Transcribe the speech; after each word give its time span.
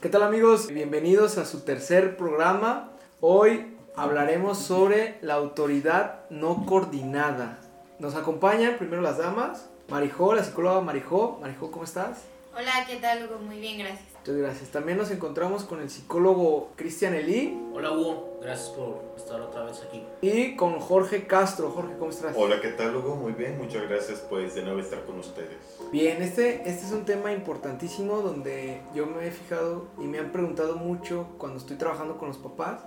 ¿Qué 0.00 0.08
tal 0.08 0.22
amigos? 0.22 0.68
Bienvenidos 0.68 1.38
a 1.38 1.44
su 1.44 1.62
tercer 1.62 2.16
programa. 2.16 2.90
Hoy 3.20 3.76
hablaremos 3.96 4.58
sobre 4.58 5.18
la 5.22 5.34
autoridad 5.34 6.20
no 6.30 6.66
coordinada. 6.66 7.58
Nos 7.98 8.14
acompañan 8.14 8.78
primero 8.78 9.02
las 9.02 9.18
damas. 9.18 9.68
Marijó, 9.88 10.34
la 10.34 10.44
psicóloga 10.44 10.80
Marijó. 10.82 11.38
Marijó, 11.40 11.72
¿cómo 11.72 11.82
estás? 11.82 12.18
Hola, 12.54 12.86
¿qué 12.86 12.96
tal 12.96 13.26
Hugo? 13.26 13.38
Muy 13.38 13.60
bien, 13.60 13.78
gracias. 13.78 14.08
Muchas 14.20 14.36
gracias. 14.36 14.70
También 14.70 14.98
nos 14.98 15.10
encontramos 15.10 15.64
con 15.64 15.80
el 15.80 15.90
psicólogo 15.90 16.72
Cristian 16.76 17.14
Elí. 17.14 17.60
Hola 17.72 17.92
Hugo, 17.92 18.38
gracias 18.42 18.70
por 18.70 19.04
estar 19.16 19.40
otra 19.40 19.64
vez 19.64 19.82
aquí. 19.86 20.04
Y 20.22 20.56
con 20.56 20.80
Jorge 20.80 21.26
Castro. 21.26 21.70
Jorge, 21.70 21.94
¿cómo 21.98 22.10
estás? 22.10 22.34
Hola, 22.36 22.60
¿qué 22.60 22.68
tal 22.68 22.96
Hugo? 22.96 23.16
Muy 23.16 23.32
bien, 23.32 23.58
muchas 23.58 23.88
gracias 23.88 24.20
pues 24.28 24.54
de 24.54 24.62
nuevo 24.62 24.80
estar 24.80 25.04
con 25.04 25.18
ustedes. 25.18 25.56
Bien, 25.92 26.22
este, 26.22 26.68
este 26.68 26.86
es 26.86 26.92
un 26.92 27.04
tema 27.04 27.32
importantísimo 27.32 28.22
donde 28.22 28.80
yo 28.94 29.06
me 29.06 29.26
he 29.26 29.30
fijado 29.30 29.86
y 29.98 30.04
me 30.04 30.18
han 30.18 30.32
preguntado 30.32 30.76
mucho 30.76 31.28
cuando 31.38 31.58
estoy 31.58 31.76
trabajando 31.76 32.18
con 32.18 32.28
los 32.28 32.38
papás. 32.38 32.80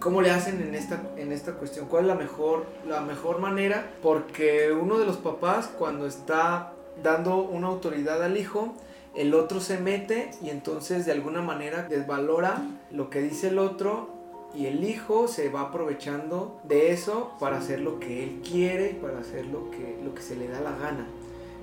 ¿Cómo 0.00 0.20
le 0.20 0.30
hacen 0.30 0.60
en 0.60 0.74
esta, 0.74 1.00
en 1.16 1.30
esta 1.30 1.52
cuestión? 1.52 1.86
¿Cuál 1.86 2.04
es 2.04 2.08
la 2.08 2.14
mejor, 2.16 2.66
la 2.88 3.02
mejor 3.02 3.38
manera? 3.38 3.92
Porque 4.02 4.72
uno 4.72 4.98
de 4.98 5.06
los 5.06 5.16
papás 5.18 5.68
cuando 5.68 6.06
está 6.06 6.72
dando 7.02 7.36
una 7.36 7.68
autoridad 7.68 8.22
al 8.22 8.36
hijo, 8.36 8.74
el 9.14 9.34
otro 9.34 9.60
se 9.60 9.78
mete 9.78 10.30
y 10.42 10.50
entonces 10.50 11.06
de 11.06 11.12
alguna 11.12 11.42
manera 11.42 11.82
desvalora 11.82 12.62
lo 12.90 13.10
que 13.10 13.20
dice 13.20 13.48
el 13.48 13.58
otro 13.58 14.08
y 14.54 14.66
el 14.66 14.84
hijo 14.84 15.28
se 15.28 15.48
va 15.48 15.62
aprovechando 15.62 16.60
de 16.64 16.92
eso 16.92 17.32
para 17.38 17.58
hacer 17.58 17.80
lo 17.80 17.98
que 17.98 18.24
él 18.24 18.42
quiere, 18.42 18.90
para 18.90 19.20
hacer 19.20 19.46
lo 19.46 19.70
que, 19.70 19.98
lo 20.04 20.14
que 20.14 20.22
se 20.22 20.36
le 20.36 20.48
da 20.48 20.60
la 20.60 20.72
gana. 20.72 21.06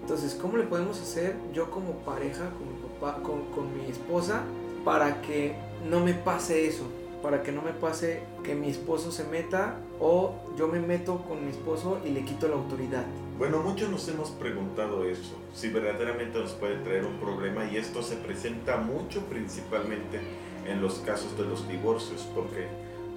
Entonces, 0.01 0.33
¿cómo 0.33 0.57
le 0.57 0.63
podemos 0.63 0.99
hacer 0.99 1.35
yo 1.53 1.69
como 1.69 1.91
pareja, 1.99 2.49
con 2.51 2.67
mi 2.67 2.79
papá, 2.81 3.21
con, 3.21 3.45
con 3.51 3.77
mi 3.77 3.89
esposa, 3.89 4.41
para 4.83 5.21
que 5.21 5.53
no 5.87 5.99
me 5.99 6.13
pase 6.13 6.67
eso? 6.67 6.83
Para 7.21 7.43
que 7.43 7.51
no 7.51 7.61
me 7.61 7.71
pase 7.71 8.21
que 8.43 8.55
mi 8.55 8.69
esposo 8.69 9.11
se 9.11 9.25
meta 9.25 9.77
o 9.99 10.35
yo 10.57 10.67
me 10.67 10.79
meto 10.79 11.17
con 11.27 11.43
mi 11.43 11.51
esposo 11.51 11.99
y 12.05 12.09
le 12.11 12.23
quito 12.23 12.47
la 12.47 12.55
autoridad. 12.55 13.05
Bueno, 13.37 13.59
muchos 13.59 13.89
nos 13.89 14.07
hemos 14.09 14.31
preguntado 14.31 15.05
eso, 15.05 15.35
si 15.53 15.69
verdaderamente 15.69 16.39
nos 16.39 16.51
puede 16.51 16.75
traer 16.79 17.05
un 17.05 17.19
problema 17.19 17.65
y 17.65 17.77
esto 17.77 18.03
se 18.03 18.17
presenta 18.17 18.77
mucho 18.77 19.21
principalmente 19.27 20.19
en 20.65 20.81
los 20.81 20.99
casos 20.99 21.37
de 21.37 21.45
los 21.45 21.67
divorcios, 21.67 22.27
porque 22.35 22.67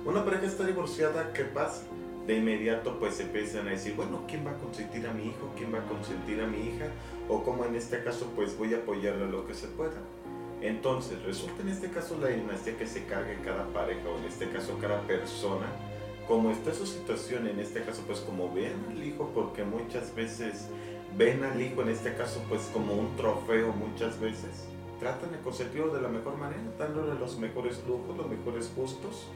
una 0.04 0.24
pareja 0.24 0.46
está 0.46 0.64
divorciada, 0.64 1.32
¿qué 1.32 1.42
pasa? 1.42 1.82
De 2.26 2.36
inmediato 2.36 2.98
pues 3.00 3.18
empiezan 3.18 3.66
a 3.66 3.70
decir, 3.70 3.94
bueno, 3.96 4.22
¿quién 4.28 4.46
va 4.46 4.52
a 4.52 4.58
consentir 4.58 5.06
a 5.08 5.12
mi 5.12 5.26
hijo? 5.26 5.50
¿Quién 5.56 5.74
va 5.74 5.78
a 5.78 5.88
consentir 5.88 6.40
a 6.40 6.46
mi 6.46 6.58
hija? 6.68 6.86
O 7.28 7.42
como 7.42 7.64
en 7.64 7.74
este 7.74 8.02
caso 8.04 8.30
pues 8.36 8.56
voy 8.56 8.74
a 8.74 8.78
apoyarle 8.78 9.26
lo 9.26 9.44
que 9.46 9.54
se 9.54 9.66
pueda. 9.66 10.00
Entonces, 10.62 11.20
resulta 11.24 11.62
en 11.62 11.68
este 11.68 11.90
caso 11.90 12.16
la 12.20 12.28
dinastía 12.28 12.78
que 12.78 12.86
se 12.86 13.04
cargue 13.04 13.36
cada 13.44 13.66
pareja 13.72 14.08
o 14.08 14.18
en 14.18 14.24
este 14.24 14.48
caso 14.48 14.78
cada 14.80 15.00
persona 15.02 15.66
como 16.28 16.50
está 16.50 16.72
su 16.72 16.86
situación 16.86 17.48
en 17.48 17.58
este 17.58 17.82
caso, 17.82 18.02
pues 18.06 18.20
como 18.20 18.52
ven 18.54 18.72
al 18.88 19.02
hijo, 19.02 19.30
porque 19.34 19.64
muchas 19.64 20.14
veces 20.14 20.68
ven 21.16 21.42
al 21.42 21.60
hijo 21.60 21.82
en 21.82 21.88
este 21.88 22.14
caso 22.14 22.40
pues 22.48 22.62
como 22.72 22.94
un 22.94 23.16
trofeo 23.16 23.72
muchas 23.72 24.20
veces, 24.20 24.66
tratan 25.00 25.32
de 25.32 25.38
consentirlo 25.38 25.92
de 25.92 26.00
la 26.00 26.08
mejor 26.08 26.38
manera, 26.38 26.62
dándole 26.78 27.18
los 27.18 27.38
mejores 27.38 27.82
lujos, 27.88 28.16
los 28.16 28.28
mejores 28.28 28.72
gustos, 28.74 29.26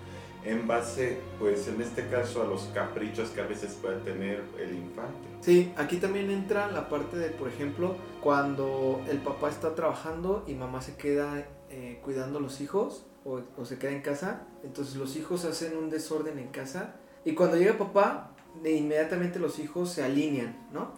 en 0.44 0.68
base 0.68 1.18
pues 1.40 1.66
en 1.66 1.82
este 1.82 2.06
caso 2.06 2.40
a 2.40 2.46
los 2.46 2.62
caprichos 2.72 3.30
que 3.30 3.40
a 3.40 3.46
veces 3.46 3.76
puede 3.82 3.98
tener 4.00 4.44
el 4.58 4.76
infante. 4.76 5.26
Sí, 5.40 5.72
aquí 5.76 5.96
también 5.96 6.30
entra 6.30 6.70
la 6.70 6.88
parte 6.88 7.16
de, 7.16 7.30
por 7.30 7.48
ejemplo, 7.48 7.96
cuando 8.26 9.04
el 9.08 9.18
papá 9.18 9.50
está 9.50 9.76
trabajando 9.76 10.42
y 10.48 10.54
mamá 10.54 10.82
se 10.82 10.96
queda 10.96 11.46
eh, 11.70 12.00
cuidando 12.02 12.40
a 12.40 12.42
los 12.42 12.60
hijos, 12.60 13.06
o, 13.24 13.64
se 13.64 13.78
queda 13.78 13.92
en 13.92 14.02
casa, 14.02 14.48
entonces 14.64 14.96
los 14.96 15.14
hijos 15.14 15.44
hacen 15.44 15.76
un 15.76 15.90
desorden 15.90 16.36
en 16.40 16.48
casa 16.48 16.96
y 17.24 17.34
cuando 17.34 17.56
llega 17.56 17.78
papá, 17.78 18.32
inmediatamente 18.64 19.38
los 19.38 19.60
hijos 19.60 19.92
se 19.92 20.02
alinean, 20.02 20.66
¿no? 20.72 20.90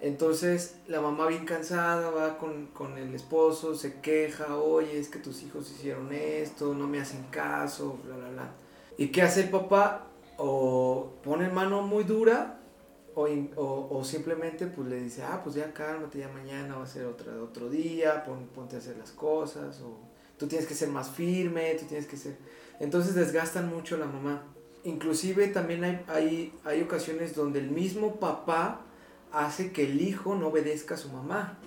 Entonces 0.00 0.76
la 0.86 1.02
mamá 1.02 1.26
bien 1.26 1.44
cansada 1.44 2.08
va 2.08 2.38
con, 2.38 2.68
con, 2.68 2.96
el 2.96 3.14
esposo, 3.14 3.74
se 3.74 4.00
queja, 4.00 4.56
oye, 4.56 4.98
es 4.98 5.10
que 5.10 5.18
tus 5.18 5.42
hijos 5.42 5.70
hicieron 5.72 6.10
esto, 6.10 6.72
no 6.72 6.88
me 6.88 7.02
hacen 7.02 7.26
caso, 7.30 7.98
bla, 8.02 8.16
bla, 8.16 8.30
bla. 8.30 8.50
¿Y 8.96 9.08
qué 9.08 9.20
hace 9.20 9.42
el 9.42 9.50
papá? 9.50 10.06
O 10.38 11.16
pone 11.22 11.50
mano 11.50 11.82
muy 11.82 12.04
dura 12.04 12.61
o, 13.14 13.26
o, 13.56 13.98
o, 13.98 14.04
simplemente 14.04 14.66
pues 14.66 14.88
le 14.88 15.00
dice, 15.02 15.22
ah, 15.22 15.40
pues 15.42 15.54
ya 15.56 15.72
cálmate, 15.72 16.18
ya 16.18 16.28
mañana 16.28 16.76
va 16.76 16.84
a 16.84 16.86
ser 16.86 17.04
otra, 17.06 17.32
otro 17.42 17.68
día, 17.68 18.24
ponte 18.24 18.76
a 18.76 18.78
hacer 18.78 18.96
las 18.96 19.10
cosas, 19.10 19.80
o 19.82 19.98
tú 20.38 20.46
tienes 20.46 20.66
que 20.66 20.74
ser 20.74 20.88
más 20.88 21.10
firme, 21.10 21.74
tú 21.78 21.86
tienes 21.86 22.06
que 22.06 22.16
ser... 22.16 22.36
Entonces 22.80 23.14
desgastan 23.14 23.68
mucho 23.68 23.96
a 23.96 23.98
la 23.98 24.06
mamá. 24.06 24.42
Inclusive 24.84 25.48
también 25.48 25.84
hay, 25.84 26.04
hay, 26.08 26.54
hay 26.64 26.82
ocasiones 26.82 27.34
donde 27.34 27.60
el 27.60 27.70
mismo 27.70 28.16
papá 28.16 28.80
hace 29.30 29.72
que 29.72 29.84
el 29.84 30.00
hijo 30.00 30.34
no 30.34 30.48
obedezca 30.48 30.94
a 30.94 30.98
su 30.98 31.10
mamá. 31.10 31.58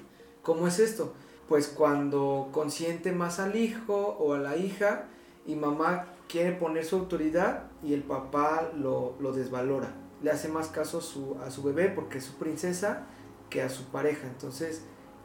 ¿Cómo 0.41 0.67
es 0.67 0.79
esto? 0.79 1.13
Pues 1.47 1.67
cuando 1.67 2.49
consiente 2.51 3.11
más 3.11 3.39
al 3.39 3.55
hijo 3.55 3.95
o 4.19 4.33
a 4.33 4.39
la 4.39 4.57
hija 4.57 5.05
y 5.45 5.55
mamá 5.55 6.07
quiere 6.27 6.53
poner 6.53 6.85
su 6.85 6.97
autoridad 6.97 7.63
y 7.83 7.93
el 7.93 8.01
papá 8.01 8.71
lo, 8.75 9.15
lo 9.19 9.31
desvalora. 9.31 10.04
Le 10.23 10.31
hace 10.31 10.47
más 10.47 10.67
caso 10.69 10.99
a 10.99 11.01
su, 11.01 11.37
a 11.45 11.51
su 11.51 11.63
bebé 11.63 11.89
porque 11.89 12.19
es 12.19 12.23
su 12.23 12.33
princesa 12.35 13.05
que 13.49 13.61
a 13.61 13.69
su 13.69 13.85
pareja. 13.85 14.27
Entonces, 14.27 14.83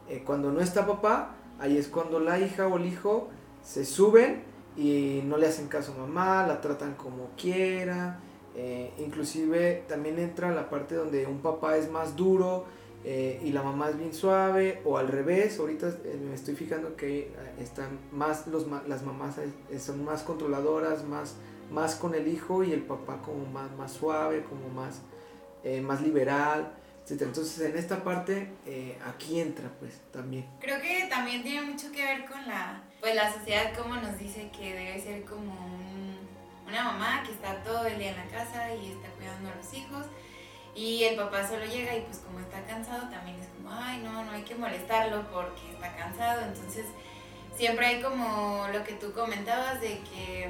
eh, 0.09 0.23
cuando 0.25 0.51
no 0.51 0.61
está 0.61 0.85
papá, 0.85 1.35
ahí 1.59 1.77
es 1.77 1.87
cuando 1.87 2.19
la 2.19 2.39
hija 2.39 2.67
o 2.67 2.77
el 2.77 2.85
hijo 2.85 3.29
se 3.63 3.85
suben 3.85 4.43
y 4.75 5.21
no 5.25 5.37
le 5.37 5.47
hacen 5.47 5.67
caso 5.67 5.93
a 5.93 5.97
mamá, 5.97 6.45
la 6.47 6.61
tratan 6.61 6.95
como 6.95 7.29
quiera. 7.37 8.19
Eh, 8.55 8.91
inclusive 8.99 9.85
también 9.87 10.19
entra 10.19 10.51
la 10.51 10.69
parte 10.69 10.95
donde 10.95 11.25
un 11.25 11.39
papá 11.39 11.77
es 11.77 11.89
más 11.89 12.17
duro 12.17 12.65
eh, 13.05 13.39
y 13.41 13.51
la 13.51 13.63
mamá 13.63 13.89
es 13.89 13.97
bien 13.97 14.13
suave 14.13 14.81
o 14.83 14.97
al 14.97 15.07
revés. 15.07 15.59
Ahorita 15.59 15.93
me 16.27 16.33
estoy 16.33 16.55
fijando 16.55 16.95
que 16.95 17.31
están 17.59 17.99
más 18.11 18.47
los, 18.47 18.67
las 18.87 19.03
mamás 19.03 19.35
son 19.79 20.03
más 20.03 20.23
controladoras, 20.23 21.05
más, 21.05 21.35
más 21.71 21.95
con 21.95 22.13
el 22.13 22.27
hijo 22.27 22.63
y 22.63 22.73
el 22.73 22.83
papá 22.83 23.21
como 23.21 23.45
más, 23.47 23.71
más 23.71 23.93
suave, 23.93 24.43
como 24.43 24.69
más, 24.69 25.01
más 25.81 26.01
liberal. 26.01 26.73
Entonces 27.09 27.59
en 27.59 27.77
esta 27.77 28.03
parte 28.03 28.49
aquí 29.05 29.39
entra 29.39 29.69
pues 29.79 29.99
también. 30.13 30.45
Creo 30.59 30.79
que 30.79 31.07
también 31.09 31.43
tiene 31.43 31.63
mucho 31.63 31.91
que 31.91 32.03
ver 32.03 32.25
con 32.25 32.47
la 32.47 32.83
pues 33.01 33.15
la 33.15 33.33
sociedad 33.33 33.73
como 33.75 33.95
nos 33.95 34.17
dice 34.17 34.49
que 34.55 34.75
debe 34.75 35.01
ser 35.01 35.25
como 35.25 35.53
una 36.67 36.83
mamá 36.83 37.23
que 37.25 37.31
está 37.31 37.61
todo 37.63 37.85
el 37.85 37.97
día 37.97 38.11
en 38.11 38.17
la 38.17 38.27
casa 38.27 38.73
y 38.75 38.91
está 38.91 39.09
cuidando 39.17 39.49
a 39.49 39.55
los 39.55 39.73
hijos 39.73 40.05
y 40.75 41.03
el 41.03 41.15
papá 41.15 41.45
solo 41.45 41.65
llega 41.65 41.97
y 41.97 42.01
pues 42.01 42.19
como 42.19 42.39
está 42.39 42.63
cansado 42.63 43.09
también 43.09 43.37
es 43.39 43.47
como, 43.47 43.71
ay 43.73 44.01
no, 44.03 44.23
no 44.23 44.31
hay 44.31 44.43
que 44.43 44.55
molestarlo 44.55 45.29
porque 45.31 45.71
está 45.73 45.93
cansado, 45.95 46.43
entonces 46.43 46.85
siempre 47.55 47.87
hay 47.87 48.01
como 48.01 48.67
lo 48.71 48.83
que 48.83 48.93
tú 48.93 49.11
comentabas 49.11 49.81
de 49.81 49.99
que 49.99 50.49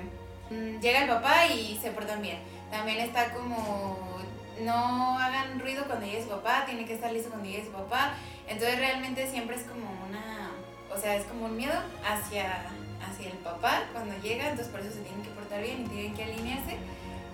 llega 0.81 1.03
el 1.03 1.09
papá 1.09 1.47
y 1.47 1.79
se 1.81 1.91
portan 1.91 2.21
bien, 2.21 2.39
también 2.69 2.99
está 2.99 3.33
como 3.33 4.19
no 4.61 5.17
hagan 5.17 5.59
ruido 5.59 5.85
cuando 5.85 6.05
llegue 6.05 6.21
su 6.21 6.29
papá, 6.29 6.65
tiene 6.65 6.85
que 6.85 6.93
estar 6.93 7.11
listo 7.11 7.29
cuando 7.29 7.49
llegue 7.49 7.65
su 7.65 7.71
papá, 7.71 8.13
entonces 8.47 8.77
realmente 8.77 9.29
siempre 9.29 9.55
es 9.55 9.63
como 9.63 9.89
una 10.07 10.51
o 10.95 10.99
sea, 10.99 11.15
es 11.15 11.25
como 11.25 11.45
un 11.45 11.55
miedo 11.55 11.73
hacia, 12.05 12.63
hacia 13.01 13.29
el 13.29 13.37
papá 13.37 13.83
cuando 13.93 14.15
llega, 14.21 14.49
entonces 14.49 14.67
por 14.67 14.81
eso 14.81 14.91
se 14.91 15.01
tienen 15.01 15.23
que 15.23 15.29
portar 15.29 15.61
bien 15.61 15.85
y 15.85 15.89
tienen 15.89 16.13
que 16.13 16.23
alinearse, 16.23 16.77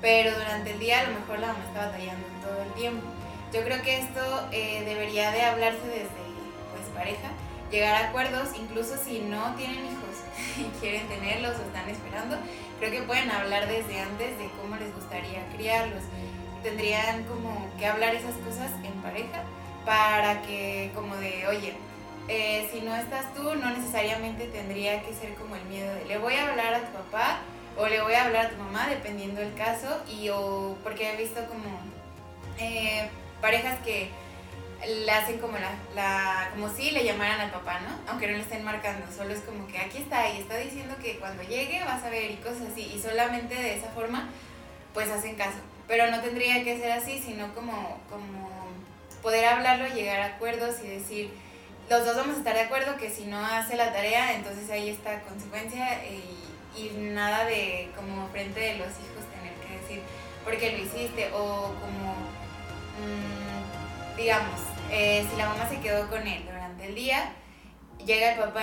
pero 0.01 0.31
durante 0.37 0.71
el 0.71 0.79
día 0.79 0.99
a 0.99 1.03
lo 1.03 1.19
mejor 1.19 1.39
la 1.39 1.47
mamá 1.47 1.65
está 1.67 1.87
batallando 1.87 2.27
todo 2.41 2.61
el 2.61 2.73
tiempo. 2.73 3.07
Yo 3.53 3.63
creo 3.63 3.81
que 3.81 3.99
esto 3.99 4.47
eh, 4.51 4.83
debería 4.85 5.31
de 5.31 5.41
hablarse 5.41 5.87
desde 5.87 6.27
pues 6.71 6.85
pareja, 6.93 7.29
llegar 7.71 7.95
a 7.95 8.09
acuerdos, 8.09 8.49
incluso 8.55 8.97
si 8.97 9.19
no 9.19 9.55
tienen 9.55 9.85
hijos 9.85 10.15
y 10.57 10.79
quieren 10.79 11.07
tenerlos 11.07 11.57
o 11.57 11.61
están 11.61 11.89
esperando, 11.89 12.37
creo 12.79 12.91
que 12.91 13.01
pueden 13.03 13.29
hablar 13.31 13.67
desde 13.67 13.99
antes 13.99 14.37
de 14.37 14.49
cómo 14.61 14.75
les 14.77 14.93
gustaría 14.93 15.47
criarlos. 15.55 16.03
Tendrían 16.63 17.23
como 17.23 17.69
que 17.77 17.85
hablar 17.85 18.15
esas 18.15 18.35
cosas 18.37 18.71
en 18.83 18.93
pareja 19.01 19.43
para 19.85 20.41
que 20.41 20.91
como 20.93 21.15
de, 21.15 21.47
oye, 21.47 21.75
eh, 22.27 22.67
si 22.71 22.81
no 22.81 22.95
estás 22.95 23.33
tú, 23.33 23.55
no 23.55 23.69
necesariamente 23.69 24.47
tendría 24.47 25.01
que 25.01 25.13
ser 25.13 25.33
como 25.35 25.55
el 25.55 25.63
miedo 25.65 25.93
de 25.95 26.05
le 26.05 26.17
voy 26.17 26.33
a 26.35 26.49
hablar 26.49 26.73
a 26.73 26.79
tu 26.81 26.91
papá 26.91 27.39
o 27.77 27.87
le 27.87 28.01
voy 28.01 28.13
a 28.13 28.25
hablar 28.25 28.47
a 28.47 28.49
tu 28.49 28.57
mamá, 28.57 28.87
dependiendo 28.89 29.39
del 29.39 29.53
caso, 29.53 30.01
y 30.09 30.29
o 30.29 30.75
porque 30.83 31.13
he 31.13 31.15
visto 31.15 31.45
como 31.45 31.79
eh, 32.59 33.07
parejas 33.39 33.79
que 33.85 34.09
le 34.85 35.11
hacen 35.11 35.39
como 35.39 35.57
la, 35.57 35.71
la, 35.95 36.49
como 36.51 36.69
si 36.69 36.91
le 36.91 37.03
llamaran 37.03 37.39
al 37.39 37.51
papá, 37.51 37.79
¿no? 37.79 38.11
Aunque 38.11 38.27
no 38.27 38.33
le 38.33 38.43
estén 38.43 38.63
marcando, 38.63 39.05
solo 39.15 39.33
es 39.33 39.41
como 39.41 39.67
que 39.67 39.77
aquí 39.79 39.99
está 39.99 40.29
y 40.29 40.41
está 40.41 40.57
diciendo 40.57 40.95
que 41.01 41.17
cuando 41.17 41.43
llegue 41.43 41.83
vas 41.83 42.03
a 42.03 42.09
ver 42.09 42.31
y 42.31 42.35
cosas 42.35 42.69
así, 42.71 42.91
y 42.95 43.01
solamente 43.01 43.55
de 43.55 43.77
esa 43.77 43.89
forma 43.89 44.29
pues 44.93 45.09
hacen 45.09 45.35
caso. 45.35 45.57
Pero 45.87 46.11
no 46.11 46.21
tendría 46.21 46.63
que 46.63 46.77
ser 46.79 46.91
así, 46.91 47.21
sino 47.23 47.53
como, 47.53 47.99
como 48.09 48.49
poder 49.21 49.45
hablarlo, 49.45 49.87
llegar 49.87 50.19
a 50.19 50.25
acuerdos 50.35 50.75
y 50.83 50.87
decir, 50.87 51.33
los 51.89 52.05
dos 52.05 52.15
vamos 52.15 52.35
a 52.35 52.39
estar 52.39 52.55
de 52.55 52.61
acuerdo 52.61 52.97
que 52.97 53.09
si 53.09 53.25
no 53.25 53.43
hace 53.43 53.75
la 53.75 53.93
tarea, 53.93 54.33
entonces 54.33 54.69
ahí 54.69 54.89
está 54.89 55.21
consecuencia 55.21 56.03
y, 56.05 56.79
y 56.79 56.91
nada 56.97 57.45
de 57.45 57.89
como 57.95 58.27
frente 58.29 58.59
de 58.59 58.73
los 58.73 58.89
hijos 58.89 59.25
tener 59.33 59.53
que 59.65 59.81
decir 59.81 60.01
porque 60.47 60.71
lo 60.71 60.77
hiciste 60.77 61.29
o 61.33 61.73
como, 61.81 62.13
mm, 63.03 63.76
digamos, 64.17 64.59
eh, 64.91 65.25
si 65.29 65.37
la 65.37 65.47
mamá 65.47 65.69
se 65.69 65.79
quedó 65.79 66.09
con 66.09 66.27
él 66.27 66.43
durante 66.43 66.85
el 66.87 66.95
día, 66.95 67.33
llega 68.05 68.33
el 68.33 68.39
papá 68.39 68.61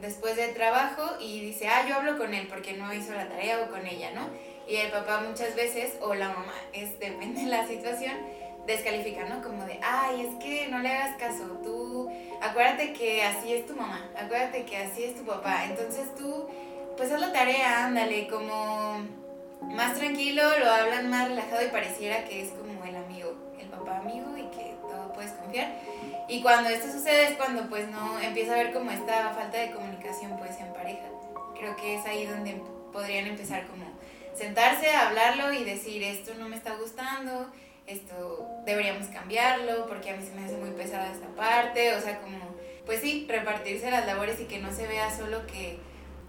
después 0.00 0.36
del 0.36 0.54
trabajo 0.54 1.02
y 1.20 1.40
dice, 1.40 1.66
ah, 1.68 1.84
yo 1.88 1.96
hablo 1.96 2.16
con 2.16 2.32
él 2.32 2.46
porque 2.48 2.74
no 2.74 2.92
hizo 2.94 3.12
la 3.12 3.28
tarea 3.28 3.60
o 3.60 3.70
con 3.70 3.84
ella, 3.86 4.12
¿no? 4.12 4.28
Y 4.68 4.76
el 4.76 4.92
papá 4.92 5.24
muchas 5.26 5.56
veces, 5.56 5.94
o 6.00 6.14
la 6.14 6.28
mamá, 6.28 6.54
es, 6.72 6.98
depende 7.00 7.42
de 7.42 7.48
la 7.48 7.66
situación, 7.66 8.14
descalifica, 8.66 9.24
¿no? 9.24 9.42
Como 9.42 9.64
de, 9.64 9.80
ay, 9.82 10.28
es 10.28 10.42
que 10.42 10.68
no 10.68 10.78
le 10.78 10.88
hagas 10.90 11.16
caso, 11.16 11.44
tú, 11.64 12.08
acuérdate 12.40 12.92
que 12.92 13.24
así 13.24 13.52
es 13.52 13.66
tu 13.66 13.74
mamá, 13.74 14.08
acuérdate 14.16 14.64
que 14.64 14.76
así 14.76 15.02
es 15.02 15.16
tu 15.16 15.24
papá, 15.24 15.64
entonces 15.64 16.14
tú, 16.14 16.46
pues 16.96 17.10
haz 17.10 17.20
la 17.20 17.32
tarea, 17.32 17.86
ándale, 17.86 18.28
como 18.28 19.00
más 19.62 19.94
tranquilo, 19.94 20.42
lo 20.60 20.70
hablan 20.70 21.10
más 21.10 21.28
relajado 21.28 21.64
y 21.64 21.70
pareciera 21.70 22.24
que 22.24 22.42
es 22.42 22.50
como 22.50 22.84
el 22.84 22.94
amigo, 22.94 23.34
el 23.58 23.66
papá 23.66 23.98
amigo 23.98 24.31
confiar. 25.52 25.72
Y 26.28 26.40
cuando 26.40 26.70
esto 26.70 26.90
sucede 26.90 27.28
es 27.28 27.36
cuando 27.36 27.68
pues 27.68 27.88
no 27.88 28.18
empieza 28.20 28.52
a 28.52 28.54
haber 28.54 28.72
como 28.72 28.90
esta 28.90 29.30
falta 29.30 29.58
de 29.58 29.72
comunicación 29.72 30.36
pues 30.38 30.58
en 30.58 30.72
pareja. 30.72 31.04
Creo 31.58 31.76
que 31.76 31.96
es 31.96 32.06
ahí 32.06 32.26
donde 32.26 32.60
podrían 32.92 33.26
empezar 33.26 33.66
como 33.66 33.84
sentarse, 34.34 34.90
hablarlo 34.90 35.52
y 35.52 35.64
decir 35.64 36.02
esto 36.02 36.32
no 36.38 36.48
me 36.48 36.56
está 36.56 36.74
gustando, 36.76 37.50
esto 37.86 38.46
deberíamos 38.64 39.08
cambiarlo 39.08 39.86
porque 39.86 40.10
a 40.10 40.16
mí 40.16 40.24
se 40.24 40.32
me 40.32 40.44
hace 40.44 40.56
muy 40.56 40.70
pesada 40.70 41.12
esta 41.12 41.28
parte, 41.28 41.94
o 41.94 42.00
sea 42.00 42.20
como 42.20 42.38
pues 42.86 43.00
sí, 43.00 43.26
repartirse 43.28 43.90
las 43.90 44.06
labores 44.06 44.40
y 44.40 44.44
que 44.44 44.58
no 44.58 44.72
se 44.72 44.86
vea 44.86 45.14
solo 45.16 45.46
que 45.46 45.78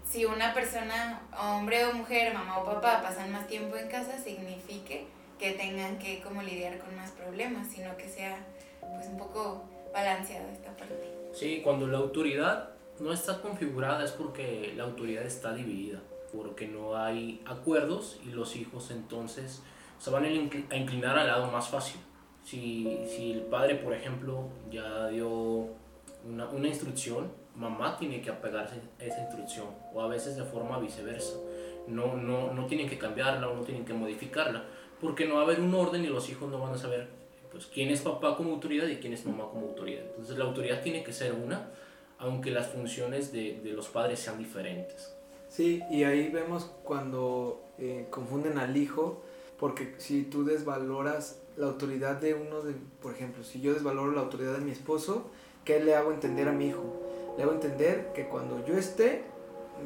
si 0.08 0.24
una 0.24 0.54
persona, 0.54 1.22
hombre 1.38 1.86
o 1.86 1.94
mujer, 1.94 2.32
mamá 2.34 2.58
o 2.58 2.64
papá, 2.64 3.02
pasan 3.02 3.32
más 3.32 3.46
tiempo 3.46 3.76
en 3.76 3.88
casa, 3.88 4.22
signifique 4.22 5.06
que 5.38 5.52
tengan 5.52 5.98
que 5.98 6.20
como 6.20 6.42
lidiar 6.42 6.78
con 6.78 6.94
más 6.94 7.10
problemas, 7.10 7.68
sino 7.68 7.96
que 7.96 8.08
sea 8.08 8.36
pues 8.94 9.08
un 9.08 9.18
poco 9.18 9.64
balanceada 9.92 10.50
esta 10.52 10.76
parte. 10.76 11.12
Sí, 11.32 11.60
cuando 11.62 11.86
la 11.86 11.98
autoridad 11.98 12.70
no 13.00 13.12
está 13.12 13.40
configurada 13.40 14.04
es 14.04 14.12
porque 14.12 14.72
la 14.76 14.84
autoridad 14.84 15.24
está 15.24 15.52
dividida, 15.52 16.00
porque 16.32 16.66
no 16.66 16.96
hay 16.96 17.42
acuerdos 17.46 18.18
y 18.24 18.30
los 18.30 18.56
hijos 18.56 18.90
entonces 18.90 19.62
se 19.98 20.10
van 20.10 20.24
a 20.24 20.76
inclinar 20.76 21.18
al 21.18 21.26
lado 21.26 21.50
más 21.50 21.68
fácil. 21.68 22.00
Si, 22.44 22.98
si 23.08 23.32
el 23.32 23.42
padre, 23.42 23.76
por 23.76 23.94
ejemplo, 23.94 24.48
ya 24.70 25.08
dio 25.08 25.68
una, 26.24 26.46
una 26.50 26.68
instrucción, 26.68 27.32
mamá 27.56 27.96
tiene 27.96 28.20
que 28.20 28.30
apegarse 28.30 28.80
a 29.00 29.04
esa 29.04 29.22
instrucción 29.22 29.66
o 29.92 30.02
a 30.02 30.08
veces 30.08 30.36
de 30.36 30.44
forma 30.44 30.78
viceversa. 30.78 31.36
No, 31.86 32.16
no, 32.16 32.52
no 32.52 32.66
tienen 32.66 32.88
que 32.88 32.98
cambiarla 32.98 33.48
o 33.48 33.54
no 33.54 33.62
tienen 33.62 33.84
que 33.84 33.92
modificarla 33.92 34.64
porque 35.00 35.26
no 35.26 35.34
va 35.34 35.40
a 35.40 35.44
haber 35.44 35.60
un 35.60 35.74
orden 35.74 36.04
y 36.04 36.08
los 36.08 36.28
hijos 36.30 36.50
no 36.50 36.58
van 36.58 36.74
a 36.74 36.78
saber 36.78 37.08
pues, 37.54 37.66
quién 37.72 37.90
es 37.90 38.02
papá 38.02 38.36
como 38.36 38.52
autoridad 38.52 38.86
y 38.88 38.96
quién 38.96 39.12
es 39.12 39.24
mamá 39.24 39.48
como 39.50 39.68
autoridad. 39.68 40.02
Entonces 40.10 40.36
la 40.36 40.44
autoridad 40.44 40.82
tiene 40.82 41.04
que 41.04 41.12
ser 41.12 41.32
una, 41.32 41.70
aunque 42.18 42.50
las 42.50 42.68
funciones 42.68 43.32
de, 43.32 43.60
de 43.62 43.70
los 43.70 43.88
padres 43.88 44.18
sean 44.18 44.38
diferentes. 44.38 45.14
Sí, 45.48 45.82
y 45.90 46.04
ahí 46.04 46.28
vemos 46.28 46.70
cuando 46.82 47.62
eh, 47.78 48.06
confunden 48.10 48.58
al 48.58 48.76
hijo, 48.76 49.22
porque 49.58 49.94
si 49.98 50.24
tú 50.24 50.44
desvaloras 50.44 51.40
la 51.56 51.66
autoridad 51.66 52.20
de 52.20 52.34
uno 52.34 52.62
de, 52.62 52.74
por 53.00 53.12
ejemplo, 53.14 53.44
si 53.44 53.60
yo 53.60 53.72
desvaloro 53.72 54.10
la 54.10 54.22
autoridad 54.22 54.54
de 54.54 54.64
mi 54.64 54.72
esposo, 54.72 55.30
¿qué 55.64 55.78
le 55.78 55.94
hago 55.94 56.12
entender 56.12 56.48
a 56.48 56.52
mi 56.52 56.66
hijo? 56.66 57.04
le 57.36 57.42
hago 57.42 57.52
entender 57.52 58.12
que 58.14 58.26
cuando 58.26 58.64
yo 58.64 58.76
esté, 58.76 59.24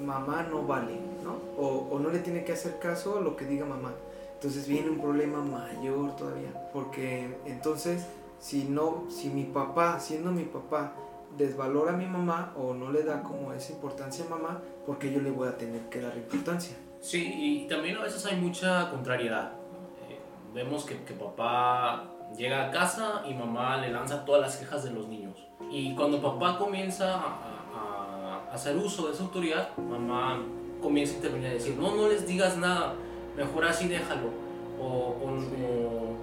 mamá 0.04 0.46
no 0.50 0.66
vale, 0.66 0.98
¿no? 1.24 1.38
O, 1.56 1.88
o, 1.90 1.98
no 1.98 2.10
le 2.10 2.18
tiene 2.18 2.44
que 2.44 2.52
hacer 2.52 2.78
caso 2.78 3.18
a 3.18 3.20
lo 3.20 3.36
que 3.36 3.46
diga 3.46 3.64
mamá. 3.64 3.94
Entonces 4.38 4.68
viene 4.68 4.90
un 4.90 5.00
problema 5.00 5.42
mayor 5.42 6.14
todavía, 6.16 6.70
porque 6.72 7.38
entonces 7.44 8.06
si 8.38 8.64
no, 8.64 9.04
si 9.08 9.30
mi 9.30 9.44
papá, 9.44 9.98
siendo 9.98 10.30
mi 10.30 10.44
papá, 10.44 10.92
desvalora 11.36 11.92
a 11.92 11.96
mi 11.96 12.06
mamá 12.06 12.54
o 12.56 12.72
no 12.72 12.92
le 12.92 13.02
da 13.02 13.22
como 13.22 13.52
esa 13.52 13.72
importancia 13.72 14.24
a 14.24 14.28
mamá, 14.28 14.62
porque 14.86 15.12
yo 15.12 15.20
le 15.20 15.30
voy 15.30 15.48
a 15.48 15.56
tener 15.56 15.82
que 15.88 16.00
dar 16.00 16.16
importancia. 16.16 16.76
Sí, 17.00 17.32
y 17.36 17.68
también 17.68 17.96
a 17.96 18.02
veces 18.02 18.24
hay 18.26 18.36
mucha 18.36 18.90
contrariedad. 18.90 19.52
Eh, 20.08 20.18
vemos 20.54 20.84
que, 20.84 21.02
que 21.02 21.14
papá 21.14 22.04
llega 22.36 22.68
a 22.68 22.70
casa 22.70 23.22
y 23.28 23.34
mamá 23.34 23.78
le 23.78 23.90
lanza 23.90 24.24
todas 24.24 24.40
las 24.40 24.56
quejas 24.56 24.84
de 24.84 24.90
los 24.90 25.08
niños 25.08 25.48
y 25.70 25.94
cuando 25.94 26.20
papá 26.20 26.58
comienza 26.58 27.14
a, 27.16 28.48
hacer 28.52 28.76
uso 28.76 29.08
de 29.08 29.12
esa 29.12 29.24
autoridad, 29.24 29.76
mamá 29.76 30.40
comienza 30.80 31.12
a 31.12 31.16
intervenir 31.16 31.50
y 31.50 31.54
decir, 31.54 31.76
no, 31.76 31.94
no 31.94 32.08
les 32.08 32.26
digas 32.26 32.56
nada, 32.56 32.94
mejor 33.38 33.64
así 33.64 33.88
déjalo. 33.88 34.30
O, 34.80 35.16
o, 35.22 36.16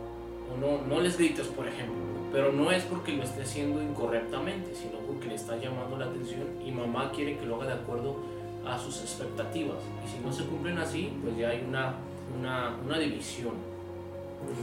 no, 0.60 0.86
no 0.88 1.02
les 1.02 1.18
grites, 1.18 1.48
por 1.48 1.68
ejemplo. 1.68 1.96
Pero 2.32 2.52
no 2.52 2.72
es 2.72 2.84
porque 2.84 3.14
lo 3.14 3.24
esté 3.24 3.44
haciendo 3.44 3.82
incorrectamente, 3.82 4.76
sino 4.76 5.00
porque 5.00 5.28
le 5.28 5.36
está 5.36 5.58
llamando 5.58 5.98
la 5.98 6.06
atención 6.06 6.48
y 6.64 6.72
mamá 6.72 7.12
quiere 7.12 7.38
que 7.38 7.46
lo 7.46 7.56
haga 7.56 7.68
de 7.68 7.74
acuerdo 7.74 8.18
a 8.66 8.78
sus 8.78 9.02
expectativas. 9.02 9.78
Y 10.06 10.10
si 10.10 10.20
no 10.24 10.32
se 10.34 10.46
cumplen 10.46 10.78
así, 10.78 11.14
pues 11.24 11.38
ya 11.38 11.50
hay 11.50 11.64
una, 11.68 11.96
una, 12.38 12.78
una 12.86 13.00
división. 13.00 13.54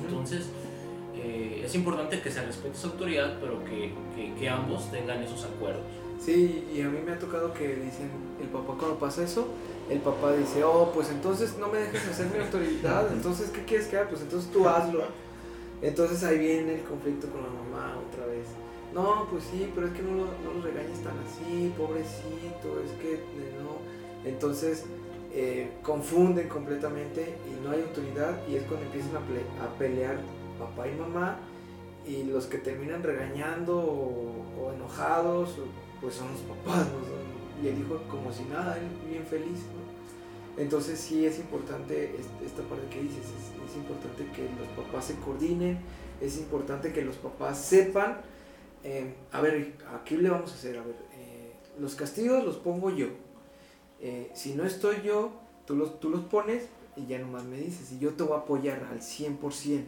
Entonces, 0.05 0.49
eh, 1.17 1.63
es 1.65 1.75
importante 1.75 2.21
que 2.21 2.31
se 2.31 2.45
respete 2.45 2.77
esa 2.77 2.89
autoridad, 2.89 3.39
pero 3.41 3.65
que, 3.65 3.93
que, 4.15 4.35
que, 4.35 4.49
ambos 4.49 4.91
tengan 4.91 5.23
esos 5.23 5.45
acuerdos. 5.45 5.83
Sí, 6.19 6.69
y 6.75 6.81
a 6.83 6.89
mí 6.89 6.99
me 7.05 7.13
ha 7.13 7.19
tocado 7.19 7.53
que 7.53 7.69
dicen, 7.77 8.11
el 8.41 8.49
papá 8.49 8.75
cuando 8.79 8.99
pasa 8.99 9.25
eso, 9.25 9.49
el 9.91 9.99
papá 10.01 10.33
dice, 10.33 10.65
oh, 10.65 10.91
pues 10.93 11.11
entonces 11.11 11.57
no 11.59 11.69
me 11.69 11.79
dejes 11.79 12.09
hacer 12.09 12.27
mi 12.33 12.43
autoridad, 12.43 13.13
entonces, 13.13 13.51
¿qué 13.51 13.65
quieres 13.65 13.89
que 13.89 13.99
haga? 13.99 14.09
Pues 14.09 14.23
entonces 14.23 14.51
tú 14.51 14.69
hazlo. 14.69 15.05
Entonces 15.83 16.23
ahí 16.23 16.39
viene 16.39 16.77
el 16.77 16.83
conflicto 16.83 17.29
con 17.29 17.43
la 17.43 17.49
mamá 17.49 17.99
otra 18.09 18.27
vez. 18.27 18.47
No, 18.95 19.27
pues 19.31 19.45
sí, 19.45 19.71
pero 19.75 19.89
es 19.89 19.93
que 19.95 20.03
no 20.03 20.11
lo, 20.13 20.25
no 20.25 20.63
regañes 20.63 21.01
tan 21.01 21.15
así, 21.19 21.73
pobrecito, 21.77 22.81
es 22.85 22.93
que 23.01 23.21
no. 23.61 24.29
Entonces 24.29 24.85
eh, 25.35 25.71
confunden 25.83 26.47
completamente 26.47 27.39
y 27.49 27.65
no 27.65 27.71
hay 27.71 27.81
autoridad 27.81 28.47
y 28.47 28.57
es 28.57 28.65
cuando 28.65 28.85
empiezan 28.85 29.13
a, 29.17 29.79
pelear 29.79 30.19
papá 30.59 30.87
y 30.87 30.95
mamá 30.95 31.39
y 32.07 32.25
los 32.25 32.45
que 32.45 32.59
terminan 32.59 33.03
regañando 33.03 33.79
o, 33.79 34.73
enojados 34.75 35.57
pues 36.03 36.17
son 36.17 36.29
los 36.33 36.41
papás 36.43 36.87
y 37.63 37.69
el 37.69 37.79
hijo 37.79 38.01
como 38.09 38.33
si 38.33 38.45
nada, 38.45 38.79
bien 39.09 39.25
feliz. 39.25 39.61
Entonces 40.57 41.01
sí 41.01 41.25
es 41.25 41.39
importante 41.39 42.15
esta 42.45 42.63
parte 42.63 42.87
que 42.89 43.03
dices, 43.03 43.25
es, 43.65 43.77
importante 43.77 44.27
que 44.35 44.49
los 44.59 44.69
papás 44.77 45.07
se 45.07 45.15
coordinen, 45.17 45.79
es 46.21 46.37
importante 46.39 46.93
que 46.93 47.03
los 47.03 47.17
papás 47.17 47.59
sepan, 47.59 48.21
eh, 48.85 49.15
a 49.31 49.41
ver, 49.41 49.75
aquí 49.95 50.17
le 50.17 50.29
vamos 50.29 50.51
a 50.51 50.55
hacer, 50.55 50.77
a 50.77 50.83
ver, 50.83 50.97
eh, 51.15 51.53
los 51.79 51.95
castigos 51.95 52.45
los 52.45 52.57
pongo 52.57 52.91
yo. 52.91 53.07
Eh, 54.01 54.31
si 54.35 54.55
no 54.55 54.65
estoy 54.65 54.97
yo, 55.03 55.33
tú 55.65 55.75
los, 55.75 56.01
tú 56.01 56.11
los 56.11 56.23
pones 56.25 56.69
y 56.97 57.07
ya 57.07 57.19
nomás 57.19 57.45
me 57.45 57.57
dices, 57.57 57.93
y 57.93 57.99
yo 57.99 58.13
te 58.13 58.23
voy 58.25 58.35
a 58.35 58.41
apoyar 58.41 58.87
al 58.91 59.01
100% 59.01 59.85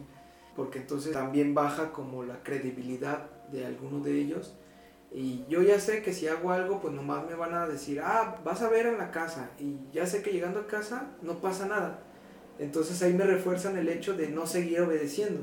porque 0.55 0.79
entonces 0.79 1.11
también 1.11 1.53
baja 1.53 1.91
como 1.91 2.23
la 2.23 2.41
credibilidad 2.41 3.29
de 3.51 3.65
alguno 3.65 3.99
de 3.99 4.19
ellos. 4.19 4.53
Y 5.15 5.45
yo 5.47 5.61
ya 5.61 5.79
sé 5.79 6.01
que 6.01 6.11
si 6.11 6.27
hago 6.27 6.51
algo, 6.51 6.81
pues 6.81 6.93
nomás 6.93 7.25
me 7.25 7.35
van 7.35 7.53
a 7.53 7.65
decir, 7.67 8.01
ah, 8.03 8.41
vas 8.43 8.61
a 8.61 8.69
ver 8.69 8.85
en 8.85 8.97
la 8.97 9.11
casa. 9.11 9.49
Y 9.57 9.77
ya 9.93 10.05
sé 10.05 10.21
que 10.21 10.33
llegando 10.33 10.59
a 10.59 10.67
casa 10.67 11.07
no 11.21 11.39
pasa 11.39 11.67
nada. 11.67 12.03
Entonces 12.59 13.01
ahí 13.01 13.13
me 13.13 13.23
refuerzan 13.23 13.77
el 13.77 13.87
hecho 13.87 14.13
de 14.13 14.27
no 14.27 14.45
seguir 14.45 14.81
obedeciendo 14.81 15.41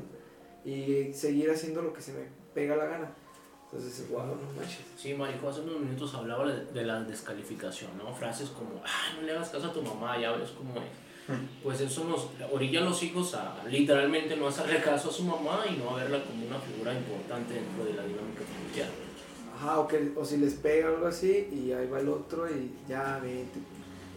y 0.63 1.11
seguir 1.13 1.49
haciendo 1.49 1.81
lo 1.81 1.91
que 1.91 2.01
se 2.01 2.13
me 2.13 2.19
pega 2.53 2.75
la 2.75 2.85
gana. 2.85 3.11
Entonces, 3.65 4.07
wow, 4.11 4.27
no 4.27 4.35
manches. 4.55 4.85
Sí, 4.95 5.15
Marijo, 5.15 5.49
hace 5.49 5.61
unos 5.61 5.79
minutos 5.79 6.13
hablaba 6.13 6.45
de, 6.47 6.85
la 6.85 7.01
descalificación, 7.01 7.97
¿no? 7.97 8.13
Frases 8.13 8.49
como, 8.49 8.79
ah, 8.85 9.15
no 9.15 9.23
le 9.23 9.31
hagas 9.31 9.49
caso 9.49 9.69
a 9.69 9.73
tu 9.73 9.81
mamá, 9.81 10.19
ya 10.19 10.33
ves 10.33 10.51
cómo 10.51 10.75
es 10.75 11.03
pues 11.63 11.79
eso 11.79 12.03
nos 12.03 12.27
orilla 12.51 12.81
a 12.81 12.83
los 12.83 13.01
hijos 13.01 13.33
a 13.33 13.55
literalmente 13.69 14.35
no 14.35 14.47
hacerle 14.47 14.81
caso 14.81 15.09
a 15.09 15.13
su 15.13 15.23
mamá 15.23 15.63
y 15.69 15.77
no 15.77 15.91
a 15.91 16.03
verla 16.03 16.21
como 16.21 16.45
una 16.45 16.59
figura 16.59 16.93
importante 16.93 17.53
dentro 17.53 17.85
de 17.85 17.93
la 17.93 18.03
dinámica 18.03 18.41
familiar. 18.43 19.02
Ajá, 19.63 19.79
o, 19.79 19.87
que, 19.87 20.11
o 20.17 20.25
si 20.25 20.35
les 20.37 20.55
pega 20.55 20.89
algo 20.89 21.07
así 21.07 21.47
y 21.51 21.71
ahí 21.71 21.87
va 21.87 22.01
el 22.01 22.09
otro 22.09 22.49
y 22.49 22.73
ya 22.87 23.19
vete. 23.23 23.59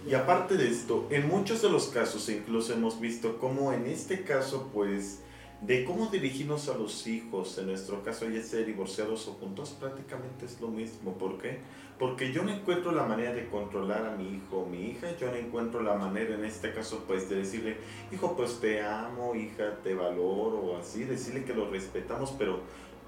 Y 0.04 0.14
aparte 0.14 0.56
de 0.56 0.68
esto, 0.68 1.06
en 1.10 1.28
muchos 1.28 1.62
de 1.62 1.70
los 1.70 1.86
casos 1.86 2.28
incluso 2.28 2.72
hemos 2.72 2.98
visto 2.98 3.38
cómo 3.38 3.72
en 3.72 3.86
este 3.86 4.24
caso 4.24 4.70
pues 4.74 5.20
de 5.60 5.84
cómo 5.84 6.06
dirigirnos 6.06 6.68
a 6.68 6.76
los 6.76 7.06
hijos, 7.06 7.58
en 7.58 7.66
nuestro 7.66 8.02
caso 8.02 8.28
ya 8.28 8.42
sea 8.42 8.60
divorciados 8.60 9.26
o 9.28 9.34
juntos, 9.34 9.76
prácticamente 9.78 10.46
es 10.46 10.60
lo 10.60 10.68
mismo. 10.68 11.12
¿Por 11.14 11.38
qué? 11.38 11.60
Porque 11.98 12.32
yo 12.32 12.42
no 12.42 12.50
encuentro 12.50 12.90
la 12.90 13.04
manera 13.04 13.32
de 13.32 13.48
controlar 13.48 14.04
a 14.04 14.16
mi 14.16 14.36
hijo 14.36 14.58
o 14.58 14.66
mi 14.66 14.90
hija, 14.90 15.16
yo 15.16 15.30
no 15.30 15.36
encuentro 15.36 15.80
la 15.80 15.94
manera 15.94 16.34
en 16.34 16.44
este 16.44 16.72
caso 16.72 17.04
pues 17.06 17.28
de 17.30 17.36
decirle, 17.36 17.76
hijo 18.12 18.36
pues 18.36 18.60
te 18.60 18.82
amo, 18.82 19.34
hija 19.36 19.76
te 19.82 19.94
valoro 19.94 20.58
o 20.58 20.76
así, 20.76 21.04
decirle 21.04 21.44
que 21.44 21.54
lo 21.54 21.70
respetamos, 21.70 22.34
pero 22.36 22.60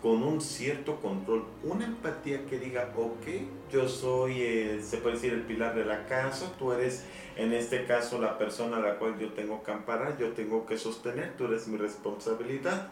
con 0.02 0.22
un 0.22 0.40
cierto 0.40 0.96
control, 1.00 1.44
una 1.64 1.84
empatía 1.84 2.46
que 2.46 2.58
diga, 2.58 2.92
ok, 2.96 3.72
yo 3.72 3.88
soy, 3.88 4.42
el, 4.42 4.82
se 4.82 4.98
puede 4.98 5.16
decir, 5.16 5.32
el 5.32 5.42
pilar 5.42 5.74
de 5.74 5.84
la 5.84 6.06
casa, 6.06 6.52
tú 6.58 6.72
eres 6.72 7.04
en 7.36 7.52
este 7.52 7.84
caso 7.84 8.20
la 8.20 8.38
persona 8.38 8.76
a 8.76 8.80
la 8.80 8.98
cual 8.98 9.18
yo 9.18 9.32
tengo 9.32 9.62
que 9.64 9.72
amparar, 9.72 10.16
yo 10.18 10.32
tengo 10.32 10.66
que 10.66 10.78
sostener, 10.78 11.36
tú 11.36 11.46
eres 11.46 11.66
mi 11.66 11.78
responsabilidad, 11.78 12.88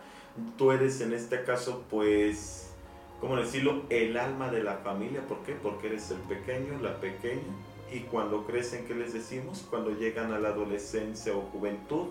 tú 0.59 0.73
eres 0.73 1.01
en 1.01 1.13
este 1.13 1.45
caso 1.45 1.85
pues, 1.89 2.71
¿cómo 3.21 3.37
decirlo?, 3.37 3.85
el 3.89 4.17
alma 4.17 4.51
de 4.51 4.65
la 4.65 4.79
familia, 4.79 5.21
¿por 5.29 5.39
qué? 5.45 5.53
Porque 5.53 5.87
eres 5.87 6.11
el 6.11 6.19
pequeño, 6.19 6.81
la 6.83 6.97
pequeña, 7.01 7.43
y 7.93 8.01
cuando 8.01 8.45
crecen, 8.45 8.85
¿qué 8.85 8.97
les 8.97 9.13
decimos? 9.13 9.65
Cuando 9.71 9.91
llegan 9.91 10.33
a 10.33 10.41
la 10.41 10.49
adolescencia 10.49 11.37
o 11.37 11.43
juventud, 11.43 12.09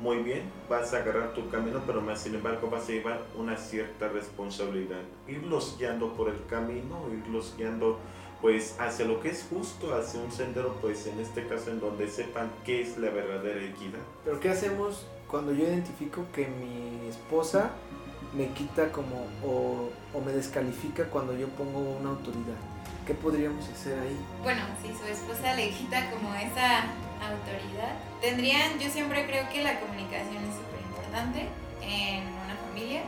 muy 0.00 0.18
bien, 0.18 0.42
vas 0.68 0.92
a 0.92 0.98
agarrar 0.98 1.32
tu 1.32 1.48
camino, 1.48 1.80
pero 1.86 2.00
más 2.00 2.20
sin 2.20 2.34
embargo 2.34 2.68
vas 2.68 2.84
a 2.88 2.92
llevar 2.92 3.22
una 3.36 3.56
cierta 3.56 4.08
responsabilidad. 4.08 5.00
Irlos 5.26 5.76
guiando 5.78 6.12
por 6.12 6.28
el 6.28 6.44
camino, 6.46 7.00
irlos 7.12 7.54
guiando 7.56 7.98
pues 8.42 8.76
hacia 8.78 9.06
lo 9.06 9.20
que 9.20 9.30
es 9.30 9.46
justo, 9.48 9.94
hacia 9.94 10.20
un 10.20 10.30
sendero, 10.30 10.76
pues 10.82 11.06
en 11.06 11.18
este 11.20 11.46
caso 11.46 11.70
en 11.70 11.80
donde 11.80 12.08
sepan 12.08 12.50
qué 12.64 12.82
es 12.82 12.98
la 12.98 13.10
verdadera 13.10 13.64
equidad. 13.64 14.00
Pero 14.24 14.38
¿qué 14.40 14.50
hacemos 14.50 15.06
cuando 15.26 15.52
yo 15.52 15.64
identifico 15.64 16.26
que 16.34 16.46
mi 16.46 17.08
esposa 17.08 17.70
me 18.36 18.48
quita 18.48 18.92
como 18.92 19.26
o, 19.44 19.88
o 20.12 20.20
me 20.20 20.32
descalifica 20.32 21.04
cuando 21.04 21.34
yo 21.36 21.48
pongo 21.48 21.80
una 21.80 22.10
autoridad? 22.10 22.75
¿Qué 23.06 23.14
podríamos 23.14 23.68
hacer 23.68 23.98
ahí? 24.00 24.18
Bueno, 24.42 24.62
si 24.82 24.88
su 24.88 25.04
esposa 25.06 25.54
le 25.54 25.70
quita 25.70 26.10
como 26.10 26.34
esa 26.34 26.90
autoridad, 27.22 27.94
tendrían, 28.20 28.78
yo 28.78 28.90
siempre 28.90 29.26
creo 29.26 29.48
que 29.48 29.62
la 29.62 29.78
comunicación 29.78 30.42
es 30.44 30.56
súper 30.56 30.80
importante 30.82 31.48
en 31.82 32.26
una 32.26 32.56
familia 32.66 33.02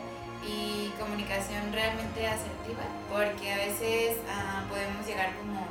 y 0.46 0.92
comunicación 0.98 1.72
realmente 1.72 2.26
asertiva, 2.26 2.86
porque 3.10 3.52
a 3.52 3.56
veces 3.56 4.16
ah, 4.30 4.64
podemos 4.68 5.04
llegar 5.06 5.34
como, 5.36 5.66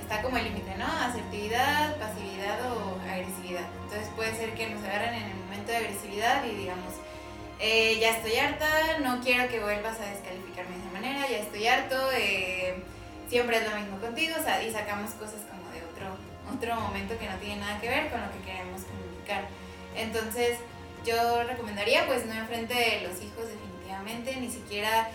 está 0.00 0.22
como 0.22 0.38
el 0.38 0.44
límite, 0.44 0.76
¿no? 0.76 0.86
Asertividad, 0.86 1.96
pasividad 1.98 2.58
o 2.72 2.98
agresividad. 3.08 3.68
Entonces 3.84 4.08
puede 4.16 4.34
ser 4.36 4.54
que 4.54 4.70
nos 4.70 4.82
agarren 4.84 5.14
en 5.14 5.30
el 5.30 5.36
momento 5.36 5.70
de 5.70 5.78
agresividad 5.78 6.44
y 6.44 6.54
digamos, 6.56 6.94
eh, 7.60 7.98
ya 8.00 8.16
estoy 8.16 8.36
harta, 8.36 8.98
no 9.04 9.20
quiero 9.20 9.48
que 9.48 9.60
vuelvas 9.60 10.00
a 10.00 10.06
descalificarme 10.06 10.76
de 10.76 10.82
esa 10.82 10.92
manera, 10.92 11.28
ya 11.28 11.36
estoy 11.38 11.66
harto, 11.66 11.96
eh, 12.14 12.82
siempre 13.30 13.58
es 13.58 13.70
lo 13.70 13.78
mismo 13.78 13.98
contigo, 14.00 14.34
o 14.38 14.42
sea, 14.42 14.60
y 14.62 14.72
sacamos 14.72 15.12
cosas 15.12 15.40
como 15.48 15.70
de 15.70 15.80
otro, 15.84 16.18
otro 16.52 16.80
momento 16.80 17.16
que 17.16 17.28
no 17.28 17.36
tiene 17.36 17.60
nada 17.60 17.80
que 17.80 17.88
ver 17.88 18.10
con 18.10 18.20
lo 18.20 18.30
que 18.32 18.40
queremos 18.40 18.82
comunicar. 18.82 19.44
Entonces, 19.94 20.58
yo 21.06 21.44
recomendaría 21.44 22.06
pues 22.06 22.26
no 22.26 22.34
enfrente 22.34 22.74
de 22.74 23.08
los 23.08 23.22
hijos 23.22 23.48
definitivamente, 23.48 24.36
ni 24.36 24.50
siquiera 24.50 25.08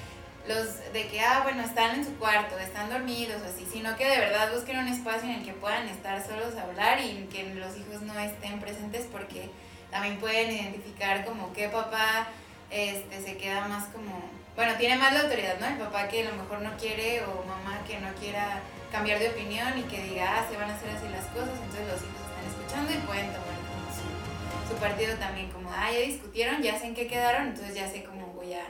los 0.48 0.94
de 0.94 1.08
que, 1.08 1.20
ah, 1.20 1.42
bueno, 1.44 1.64
están 1.64 1.96
en 1.96 2.06
su 2.06 2.16
cuarto, 2.16 2.58
están 2.58 2.90
dormidos 2.90 3.42
o 3.42 3.46
así, 3.46 3.68
sino 3.70 3.98
que 3.98 4.08
de 4.08 4.18
verdad 4.18 4.54
busquen 4.54 4.78
un 4.78 4.88
espacio 4.88 5.28
en 5.28 5.36
el 5.36 5.44
que 5.44 5.54
puedan 5.54 5.88
estar 5.90 6.26
solos 6.26 6.56
a 6.56 6.64
hablar 6.64 7.02
y 7.02 7.28
que 7.32 7.44
los 7.56 7.76
hijos 7.78 8.02
no 8.02 8.18
estén 8.18 8.60
presentes 8.60 9.08
porque 9.12 9.50
también 9.92 10.18
pueden 10.18 10.52
identificar 10.52 11.26
como 11.26 11.52
qué 11.52 11.68
papá 11.68 12.28
este, 12.70 13.22
se 13.24 13.38
queda 13.38 13.68
más 13.68 13.86
como 13.86 14.30
bueno, 14.56 14.74
tiene 14.78 14.96
más 14.96 15.14
la 15.14 15.22
autoridad, 15.22 15.60
¿no? 15.60 15.68
El 15.68 15.78
papá 15.78 16.08
que 16.08 16.22
a 16.22 16.32
lo 16.32 16.36
mejor 16.42 16.62
no 16.62 16.72
quiere 16.78 17.22
o 17.24 17.44
mamá 17.44 17.82
que 17.86 18.00
no 18.00 18.08
quiera 18.16 18.62
cambiar 18.92 19.20
de 19.20 19.30
opinión 19.30 19.78
y 19.78 19.84
que 19.84 20.02
diga, 20.02 20.38
ah, 20.38 20.46
se 20.50 20.56
van 20.56 20.70
a 20.72 20.76
hacer 20.76 20.90
así 20.92 21.08
las 21.10 21.26
cosas, 21.26 21.60
entonces 21.62 21.88
los 21.88 22.02
hijos 22.02 22.22
están 22.24 22.46
escuchando 22.48 22.92
y 22.94 23.06
pueden 23.06 23.28
tomar 23.28 23.56
como 23.68 24.70
su, 24.70 24.76
partido 24.80 25.16
también, 25.18 25.52
como, 25.52 25.70
ah, 25.72 25.92
ya 25.92 26.00
discutieron, 26.00 26.62
ya 26.62 26.80
sé 26.80 26.88
en 26.88 26.96
qué 26.96 27.08
quedaron, 27.08 27.48
entonces 27.48 27.76
ya 27.76 27.90
sé 27.90 28.04
cómo 28.04 28.28
voy 28.28 28.54
a, 28.54 28.66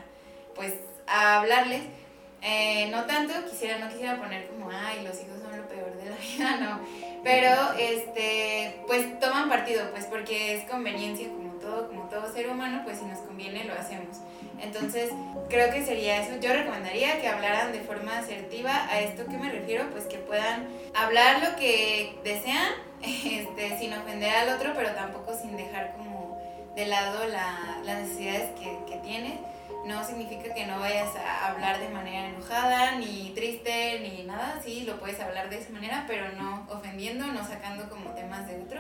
pues, 0.56 0.74
hablarles. 1.06 1.84
Eh, 2.42 2.90
no 2.92 3.06
tanto, 3.06 3.34
quisiera, 3.50 3.80
no 3.80 3.90
quisiera 3.90 4.18
poner 4.18 4.48
como, 4.48 4.70
ay, 4.72 5.04
los 5.04 5.16
hijos 5.22 5.40
son 5.42 5.58
lo 5.58 5.68
peor 5.68 5.96
de 5.98 6.10
la 6.10 6.16
vida, 6.18 6.58
no. 6.58 6.80
Pero, 7.24 7.74
este, 7.78 8.82
pues 8.88 9.20
toman 9.20 9.50
partido, 9.50 9.90
pues 9.92 10.06
porque 10.06 10.56
es 10.56 10.70
conveniencia 10.70 11.28
como 11.28 11.54
todo, 11.60 11.88
como 11.88 12.10
todo 12.10 12.32
ser 12.32 12.50
humano, 12.50 12.82
pues 12.84 13.00
si 13.00 13.06
nos 13.06 13.20
conviene 13.20 13.64
lo 13.64 13.74
hacemos. 13.74 14.18
Entonces, 14.62 15.12
creo 15.50 15.72
que 15.72 15.86
sería 15.86 16.22
eso. 16.22 16.40
Yo 16.40 16.54
recomendaría 16.54 17.20
que 17.22 17.28
hablaran 17.28 17.72
de 17.72 17.82
forma 17.82 18.18
asertiva. 18.18 18.88
¿A 18.90 19.00
esto 19.00 19.26
que 19.26 19.38
me 19.38 19.52
refiero? 19.52 19.90
Pues 19.92 20.06
que 20.06 20.18
puedan 20.18 20.68
hablar 20.94 21.44
lo 21.44 21.56
que 21.56 22.20
desean, 22.24 22.74
este, 23.02 23.78
sin 23.80 23.94
ofender 23.94 24.34
al 24.34 24.50
otro, 24.50 24.74
pero 24.76 24.92
tampoco 24.92 25.38
sin 25.38 25.56
dejar 25.56 25.94
como 25.94 26.42
de 26.76 26.88
lado 26.88 27.26
la, 27.28 27.80
las 27.84 28.00
necesidades 28.00 28.52
que, 28.60 28.78
que 28.88 28.98
tienes. 29.00 29.40
No 29.86 30.04
significa 30.04 30.52
que 30.54 30.66
no 30.66 30.80
vayas 30.80 31.16
a 31.16 31.48
hablar 31.48 31.80
de 31.80 31.90
manera 31.90 32.28
enojada, 32.28 32.96
ni 32.96 33.32
triste, 33.36 34.00
ni 34.00 34.24
nada. 34.24 34.60
Sí, 34.64 34.82
lo 34.82 35.00
puedes 35.00 35.20
hablar 35.20 35.50
de 35.50 35.60
esa 35.60 35.70
manera, 35.72 36.06
pero 36.08 36.32
no 36.32 36.68
ofendiendo, 36.72 37.28
no 37.28 37.46
sacando 37.48 37.88
como 37.88 38.10
temas 38.12 38.48
de 38.48 38.62
otro. 38.62 38.80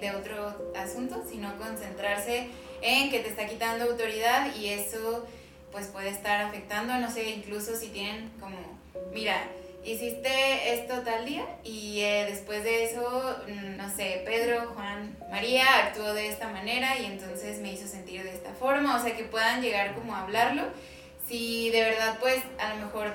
De 0.00 0.10
otro 0.12 0.72
asunto, 0.76 1.22
sino 1.28 1.56
concentrarse 1.56 2.48
en 2.82 3.10
que 3.10 3.20
te 3.20 3.28
está 3.28 3.46
quitando 3.46 3.84
autoridad 3.84 4.54
y 4.56 4.68
eso 4.68 5.26
pues 5.72 5.86
puede 5.86 6.08
estar 6.08 6.40
afectando, 6.42 6.94
no 6.94 7.10
sé, 7.10 7.30
incluso 7.30 7.76
si 7.76 7.88
tienen 7.88 8.30
como, 8.40 8.56
mira, 9.12 9.48
hiciste 9.84 10.74
esto 10.74 11.00
tal 11.02 11.24
día 11.24 11.46
y 11.64 12.00
eh, 12.00 12.26
después 12.28 12.64
de 12.64 12.84
eso, 12.84 13.36
mm, 13.46 13.76
no 13.76 13.88
sé, 13.94 14.22
Pedro, 14.24 14.72
Juan, 14.74 15.16
María 15.30 15.64
actuó 15.86 16.12
de 16.12 16.28
esta 16.28 16.48
manera 16.48 16.98
y 16.98 17.06
entonces 17.06 17.60
me 17.60 17.72
hizo 17.72 17.86
sentir 17.86 18.22
de 18.22 18.30
esta 18.30 18.52
forma, 18.52 18.96
o 18.96 19.02
sea, 19.02 19.16
que 19.16 19.24
puedan 19.24 19.62
llegar 19.62 19.94
como 19.94 20.14
a 20.14 20.22
hablarlo. 20.22 20.64
Si 21.26 21.70
de 21.70 21.82
verdad, 21.82 22.18
pues 22.20 22.42
a 22.58 22.74
lo 22.74 22.86
mejor 22.86 23.14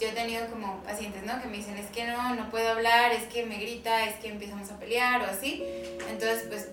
yo 0.00 0.08
he 0.08 0.12
tenido 0.12 0.46
como 0.48 0.82
pacientes, 0.82 1.22
¿no? 1.24 1.40
Que 1.40 1.48
me 1.48 1.56
dicen, 1.56 1.76
es 1.76 1.90
que 1.90 2.06
no, 2.06 2.34
no 2.34 2.50
puedo 2.50 2.68
hablar, 2.68 3.12
es 3.12 3.24
que 3.24 3.44
me 3.46 3.58
grita, 3.58 4.08
es 4.08 4.16
que 4.16 4.28
empezamos 4.28 4.70
a 4.70 4.78
pelear 4.78 5.22
o 5.22 5.24
así. 5.24 5.62
Entonces, 6.10 6.44
pues 6.48 6.68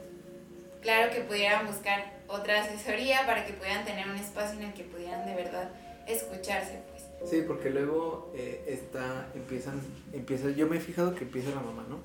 claro 0.82 1.14
que 1.14 1.22
pudieran 1.22 1.66
buscar 1.66 2.14
otra 2.28 2.64
asesoría 2.64 3.26
para 3.26 3.46
que 3.46 3.54
pudieran 3.54 3.86
tener 3.86 4.08
un 4.10 4.18
espacio 4.18 4.60
en 4.60 4.68
el 4.68 4.74
que 4.74 4.84
pudieran 4.84 5.26
de 5.26 5.36
verdad 5.36 5.70
escucharse, 6.08 6.82
pues. 6.90 7.04
Sí, 7.30 7.44
porque 7.48 7.70
luego 7.70 8.34
eh, 8.36 8.66
está, 8.68 9.28
empiezan, 9.34 9.82
empieza, 10.12 10.50
yo 10.50 10.68
me 10.68 10.78
he 10.78 10.80
fijado 10.82 11.16
que 11.16 11.24
empieza 11.24 11.52
la 11.52 11.62
mamá, 11.62 11.86
¿no? 11.88 12.00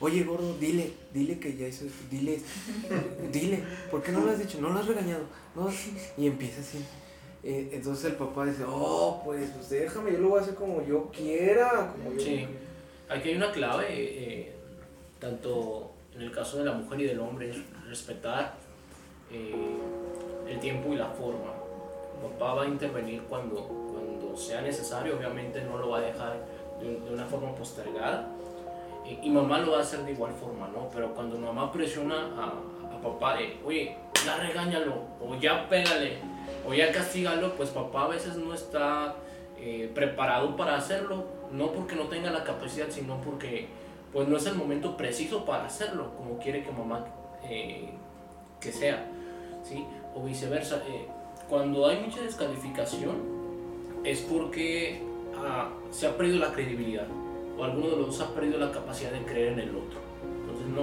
Oye, 0.00 0.24
gordo, 0.24 0.56
dile, 0.58 0.92
dile 1.12 1.38
que 1.38 1.56
ya 1.56 1.68
hizo 1.68 1.84
esto, 1.84 2.02
dile, 2.10 2.40
dile, 3.30 3.62
¿por 3.90 4.02
qué 4.02 4.12
no 4.12 4.20
lo 4.20 4.30
has 4.32 4.38
dicho? 4.38 4.58
No 4.60 4.70
lo 4.70 4.80
has 4.80 4.86
regañado, 4.86 5.24
¿no? 5.54 5.70
Y 6.16 6.26
empieza 6.26 6.62
así. 6.62 6.84
Eh, 7.42 7.70
entonces 7.72 8.04
el 8.04 8.16
papá 8.16 8.44
dice, 8.44 8.64
oh, 8.68 9.22
pues, 9.24 9.50
pues 9.50 9.70
déjame, 9.70 10.12
yo 10.12 10.18
lo 10.18 10.28
voy 10.30 10.40
a 10.40 10.42
hacer 10.42 10.54
como 10.54 10.84
yo 10.84 11.08
quiera, 11.10 11.92
como 11.92 12.14
yo 12.14 12.20
Sí, 12.20 12.46
aquí 13.08 13.30
hay 13.30 13.36
una 13.36 13.50
clave, 13.50 13.86
eh, 13.88 14.52
tanto 15.18 15.90
en 16.14 16.22
el 16.22 16.32
caso 16.32 16.58
de 16.58 16.64
la 16.66 16.72
mujer 16.72 17.00
y 17.00 17.04
del 17.04 17.20
hombre, 17.20 17.50
es 17.50 17.56
respetar 17.88 18.54
eh, 19.32 19.78
el 20.46 20.60
tiempo 20.60 20.92
y 20.92 20.96
la 20.96 21.06
forma. 21.06 21.54
Papá 22.20 22.54
va 22.54 22.62
a 22.64 22.66
intervenir 22.66 23.22
cuando, 23.22 23.66
cuando 23.66 24.36
sea 24.36 24.60
necesario, 24.60 25.16
obviamente 25.16 25.62
no 25.62 25.78
lo 25.78 25.90
va 25.90 25.98
a 25.98 26.02
dejar 26.02 26.44
de, 26.78 27.12
una 27.12 27.24
forma 27.24 27.54
postergada. 27.54 28.28
Y, 29.22 29.30
mamá 29.30 29.58
lo 29.60 29.72
va 29.72 29.78
a 29.78 29.80
hacer 29.80 30.04
de 30.04 30.12
igual 30.12 30.32
forma, 30.34 30.68
¿no? 30.68 30.88
Pero 30.94 31.14
cuando 31.14 31.38
mamá 31.38 31.72
presiona 31.72 32.28
a, 32.36 32.94
a 32.94 33.00
papá 33.00 33.36
de, 33.36 33.58
oye, 33.64 33.96
ya 34.24 34.36
regáñalo, 34.36 35.02
o 35.20 35.34
ya 35.36 35.68
pégale, 35.68 36.18
o 36.66 36.74
ya 36.74 36.92
castígalo, 36.92 37.54
pues 37.56 37.70
papá 37.70 38.04
a 38.04 38.08
veces 38.08 38.36
no 38.36 38.54
está 38.54 39.16
eh, 39.58 39.90
preparado 39.94 40.56
para 40.56 40.76
hacerlo, 40.76 41.26
no 41.50 41.72
porque 41.72 41.96
no 41.96 42.04
tenga 42.04 42.30
la 42.30 42.44
capacidad, 42.44 42.88
sino 42.90 43.20
porque 43.20 43.68
pues 44.12 44.28
no 44.28 44.36
es 44.36 44.46
el 44.46 44.54
momento 44.54 44.96
preciso 44.96 45.44
para 45.44 45.66
hacerlo, 45.66 46.14
como 46.16 46.38
quiere 46.38 46.62
que 46.62 46.72
mamá 46.72 47.04
eh, 47.44 47.90
que 48.60 48.72
sea. 48.72 49.06
¿sí? 49.62 49.84
O 50.14 50.24
viceversa. 50.24 50.82
Eh, 50.88 51.06
cuando 51.48 51.86
hay 51.86 52.00
mucha 52.00 52.22
descalificación 52.22 53.40
es 54.04 54.20
porque 54.20 55.02
ah, 55.36 55.68
se 55.90 56.06
ha 56.06 56.16
perdido 56.16 56.38
la 56.38 56.52
credibilidad 56.52 57.06
o 57.58 57.64
alguno 57.64 57.90
de 57.90 57.96
los 57.96 58.06
dos 58.06 58.20
ha 58.20 58.34
perdido 58.34 58.58
la 58.58 58.70
capacidad 58.70 59.10
de 59.10 59.22
creer 59.24 59.52
en 59.54 59.60
el 59.60 59.70
otro. 59.70 59.98
Entonces 60.40 60.66
no, 60.68 60.82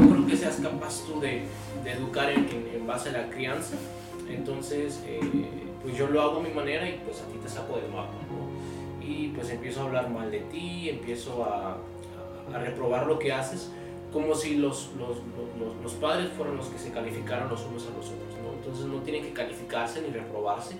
no 0.00 0.10
creo 0.10 0.26
que 0.26 0.36
seas 0.36 0.56
capaz 0.56 1.04
tú 1.06 1.20
de, 1.20 1.44
de 1.88 2.02
educar 2.02 2.30
en, 2.30 2.48
en, 2.74 2.86
base 2.86 3.10
a 3.10 3.12
la 3.12 3.30
crianza. 3.30 3.76
Entonces, 4.28 5.02
eh, 5.06 5.20
pues 5.82 5.96
yo 5.96 6.06
lo 6.08 6.20
hago 6.20 6.40
a 6.40 6.42
mi 6.42 6.50
manera 6.50 6.88
y 6.88 7.00
pues 7.04 7.20
a 7.20 7.26
ti 7.26 7.38
te 7.42 7.48
saco 7.48 7.76
del 7.76 7.88
mapa. 7.90 8.12
¿no? 8.30 9.06
Y 9.06 9.28
pues 9.28 9.50
empiezo 9.50 9.82
a 9.82 9.84
hablar 9.84 10.10
mal 10.10 10.30
de 10.30 10.40
ti, 10.40 10.90
empiezo 10.90 11.44
a, 11.44 11.78
a, 11.78 12.56
a 12.56 12.58
reprobar 12.58 13.06
lo 13.06 13.18
que 13.18 13.32
haces 13.32 13.70
como 14.12 14.34
si 14.34 14.56
los, 14.56 14.90
los, 14.98 15.18
los, 15.58 15.76
los, 15.82 15.92
padres 15.94 16.30
fueran 16.36 16.56
los 16.56 16.68
que 16.68 16.78
se 16.78 16.90
calificaran 16.90 17.48
los 17.48 17.62
unos 17.66 17.82
a 17.82 17.90
los 17.90 18.06
otros, 18.06 18.38
¿no? 18.42 18.54
Entonces 18.54 18.86
no 18.86 19.02
tienen 19.02 19.22
que 19.22 19.32
calificarse 19.32 20.00
ni 20.00 20.08
reprobarse, 20.08 20.76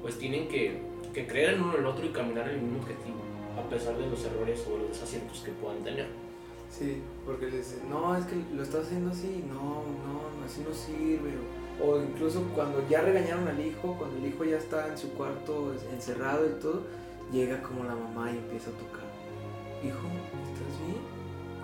pues 0.00 0.18
tienen 0.18 0.48
que, 0.48 0.80
que 1.12 1.26
creer 1.26 1.54
en 1.54 1.64
uno 1.64 1.76
el 1.76 1.84
otro 1.84 2.06
y 2.06 2.08
caminar 2.08 2.48
en 2.48 2.54
el 2.54 2.62
mismo 2.62 2.78
objetivo, 2.78 3.18
a 3.58 3.68
pesar 3.68 3.96
de 3.98 4.06
los 4.06 4.24
errores 4.24 4.66
o 4.72 4.78
los 4.78 4.88
desaciertos 4.88 5.40
que 5.40 5.50
puedan 5.52 5.82
tener. 5.82 6.06
Sí, 6.72 7.02
porque 7.26 7.50
les 7.50 7.70
dicen, 7.70 7.90
no, 7.90 8.16
es 8.16 8.24
que 8.24 8.34
lo 8.54 8.62
estás 8.62 8.86
haciendo 8.86 9.10
así, 9.10 9.44
no, 9.46 9.84
no, 9.84 10.44
así 10.44 10.64
no 10.66 10.74
sirve. 10.74 11.34
O 11.82 12.00
incluso 12.00 12.42
cuando 12.54 12.86
ya 12.88 13.02
regañaron 13.02 13.46
al 13.46 13.60
hijo, 13.64 13.94
cuando 13.98 14.16
el 14.16 14.26
hijo 14.26 14.44
ya 14.44 14.56
está 14.56 14.88
en 14.88 14.96
su 14.96 15.12
cuarto 15.12 15.74
encerrado 15.92 16.46
y 16.46 16.60
todo, 16.60 16.82
llega 17.30 17.62
como 17.62 17.84
la 17.84 17.94
mamá 17.94 18.32
y 18.32 18.38
empieza 18.38 18.70
a 18.70 18.74
tocar. 18.74 19.04
Hijo, 19.84 19.98
¿estás 20.48 20.86
bien? 20.86 21.00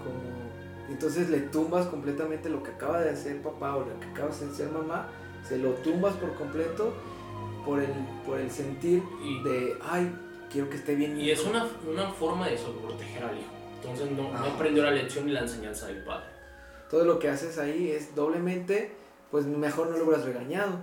Como... 0.05 0.93
Entonces 0.93 1.31
le 1.31 1.41
tumbas 1.41 1.87
completamente 1.87 2.51
lo 2.51 2.63
que 2.63 2.71
acaba 2.71 3.01
de 3.01 3.11
hacer 3.11 3.43
papá 3.43 3.77
o 3.77 3.81
lo 3.81 4.01
que 4.01 4.07
acaba 4.09 4.29
de 4.29 4.47
hacer 4.47 4.71
mamá, 4.71 5.09
se 5.43 5.57
lo 5.57 5.71
tumbas 5.71 6.15
por 6.17 6.35
completo 6.35 6.93
por 7.65 7.81
el, 7.81 7.93
por 8.27 8.39
el 8.41 8.51
sentir 8.51 9.03
de, 9.45 9.79
ay, 9.83 10.15
quiero 10.51 10.69
que 10.69 10.77
esté 10.77 10.95
bien. 10.95 11.19
Y 11.19 11.31
es 11.31 11.45
una, 11.45 11.67
una 11.91 12.11
forma 12.11 12.49
de 12.49 12.57
proteger 12.57 13.25
al 13.25 13.39
hijo. 13.39 13.58
Entonces 13.81 14.11
no, 14.11 14.33
no 14.33 14.45
aprendió 14.45 14.83
la 14.83 14.91
lección 14.91 15.27
ni 15.27 15.33
la 15.33 15.41
enseñanza 15.41 15.87
del 15.87 16.03
padre. 16.05 16.27
Todo 16.91 17.05
lo 17.05 17.19
que 17.19 17.29
haces 17.29 17.59
ahí 17.59 17.91
es 17.91 18.15
doblemente, 18.15 18.93
pues 19.31 19.47
mejor 19.47 19.91
no 19.91 19.99
lo 19.99 20.05
hubieras 20.05 20.25
regañado, 20.25 20.81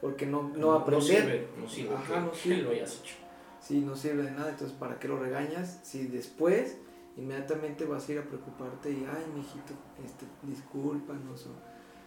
porque 0.00 0.24
no, 0.26 0.52
no 0.56 0.72
a 0.72 0.80
aprender. 0.82 1.00
No 1.00 1.20
sirve, 1.20 1.48
no 1.60 1.68
sirve, 1.68 2.20
no 2.20 2.34
sirve. 2.34 2.62
lo 2.62 2.70
hayas 2.70 3.00
hecho. 3.00 3.14
Sí, 3.60 3.80
no 3.80 3.96
sirve 3.96 4.22
de 4.22 4.30
nada, 4.30 4.50
entonces 4.50 4.76
¿para 4.78 4.98
qué 4.98 5.08
lo 5.08 5.18
regañas? 5.18 5.80
Si 5.82 6.06
después 6.06 6.78
inmediatamente 7.16 7.84
vas 7.84 8.08
a 8.08 8.12
ir 8.12 8.18
a 8.20 8.22
preocuparte 8.22 8.90
y, 8.90 9.04
ay, 9.04 9.26
mijito, 9.34 9.74
este, 10.04 10.24
discúlpanos. 10.42 11.48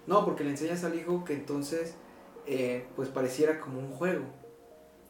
No, 0.07 0.25
porque 0.25 0.43
le 0.43 0.51
enseñas 0.51 0.83
al 0.85 0.95
hijo 0.95 1.25
que 1.25 1.33
entonces, 1.33 1.95
eh, 2.47 2.87
pues 2.95 3.09
pareciera 3.09 3.59
como 3.59 3.79
un 3.79 3.91
juego 3.91 4.23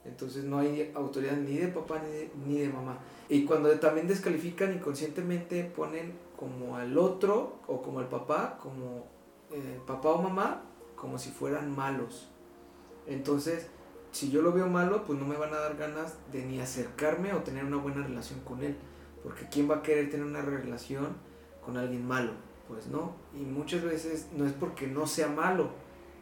entonces 0.03 0.43
no 0.43 0.59
hay 0.59 0.91
autoridad 0.95 1.37
ni 1.37 1.57
de 1.57 1.67
papá 1.67 2.01
ni 2.03 2.11
de, 2.11 2.31
ni 2.45 2.59
de 2.59 2.69
mamá. 2.69 2.97
Y 3.29 3.45
cuando 3.45 3.69
también 3.79 4.07
descalifican 4.07 4.73
inconscientemente 4.73 5.63
ponen 5.63 6.13
como 6.35 6.75
al 6.75 6.97
otro 6.97 7.59
o 7.67 7.81
como 7.81 7.99
al 7.99 8.09
papá, 8.09 8.57
como 8.61 9.05
eh, 9.51 9.79
papá 9.85 10.09
o 10.09 10.21
mamá, 10.21 10.63
como 10.95 11.17
si 11.17 11.29
fueran 11.29 11.75
malos. 11.75 12.29
Entonces, 13.07 13.67
si 14.11 14.29
yo 14.29 14.41
lo 14.41 14.51
veo 14.51 14.67
malo, 14.67 15.05
pues 15.05 15.19
no 15.19 15.25
me 15.25 15.37
van 15.37 15.53
a 15.53 15.57
dar 15.57 15.77
ganas 15.77 16.15
de 16.31 16.43
ni 16.45 16.59
acercarme 16.59 17.33
o 17.33 17.43
tener 17.43 17.63
una 17.63 17.77
buena 17.77 18.05
relación 18.05 18.39
con 18.41 18.63
él. 18.63 18.75
Porque 19.23 19.47
¿quién 19.49 19.69
va 19.69 19.77
a 19.77 19.81
querer 19.83 20.09
tener 20.09 20.25
una 20.25 20.41
relación 20.41 21.15
con 21.63 21.77
alguien 21.77 22.05
malo? 22.05 22.31
Pues 22.67 22.87
no. 22.87 23.15
Y 23.33 23.43
muchas 23.43 23.83
veces 23.83 24.27
no 24.35 24.45
es 24.45 24.53
porque 24.53 24.87
no 24.87 25.05
sea 25.05 25.27
malo, 25.27 25.69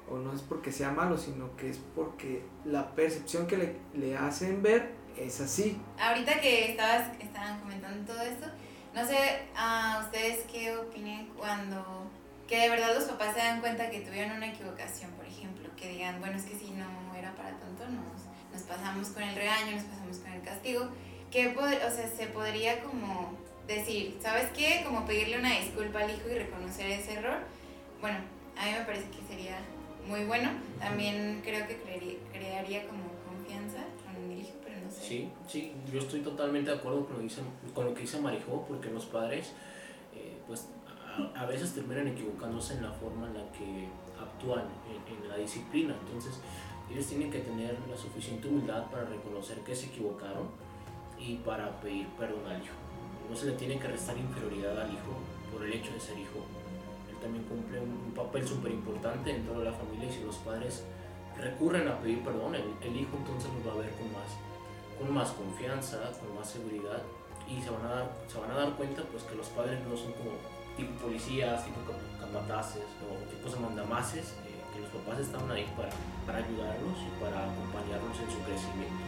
o 0.09 0.17
no 0.17 0.33
es 0.33 0.41
porque 0.41 0.71
sea 0.71 0.91
malo, 0.91 1.17
sino 1.17 1.55
que 1.55 1.69
es 1.69 1.79
porque 1.95 2.43
la 2.65 2.95
percepción 2.95 3.47
que 3.47 3.57
le, 3.57 3.75
le 3.93 4.17
hacen 4.17 4.61
ver 4.61 4.91
es 5.17 5.39
así. 5.41 5.79
Ahorita 5.99 6.39
que 6.39 6.71
estabas, 6.71 7.09
estaban 7.19 7.59
comentando 7.59 8.13
todo 8.13 8.21
esto, 8.23 8.47
no 8.93 9.05
sé 9.05 9.17
a 9.55 10.01
ustedes 10.05 10.45
qué 10.51 10.75
opinen 10.75 11.27
cuando 11.37 12.09
que 12.47 12.57
de 12.57 12.69
verdad 12.69 12.95
los 12.95 13.03
papás 13.03 13.35
se 13.35 13.39
dan 13.39 13.61
cuenta 13.61 13.91
que 13.91 13.99
tuvieron 13.99 14.37
una 14.37 14.47
equivocación, 14.47 15.11
por 15.11 15.25
ejemplo, 15.25 15.69
que 15.77 15.89
digan, 15.89 16.19
bueno, 16.19 16.35
es 16.35 16.45
que 16.45 16.57
si 16.57 16.71
no 16.71 16.87
era 17.15 17.31
para 17.35 17.51
tanto, 17.51 17.83
nos, 17.85 18.25
nos 18.51 18.63
pasamos 18.63 19.09
con 19.09 19.21
el 19.21 19.35
regaño, 19.35 19.73
nos 19.73 19.83
pasamos 19.83 20.17
con 20.17 20.31
el 20.31 20.41
castigo, 20.41 20.89
que 21.29 21.55
o 21.55 21.91
sea, 21.95 22.09
se 22.09 22.25
podría 22.27 22.81
como 22.81 23.37
decir, 23.67 24.17
¿sabes 24.19 24.49
qué? 24.55 24.81
Como 24.83 25.05
pedirle 25.05 25.37
una 25.37 25.51
disculpa 25.59 25.99
al 25.99 26.09
hijo 26.09 26.27
y 26.27 26.39
reconocer 26.39 26.89
ese 26.89 27.13
error. 27.13 27.37
Bueno, 28.01 28.17
a 28.57 28.65
mí 28.65 28.71
me 28.71 28.83
parece 28.83 29.09
que 29.11 29.21
sería 29.27 29.59
muy 30.09 30.25
bueno. 30.25 30.49
También 30.79 31.41
creo 31.43 31.67
que 31.67 31.77
crearía, 32.33 32.87
como 32.87 33.03
confianza 33.27 33.85
con 34.03 34.31
el 34.31 34.39
hijo, 34.39 34.53
pero 34.63 34.77
no 34.83 34.91
sé. 34.91 35.01
Sí, 35.01 35.29
sí, 35.47 35.73
yo 35.91 35.99
estoy 35.99 36.21
totalmente 36.21 36.71
de 36.71 36.77
acuerdo 36.77 37.05
con 37.05 37.17
lo, 37.17 37.21
dice, 37.21 37.41
con 37.73 37.85
lo 37.85 37.93
que 37.93 38.01
dice 38.01 38.19
Marijó, 38.19 38.65
porque 38.67 38.89
los 38.89 39.05
padres, 39.05 39.53
eh, 40.15 40.37
pues 40.47 40.67
a, 41.35 41.45
veces 41.45 41.73
terminan 41.73 42.07
equivocándose 42.07 42.73
en 42.73 42.83
la 42.83 42.91
forma 42.91 43.27
en 43.27 43.35
la 43.35 43.51
que 43.51 43.87
actúan 44.19 44.65
en, 44.87 45.29
la 45.29 45.37
disciplina. 45.37 45.95
Entonces, 46.05 46.39
ellos 46.91 47.05
tienen 47.05 47.31
que 47.31 47.39
tener 47.39 47.77
la 47.87 47.95
suficiente 47.95 48.47
humildad 48.47 48.89
para 48.89 49.05
reconocer 49.05 49.59
que 49.59 49.75
se 49.75 49.87
equivocaron 49.87 50.47
y 51.19 51.35
para 51.35 51.79
pedir 51.81 52.07
perdón 52.17 52.47
al 52.47 52.61
hijo. 52.63 52.73
No 53.29 53.35
se 53.35 53.45
le 53.45 53.51
tiene 53.51 53.77
que 53.77 53.87
restar 53.87 54.17
inferioridad 54.17 54.81
al 54.81 54.91
hijo 54.91 55.13
por 55.51 55.63
el 55.63 55.73
hecho 55.73 55.93
de 55.93 55.99
ser 55.99 56.17
hijo 56.17 56.43
también 57.19 57.43
cumple 57.45 57.78
papel 58.29 58.47
súper 58.47 58.71
importante 58.71 59.31
en 59.31 59.43
toda 59.43 59.65
la 59.65 59.73
familia 59.73 60.07
y 60.07 60.13
si 60.13 60.23
los 60.23 60.37
padres 60.37 60.83
recurren 61.35 61.87
a 61.87 61.97
pedir 61.99 62.23
perdón, 62.23 62.53
el, 62.53 62.95
hijo 62.95 63.17
entonces 63.17 63.49
los 63.57 63.65
va 63.65 63.73
a 63.73 63.81
ver 63.81 63.91
con 63.97 64.13
más, 64.13 64.29
con 64.99 65.13
más 65.13 65.31
confianza, 65.31 65.97
con 66.21 66.35
más 66.37 66.47
seguridad 66.47 67.01
y 67.49 67.59
se 67.59 67.71
van 67.71 67.85
a 67.85 67.89
dar, 67.89 68.11
se 68.27 68.39
van 68.39 68.51
a 68.51 68.53
dar 68.53 68.73
cuenta 68.77 69.01
pues 69.11 69.23
que 69.23 69.33
los 69.35 69.47
padres 69.47 69.79
no 69.81 69.97
son 69.97 70.13
como 70.13 70.37
tipo 70.77 70.93
policías, 71.01 71.65
tipo 71.65 71.81
capataces 72.21 72.85
o 73.01 73.17
tipos 73.33 73.53
de 73.53 73.59
mandamases, 73.59 74.37
eh, 74.45 74.61
que 74.73 74.81
los 74.81 74.89
papás 75.01 75.19
están 75.19 75.49
ahí 75.49 75.65
para, 75.75 75.89
para 76.27 76.45
ayudarlos 76.45 76.97
y 77.01 77.09
para 77.17 77.49
acompañarlos 77.49 78.13
en 78.13 78.29
su 78.29 78.39
crecimiento. 78.45 79.01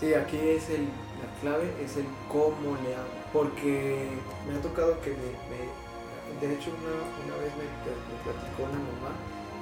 Sí, 0.00 0.14
aquí 0.14 0.36
es 0.36 0.68
el, 0.70 0.90
la 1.22 1.30
clave, 1.40 1.70
es 1.80 1.96
el 1.96 2.06
cómo 2.26 2.74
le 2.82 2.94
hago, 2.98 3.18
porque 3.32 4.10
me 4.46 4.58
ha 4.58 4.60
tocado 4.60 5.00
que 5.00 5.10
me 5.10 5.87
de 6.40 6.46
hecho 6.54 6.70
una, 6.70 6.94
una 7.24 7.36
vez 7.40 7.52
me, 7.56 7.66
platicó 8.22 8.68
una 8.68 8.80
mamá, 8.80 9.12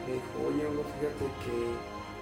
me 0.04 0.18
dijo, 0.18 0.34
oye 0.42 0.66
Hugo, 0.66 0.84
fíjate 0.98 1.26
que 1.46 1.54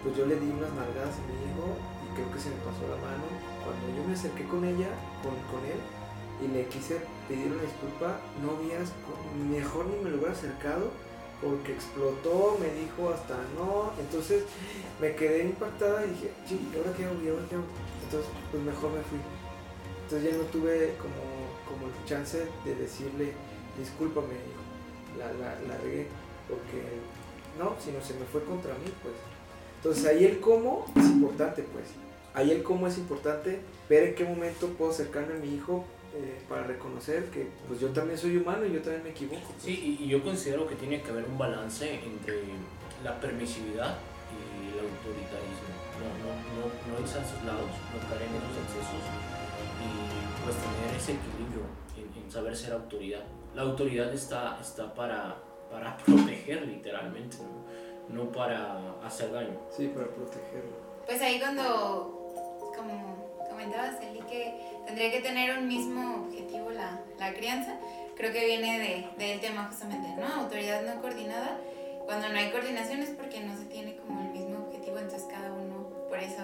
pues 0.02 0.12
yo 0.16 0.26
le 0.26 0.36
di 0.36 0.48
unas 0.52 0.72
nalgadas 0.76 1.16
a 1.16 1.24
mi 1.24 1.34
hijo 1.48 1.76
y 2.04 2.06
creo 2.14 2.28
que 2.28 2.40
se 2.40 2.52
me 2.52 2.60
pasó 2.60 2.84
la 2.84 3.00
mano. 3.00 3.24
Cuando 3.64 3.84
yo 3.96 4.04
me 4.04 4.12
acerqué 4.12 4.44
con 4.44 4.64
ella, 4.64 4.92
con, 5.24 5.32
con 5.48 5.64
él, 5.64 5.80
y 6.42 6.48
le 6.48 6.66
quise 6.68 7.00
pedir 7.28 7.52
una 7.52 7.62
disculpa, 7.62 8.20
no 8.42 8.56
vieras, 8.60 8.92
mejor 9.48 9.86
ni 9.86 9.96
me 10.04 10.10
lo 10.10 10.18
hubiera 10.18 10.32
acercado 10.32 10.90
porque 11.40 11.72
explotó, 11.72 12.56
me 12.60 12.72
dijo 12.72 13.10
hasta 13.10 13.36
no, 13.56 13.92
entonces 13.98 14.44
me 15.00 15.14
quedé 15.14 15.44
impactada 15.44 16.04
y 16.06 16.10
dije, 16.10 16.30
sí, 16.46 16.68
¿y 16.72 16.76
ahora 16.76 16.92
qué 16.96 17.04
hago? 17.04 17.20
¿Y 17.22 17.28
ahora 17.28 17.44
qué? 17.50 17.56
Entonces, 17.56 18.30
pues 18.50 18.62
mejor 18.62 18.90
me 18.92 19.02
fui. 19.02 19.18
Entonces 20.04 20.32
ya 20.32 20.38
no 20.38 20.44
tuve 20.44 20.94
como, 20.98 21.20
como 21.68 21.88
el 21.88 22.04
chance 22.06 22.46
de 22.64 22.74
decirle, 22.74 23.32
discúlpame, 23.78 24.34
la, 25.18 25.32
la, 25.32 25.60
la 25.68 25.78
regué, 25.78 26.06
porque 26.48 26.82
no, 27.58 27.76
sino 27.80 28.00
se 28.02 28.14
me 28.14 28.24
fue 28.26 28.42
contra 28.44 28.74
mí, 28.74 28.92
pues. 29.02 29.14
Entonces 29.76 30.06
ahí 30.06 30.24
el 30.24 30.40
cómo 30.40 30.86
es 30.96 31.04
importante, 31.04 31.62
pues. 31.62 31.84
Ahí 32.34 32.50
el 32.50 32.62
cómo 32.62 32.86
es 32.86 32.98
importante, 32.98 33.60
ver 33.88 34.08
en 34.08 34.14
qué 34.14 34.24
momento 34.24 34.68
puedo 34.68 34.90
acercarme 34.90 35.34
a 35.34 35.38
mi 35.38 35.54
hijo 35.54 35.84
eh, 36.14 36.40
para 36.48 36.64
reconocer 36.64 37.26
que 37.26 37.48
pues 37.68 37.80
yo 37.80 37.88
también 37.90 38.18
soy 38.18 38.36
humano 38.36 38.66
y 38.66 38.72
yo 38.72 38.80
también 38.82 39.04
me 39.04 39.10
equivoco. 39.10 39.46
Pues. 39.46 39.62
Sí, 39.62 39.98
y, 40.00 40.08
yo 40.08 40.22
considero 40.22 40.66
que 40.66 40.74
tiene 40.74 41.00
que 41.02 41.10
haber 41.10 41.24
un 41.24 41.38
balance 41.38 41.94
entre 41.94 42.42
la 43.04 43.20
permisividad 43.20 43.98
y 44.34 44.72
el 44.72 44.78
autoritarismo. 44.82 45.74
No, 45.94 46.10
no, 46.22 46.30
no, 46.58 46.94
no 46.96 47.00
irse 47.00 47.18
a 47.18 47.22
esos 47.22 47.44
lados, 47.44 47.70
no 47.92 47.98
caer 48.08 48.26
en 48.26 48.34
esos 48.34 48.56
excesos 48.66 49.04
y 49.78 50.42
pues 50.42 50.56
tener 50.56 50.96
ese 50.96 51.12
equilibrio 51.12 51.62
en 51.96 52.30
saber 52.30 52.56
ser 52.56 52.72
autoridad 52.72 53.22
la 53.54 53.62
autoridad 53.62 54.12
está, 54.12 54.58
está 54.60 54.92
para, 54.94 55.36
para 55.70 55.96
proteger 56.06 56.66
literalmente, 56.66 57.38
¿no? 58.08 58.30
para 58.30 58.94
hacer 59.04 59.32
daño. 59.32 59.58
Sí, 59.70 59.88
para 59.88 60.06
protegerlo. 60.08 60.84
Pues 61.06 61.20
ahí 61.22 61.38
cuando, 61.38 62.30
como 62.76 63.46
comentabas, 63.48 64.00
Eli, 64.02 64.20
que 64.20 64.54
tendría 64.86 65.10
que 65.10 65.20
tener 65.20 65.58
un 65.58 65.68
mismo 65.68 66.26
objetivo 66.26 66.70
la, 66.70 67.00
la 67.18 67.34
crianza, 67.34 67.78
creo 68.16 68.32
que 68.32 68.44
viene 68.44 68.78
de, 68.78 69.24
del 69.24 69.40
tema 69.40 69.66
justamente, 69.66 70.08
¿no? 70.20 70.42
Autoridad 70.42 70.82
no 70.82 71.00
coordinada. 71.00 71.58
Cuando 72.06 72.28
no 72.28 72.38
hay 72.38 72.50
coordinación 72.50 73.00
es 73.00 73.10
porque 73.10 73.40
no 73.40 73.56
se 73.56 73.64
tiene 73.64 73.96
como 73.96 74.20
el 74.20 74.28
mismo 74.28 74.66
objetivo, 74.66 74.98
entonces 74.98 75.26
cada 75.30 75.52
uno, 75.52 75.88
por 76.08 76.18
eso 76.18 76.42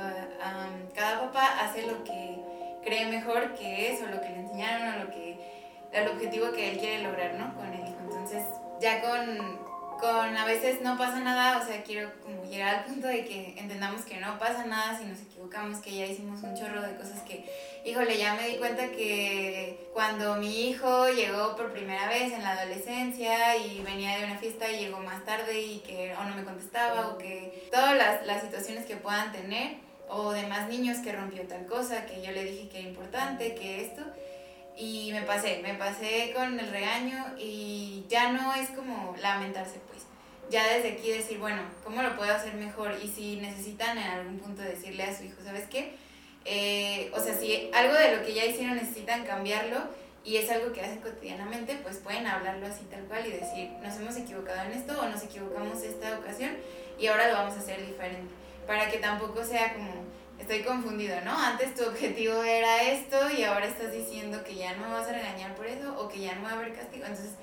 cada 0.94 1.20
papá 1.20 1.60
hace 1.60 1.86
lo 1.86 2.02
que 2.02 2.38
cree 2.82 3.10
mejor 3.10 3.54
que 3.54 3.92
es 3.92 4.00
o 4.00 4.06
lo 4.06 4.22
que 4.22 4.30
le 4.30 4.40
enseñaron 4.40 4.94
o 4.94 5.04
lo 5.04 5.10
que 5.10 5.59
el 5.92 6.08
objetivo 6.08 6.52
que 6.52 6.72
él 6.72 6.78
quiere 6.78 7.02
lograr, 7.02 7.34
¿no? 7.34 7.54
Con 7.54 7.66
el 7.66 7.80
hijo. 7.80 7.98
Entonces, 8.02 8.42
ya 8.80 9.00
con, 9.00 9.58
con 9.98 10.36
a 10.36 10.44
veces 10.46 10.80
no 10.80 10.96
pasa 10.96 11.20
nada, 11.20 11.58
o 11.62 11.66
sea, 11.66 11.82
quiero 11.82 12.10
como 12.22 12.44
llegar 12.44 12.76
al 12.76 12.84
punto 12.84 13.06
de 13.06 13.24
que 13.24 13.54
entendamos 13.58 14.02
que 14.02 14.16
no 14.18 14.38
pasa 14.38 14.64
nada 14.64 14.98
si 14.98 15.04
nos 15.04 15.20
equivocamos, 15.20 15.80
que 15.80 15.94
ya 15.94 16.06
hicimos 16.06 16.42
un 16.42 16.56
chorro 16.56 16.80
de 16.80 16.96
cosas 16.96 17.20
que, 17.22 17.44
híjole, 17.84 18.16
ya 18.18 18.34
me 18.34 18.48
di 18.48 18.56
cuenta 18.56 18.88
que 18.90 19.90
cuando 19.92 20.36
mi 20.36 20.68
hijo 20.68 21.08
llegó 21.10 21.56
por 21.56 21.72
primera 21.72 22.08
vez 22.08 22.32
en 22.32 22.42
la 22.42 22.52
adolescencia 22.52 23.56
y 23.56 23.82
venía 23.82 24.18
de 24.18 24.24
una 24.24 24.38
fiesta 24.38 24.70
y 24.70 24.78
llegó 24.78 25.00
más 25.00 25.24
tarde 25.24 25.60
y 25.60 25.78
que 25.80 26.14
o 26.14 26.24
no 26.24 26.34
me 26.34 26.44
contestaba 26.44 27.08
o 27.08 27.18
que 27.18 27.68
todas 27.70 27.96
las, 27.96 28.26
las 28.26 28.42
situaciones 28.42 28.86
que 28.86 28.96
puedan 28.96 29.32
tener 29.32 29.90
o 30.10 30.32
de 30.32 30.46
más 30.46 30.68
niños 30.68 30.98
que 30.98 31.12
rompió 31.12 31.42
tal 31.46 31.66
cosa, 31.66 32.04
que 32.06 32.20
yo 32.20 32.32
le 32.32 32.44
dije 32.44 32.68
que 32.68 32.80
era 32.80 32.88
importante, 32.88 33.54
que 33.54 33.84
esto, 33.84 34.02
y 34.80 35.12
me 35.12 35.22
pasé, 35.22 35.60
me 35.62 35.74
pasé 35.74 36.32
con 36.34 36.58
el 36.58 36.70
regaño 36.70 37.34
y 37.38 38.04
ya 38.08 38.32
no 38.32 38.54
es 38.54 38.70
como 38.70 39.14
lamentarse, 39.20 39.78
pues. 39.88 40.04
Ya 40.48 40.66
desde 40.66 40.92
aquí 40.92 41.10
decir, 41.10 41.38
bueno, 41.38 41.62
¿cómo 41.84 42.02
lo 42.02 42.16
puedo 42.16 42.32
hacer 42.32 42.54
mejor? 42.54 42.94
Y 43.02 43.08
si 43.08 43.36
necesitan 43.36 43.98
en 43.98 44.04
algún 44.04 44.38
punto 44.38 44.62
decirle 44.62 45.04
a 45.04 45.16
su 45.16 45.24
hijo, 45.24 45.36
¿sabes 45.44 45.66
qué? 45.68 45.94
Eh, 46.46 47.12
o 47.14 47.20
sea, 47.20 47.34
si 47.34 47.70
algo 47.74 47.94
de 47.94 48.16
lo 48.16 48.24
que 48.24 48.32
ya 48.32 48.46
hicieron 48.46 48.76
necesitan 48.76 49.24
cambiarlo 49.24 49.78
y 50.24 50.38
es 50.38 50.50
algo 50.50 50.72
que 50.72 50.80
hacen 50.80 51.00
cotidianamente, 51.00 51.78
pues 51.82 51.98
pueden 51.98 52.26
hablarlo 52.26 52.66
así 52.66 52.84
tal 52.84 53.04
cual 53.04 53.26
y 53.26 53.32
decir, 53.32 53.70
nos 53.82 53.94
hemos 53.96 54.16
equivocado 54.16 54.62
en 54.62 54.78
esto 54.78 54.98
o 54.98 55.06
nos 55.06 55.22
equivocamos 55.22 55.82
esta 55.82 56.18
ocasión 56.18 56.56
y 56.98 57.06
ahora 57.06 57.28
lo 57.28 57.34
vamos 57.34 57.54
a 57.54 57.60
hacer 57.60 57.86
diferente, 57.86 58.32
para 58.66 58.90
que 58.90 58.98
tampoco 58.98 59.44
sea 59.44 59.74
como, 59.74 60.04
estoy 60.40 60.62
confundido, 60.62 61.20
¿no? 61.24 61.36
Antes 61.36 61.74
tu 61.74 61.84
objetivo 61.84 62.42
era 62.42 62.82
esto 62.82 63.16
y 63.30 63.44
ahora 63.44 63.66
estás 63.66 63.92
diciendo 63.92 64.42
que 64.44 64.54
ya 64.54 64.74
no 64.74 64.88
me 64.88 64.94
vas 64.94 65.08
a 65.08 65.12
regañar 65.12 65.54
por 65.54 65.66
eso 65.66 65.94
o 65.98 66.08
que 66.08 66.20
ya 66.20 66.34
no 66.34 66.42
va 66.42 66.50
a 66.50 66.54
haber 66.54 66.74
castigo. 66.74 67.04
Entonces, 67.04 67.34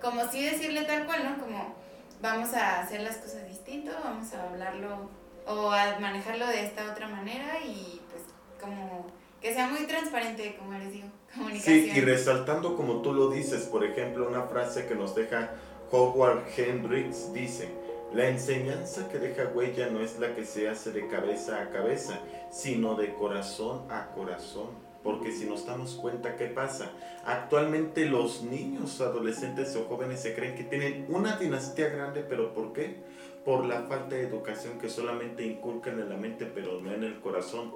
como 0.00 0.30
sí 0.30 0.44
decirle 0.44 0.82
tal 0.82 1.06
cual, 1.06 1.24
¿no? 1.24 1.42
Como 1.42 1.74
vamos 2.20 2.52
a 2.54 2.80
hacer 2.80 3.00
las 3.00 3.16
cosas 3.16 3.48
distinto, 3.48 3.90
vamos 4.04 4.32
a 4.34 4.48
hablarlo 4.48 5.10
o 5.46 5.72
a 5.72 5.98
manejarlo 5.98 6.46
de 6.46 6.64
esta 6.64 6.90
otra 6.90 7.08
manera 7.08 7.58
y 7.64 8.00
pues 8.10 8.22
como 8.60 9.06
que 9.40 9.52
sea 9.52 9.66
muy 9.66 9.86
transparente, 9.86 10.56
como 10.56 10.78
les 10.78 10.92
digo, 10.92 11.08
comunicación. 11.34 11.80
Sí, 11.84 11.90
y 11.94 12.00
resaltando 12.00 12.76
como 12.76 13.02
tú 13.02 13.12
lo 13.12 13.28
dices, 13.28 13.64
por 13.64 13.84
ejemplo, 13.84 14.28
una 14.28 14.42
frase 14.42 14.86
que 14.86 14.94
nos 14.94 15.14
deja 15.14 15.50
Howard 15.90 16.44
Hendricks 16.56 17.32
dice, 17.32 17.68
la 18.14 18.28
enseñanza 18.28 19.08
que 19.08 19.18
deja 19.18 19.50
huella 19.54 19.88
no 19.88 20.00
es 20.00 20.18
la 20.18 20.34
que 20.34 20.44
se 20.44 20.68
hace 20.68 20.92
de 20.92 21.08
cabeza 21.08 21.62
a 21.62 21.70
cabeza, 21.70 22.20
sino 22.50 22.94
de 22.94 23.14
corazón 23.14 23.90
a 23.90 24.08
corazón. 24.14 24.70
Porque 25.02 25.32
si 25.32 25.46
nos 25.46 25.66
damos 25.66 25.94
cuenta, 25.94 26.36
¿qué 26.36 26.46
pasa? 26.46 26.92
Actualmente 27.24 28.04
los 28.04 28.42
niños, 28.42 29.00
adolescentes 29.00 29.74
o 29.76 29.84
jóvenes 29.86 30.20
se 30.20 30.34
creen 30.34 30.54
que 30.54 30.64
tienen 30.64 31.06
una 31.08 31.36
dinastía 31.36 31.88
grande, 31.88 32.22
pero 32.28 32.52
¿por 32.52 32.72
qué? 32.72 33.02
Por 33.44 33.64
la 33.64 33.82
falta 33.82 34.14
de 34.14 34.22
educación 34.22 34.78
que 34.78 34.88
solamente 34.88 35.44
inculcan 35.44 35.98
en 35.98 36.08
la 36.08 36.16
mente, 36.16 36.46
pero 36.46 36.80
no 36.80 36.92
en 36.92 37.02
el 37.02 37.18
corazón. 37.20 37.72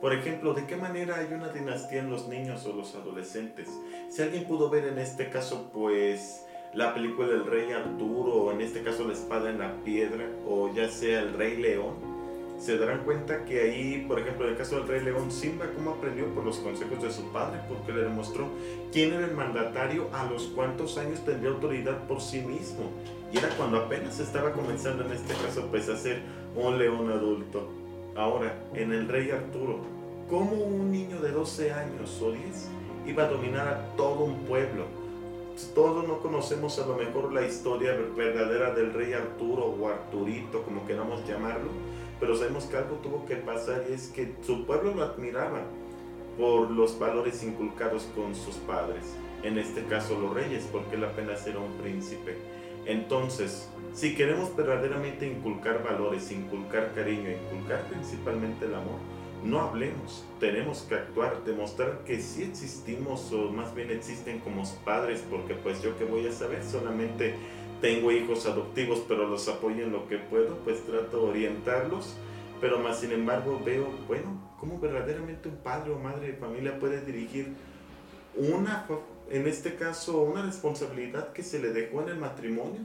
Por 0.00 0.14
ejemplo, 0.14 0.54
¿de 0.54 0.66
qué 0.66 0.76
manera 0.76 1.16
hay 1.16 1.34
una 1.34 1.48
dinastía 1.48 2.00
en 2.00 2.10
los 2.10 2.28
niños 2.28 2.64
o 2.64 2.72
los 2.72 2.94
adolescentes? 2.94 3.68
Si 4.08 4.22
alguien 4.22 4.46
pudo 4.46 4.70
ver 4.70 4.84
en 4.84 4.98
este 4.98 5.28
caso, 5.28 5.70
pues 5.74 6.46
la 6.74 6.94
película 6.94 7.28
El 7.28 7.46
Rey 7.46 7.72
Arturo, 7.72 8.32
o 8.32 8.52
en 8.52 8.60
este 8.60 8.82
caso 8.82 9.06
La 9.06 9.12
Espada 9.12 9.50
en 9.50 9.58
la 9.58 9.74
Piedra, 9.82 10.24
o 10.46 10.72
ya 10.72 10.88
sea 10.88 11.20
El 11.20 11.34
Rey 11.34 11.56
León, 11.56 11.94
se 12.60 12.76
darán 12.76 13.04
cuenta 13.04 13.44
que 13.46 13.62
ahí, 13.62 14.04
por 14.06 14.20
ejemplo, 14.20 14.44
en 14.44 14.52
el 14.52 14.58
caso 14.58 14.76
del 14.76 14.86
Rey 14.86 15.02
León, 15.02 15.30
Simba 15.30 15.66
cómo 15.74 15.92
aprendió 15.92 16.26
por 16.26 16.44
los 16.44 16.58
consejos 16.58 17.02
de 17.02 17.10
su 17.10 17.32
padre, 17.32 17.58
porque 17.68 17.92
le 17.92 18.02
demostró 18.02 18.48
quién 18.92 19.14
era 19.14 19.24
el 19.24 19.34
mandatario, 19.34 20.08
a 20.12 20.24
los 20.30 20.44
cuántos 20.48 20.98
años 20.98 21.24
tendría 21.24 21.50
autoridad 21.50 22.06
por 22.06 22.20
sí 22.20 22.42
mismo. 22.42 22.90
Y 23.32 23.38
era 23.38 23.48
cuando 23.56 23.78
apenas 23.78 24.20
estaba 24.20 24.52
comenzando 24.52 25.04
en 25.06 25.12
este 25.12 25.34
caso 25.34 25.68
pues 25.70 25.88
a 25.88 25.96
ser 25.96 26.20
un 26.54 26.78
león 26.78 27.10
adulto. 27.10 27.68
Ahora, 28.14 28.54
en 28.74 28.92
el 28.92 29.08
Rey 29.08 29.30
Arturo, 29.30 29.80
¿cómo 30.28 30.52
un 30.52 30.92
niño 30.92 31.20
de 31.20 31.30
12 31.30 31.72
años 31.72 32.20
o 32.20 32.32
10 32.32 32.68
iba 33.06 33.24
a 33.24 33.28
dominar 33.28 33.68
a 33.68 33.96
todo 33.96 34.24
un 34.24 34.40
pueblo? 34.40 34.99
Todos 35.74 36.06
no 36.06 36.18
conocemos 36.20 36.78
a 36.78 36.86
lo 36.86 36.96
mejor 36.96 37.32
la 37.32 37.46
historia 37.46 37.92
verdadera 38.16 38.74
del 38.74 38.92
rey 38.92 39.12
Arturo 39.12 39.66
o 39.66 39.88
Arturito, 39.88 40.62
como 40.62 40.86
queramos 40.86 41.26
llamarlo, 41.26 41.70
pero 42.18 42.36
sabemos 42.36 42.64
que 42.64 42.76
algo 42.76 42.96
tuvo 42.96 43.24
que 43.26 43.36
pasar 43.36 43.84
y 43.88 43.92
es 43.92 44.08
que 44.08 44.34
su 44.42 44.64
pueblo 44.66 44.94
lo 44.94 45.04
admiraba 45.04 45.62
por 46.38 46.70
los 46.70 46.98
valores 46.98 47.42
inculcados 47.42 48.08
con 48.14 48.34
sus 48.34 48.56
padres, 48.56 49.14
en 49.42 49.58
este 49.58 49.84
caso 49.84 50.18
los 50.18 50.32
reyes, 50.34 50.68
porque 50.72 50.96
él 50.96 51.04
apenas 51.04 51.46
era 51.46 51.58
un 51.58 51.72
príncipe. 51.74 52.36
Entonces, 52.86 53.68
si 53.92 54.14
queremos 54.14 54.54
verdaderamente 54.56 55.26
inculcar 55.26 55.82
valores, 55.84 56.32
inculcar 56.32 56.92
cariño, 56.94 57.30
inculcar 57.30 57.82
principalmente 57.88 58.64
el 58.64 58.74
amor, 58.74 58.98
no 59.44 59.60
hablemos, 59.60 60.24
tenemos 60.38 60.82
que 60.82 60.96
actuar, 60.96 61.44
demostrar 61.44 62.00
que 62.04 62.20
sí 62.20 62.42
existimos 62.42 63.32
o 63.32 63.50
más 63.50 63.74
bien 63.74 63.90
existen 63.90 64.40
como 64.40 64.62
padres, 64.84 65.24
porque 65.30 65.54
pues 65.54 65.82
yo 65.82 65.96
que 65.98 66.04
voy 66.04 66.26
a 66.26 66.32
saber, 66.32 66.62
solamente 66.62 67.34
tengo 67.80 68.12
hijos 68.12 68.46
adoptivos, 68.46 69.02
pero 69.08 69.26
los 69.26 69.48
apoyo 69.48 69.84
en 69.84 69.92
lo 69.92 70.06
que 70.08 70.18
puedo, 70.18 70.56
pues 70.58 70.84
trato 70.84 71.24
de 71.24 71.30
orientarlos, 71.30 72.16
pero 72.60 72.78
más 72.78 73.00
sin 73.00 73.12
embargo 73.12 73.60
veo, 73.64 73.88
bueno, 74.06 74.54
cómo 74.58 74.78
verdaderamente 74.78 75.48
un 75.48 75.56
padre 75.56 75.92
o 75.92 75.98
madre 75.98 76.28
de 76.28 76.32
familia 76.34 76.78
puede 76.78 77.00
dirigir 77.00 77.54
una, 78.36 78.86
en 79.30 79.46
este 79.46 79.74
caso, 79.74 80.20
una 80.20 80.42
responsabilidad 80.42 81.32
que 81.32 81.42
se 81.42 81.58
le 81.58 81.72
dejó 81.72 82.02
en 82.02 82.10
el 82.10 82.16
matrimonio, 82.16 82.82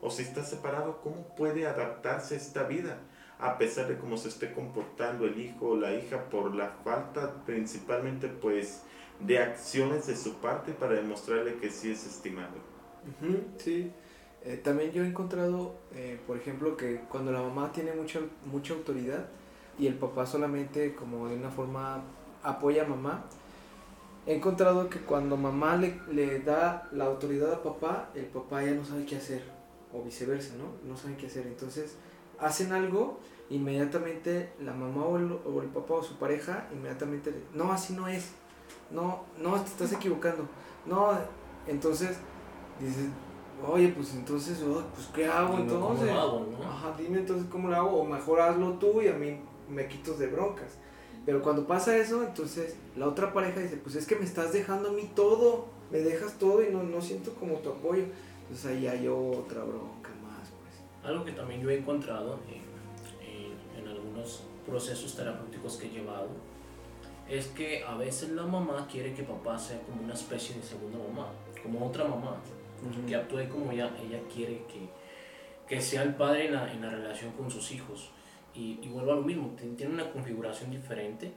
o 0.00 0.10
si 0.10 0.22
está 0.22 0.44
separado, 0.44 1.00
cómo 1.02 1.34
puede 1.36 1.66
adaptarse 1.66 2.34
a 2.34 2.38
esta 2.38 2.62
vida 2.62 2.98
a 3.40 3.56
pesar 3.58 3.88
de 3.88 3.96
cómo 3.96 4.16
se 4.16 4.28
esté 4.28 4.52
comportando 4.52 5.26
el 5.26 5.38
hijo 5.40 5.70
o 5.70 5.76
la 5.76 5.94
hija 5.94 6.24
por 6.30 6.54
la 6.54 6.70
falta 6.84 7.42
principalmente 7.46 8.28
pues 8.28 8.82
de 9.20 9.38
acciones 9.38 10.06
de 10.06 10.16
su 10.16 10.34
parte 10.34 10.72
para 10.72 10.94
demostrarle 10.94 11.56
que 11.56 11.70
sí 11.70 11.90
es 11.90 12.06
estimado. 12.06 12.54
sí, 13.58 13.90
eh, 14.42 14.60
también 14.62 14.92
yo 14.92 15.04
he 15.04 15.06
encontrado, 15.06 15.74
eh, 15.94 16.18
por 16.26 16.36
ejemplo, 16.36 16.76
que 16.76 17.00
cuando 17.08 17.32
la 17.32 17.42
mamá 17.42 17.70
tiene 17.72 17.92
mucha, 17.92 18.20
mucha 18.46 18.72
autoridad 18.74 19.26
y 19.78 19.86
el 19.86 19.94
papá 19.94 20.26
solamente 20.26 20.94
como 20.94 21.28
de 21.28 21.36
una 21.36 21.50
forma 21.50 22.02
apoya 22.42 22.84
a 22.84 22.86
mamá, 22.86 23.24
he 24.26 24.36
encontrado 24.36 24.88
que 24.88 25.00
cuando 25.00 25.36
mamá 25.36 25.76
le, 25.76 25.98
le 26.12 26.40
da 26.40 26.88
la 26.92 27.04
autoridad 27.04 27.52
a 27.52 27.62
papá, 27.62 28.10
el 28.14 28.26
papá 28.26 28.62
ya 28.62 28.72
no 28.72 28.84
sabe 28.84 29.04
qué 29.04 29.16
hacer, 29.16 29.42
o 29.92 30.02
viceversa, 30.02 30.54
¿no? 30.56 30.88
No 30.88 30.96
sabe 30.96 31.16
qué 31.16 31.26
hacer. 31.26 31.46
Entonces, 31.46 31.96
hacen 32.40 32.72
algo, 32.72 33.18
inmediatamente 33.48 34.52
la 34.60 34.72
mamá 34.72 35.04
o 35.04 35.16
el, 35.16 35.32
o 35.44 35.62
el 35.62 35.68
papá 35.68 35.94
o 35.94 36.02
su 36.02 36.16
pareja, 36.16 36.68
inmediatamente, 36.72 37.34
no, 37.54 37.72
así 37.72 37.92
no 37.94 38.08
es, 38.08 38.30
no, 38.90 39.24
no, 39.38 39.60
te 39.60 39.68
estás 39.68 39.92
equivocando, 39.92 40.46
no, 40.86 41.12
entonces 41.66 42.16
dices, 42.80 43.06
oye, 43.66 43.88
pues 43.88 44.14
entonces, 44.14 44.62
oh, 44.62 44.82
pues 44.94 45.08
¿qué 45.14 45.26
hago 45.26 45.58
entonces? 45.58 46.10
Ajá, 46.10 46.94
dime 46.98 47.18
entonces 47.18 47.46
cómo 47.50 47.68
lo 47.68 47.76
hago, 47.76 48.00
o 48.00 48.04
mejor 48.04 48.40
hazlo 48.40 48.74
tú 48.74 49.02
y 49.02 49.08
a 49.08 49.14
mí 49.14 49.38
me 49.68 49.86
quitos 49.86 50.18
de 50.18 50.26
broncas. 50.26 50.78
Pero 51.26 51.42
cuando 51.42 51.66
pasa 51.66 51.96
eso, 51.96 52.22
entonces 52.24 52.76
la 52.96 53.06
otra 53.06 53.32
pareja 53.32 53.60
dice, 53.60 53.76
pues 53.76 53.94
es 53.94 54.06
que 54.06 54.16
me 54.16 54.24
estás 54.24 54.52
dejando 54.52 54.88
a 54.88 54.92
mí 54.92 55.10
todo, 55.14 55.66
me 55.90 55.98
dejas 55.98 56.38
todo 56.38 56.62
y 56.62 56.72
no, 56.72 56.82
no 56.82 57.00
siento 57.02 57.34
como 57.34 57.56
tu 57.56 57.70
apoyo. 57.70 58.04
Entonces 58.42 58.66
ahí 58.66 58.86
hay 58.86 59.06
otra 59.06 59.62
bronca. 59.62 59.99
Algo 61.04 61.24
que 61.24 61.32
también 61.32 61.60
yo 61.62 61.70
he 61.70 61.78
encontrado 61.78 62.38
en, 62.48 62.60
algunos 63.88 64.42
procesos 64.66 65.16
terapéuticos 65.16 65.76
que 65.76 65.86
he 65.86 65.90
llevado 65.90 66.28
es 67.28 67.46
que 67.48 67.82
a 67.82 67.96
veces 67.96 68.30
la 68.30 68.44
mamá 68.44 68.86
quiere 68.90 69.14
que 69.14 69.22
papá 69.22 69.58
sea 69.58 69.80
como 69.82 70.02
una 70.02 70.14
especie 70.14 70.54
de 70.54 70.62
segunda 70.62 70.98
mamá, 70.98 71.28
como 71.62 71.86
otra 71.86 72.04
mamá, 72.04 72.36
que 73.06 73.16
actúe 73.16 73.48
como 73.48 73.72
ella, 73.72 73.90
ella 74.02 74.20
quiere 74.32 74.64
que, 74.66 74.88
que 75.66 75.80
sea 75.80 76.02
el 76.02 76.14
padre 76.14 76.46
en 76.46 76.54
la, 76.54 76.72
en 76.72 76.82
la, 76.82 76.90
relación 76.90 77.32
con 77.32 77.50
sus 77.50 77.72
hijos. 77.72 78.10
Y, 78.54 78.78
y 78.82 78.88
vuelvo 78.88 79.12
a 79.12 79.16
lo 79.16 79.22
mismo, 79.22 79.54
tiene 79.76 79.94
una 79.94 80.10
configuración 80.10 80.70
diferente, 80.70 81.32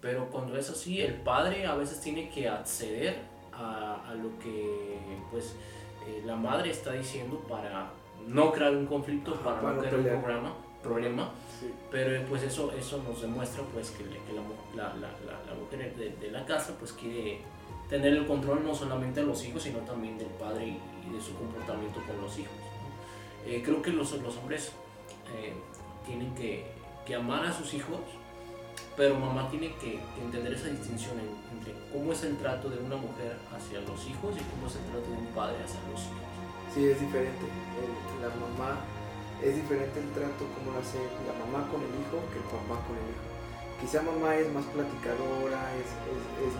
pero 0.00 0.28
cuando 0.30 0.56
es 0.56 0.70
así, 0.70 1.00
el 1.00 1.14
padre 1.14 1.66
a 1.66 1.74
veces 1.74 2.00
tiene 2.00 2.30
que 2.30 2.48
acceder 2.48 3.18
a, 3.52 4.08
a 4.08 4.14
lo 4.14 4.38
que 4.38 4.98
pues, 5.30 5.56
eh, 6.06 6.22
la 6.24 6.36
madre 6.36 6.70
está 6.70 6.92
diciendo 6.92 7.38
para 7.48 7.90
no 8.26 8.52
crear 8.52 8.74
un 8.74 8.86
conflicto, 8.86 9.34
para, 9.36 9.60
no 9.60 9.80
crear 9.80 9.94
un 9.94 10.22
programa, 10.22 10.54
problema, 10.82 11.30
pero 11.90 12.26
pues 12.28 12.42
eso, 12.42 12.72
eso 12.78 13.02
nos 13.02 13.22
demuestra 13.22 13.64
pues 13.72 13.90
que, 13.90 14.04
la, 14.76 14.94
la, 14.94 14.94
la, 14.94 15.54
mujer 15.58 15.94
de, 15.96 16.30
la 16.30 16.44
casa 16.44 16.74
pues 16.78 16.92
quiere 16.92 17.40
tener 17.88 18.12
el 18.12 18.26
control 18.26 18.64
no 18.64 18.74
solamente 18.74 19.20
de 19.20 19.26
los 19.26 19.44
hijos, 19.44 19.62
sino 19.62 19.78
también 19.80 20.18
del 20.18 20.28
padre 20.28 20.66
y, 20.66 21.12
de 21.12 21.20
su 21.20 21.34
comportamiento 21.34 22.00
con 22.06 22.20
los 22.20 22.38
hijos. 22.38 22.52
Eh, 23.46 23.62
creo 23.64 23.82
que 23.82 23.90
los, 23.90 24.12
los 24.22 24.36
hombres 24.38 24.72
eh, 25.36 25.52
tienen 26.06 26.34
que, 26.34 26.66
que, 27.06 27.14
amar 27.14 27.44
a 27.44 27.52
sus 27.52 27.74
hijos, 27.74 28.00
pero 28.96 29.14
mamá 29.16 29.48
tiene 29.50 29.74
que, 29.76 30.00
entender 30.22 30.54
esa 30.54 30.68
distinción 30.68 31.14
entre 31.52 31.74
cómo 31.92 32.12
es 32.12 32.24
el 32.24 32.36
trato 32.38 32.68
de 32.70 32.78
una 32.78 32.96
mujer 32.96 33.36
hacia 33.54 33.80
los 33.80 34.06
hijos 34.06 34.34
y 34.36 34.42
cómo 34.50 34.66
es 34.66 34.76
el 34.76 34.84
trato 34.90 35.10
de 35.10 35.16
un 35.16 35.26
padre 35.34 35.56
hacia 35.62 35.80
los 35.90 36.00
hijos 36.00 36.33
sí 36.74 36.88
es 36.90 37.00
diferente. 37.00 37.46
la 38.20 38.28
mamá, 38.34 38.82
es 39.42 39.54
diferente 39.54 40.00
el 40.00 40.10
trato 40.10 40.42
como 40.58 40.74
lo 40.74 40.78
hace 40.82 40.98
la 41.26 41.34
mamá 41.46 41.70
con 41.70 41.78
el 41.78 41.94
hijo 42.02 42.18
que 42.34 42.38
el 42.42 42.48
papá 42.50 42.82
con 42.82 42.98
el 42.98 43.06
hijo. 43.14 43.26
Quizá 43.80 44.02
mamá 44.02 44.34
es 44.34 44.50
más 44.50 44.64
platicadora, 44.74 45.70
es, 45.78 45.88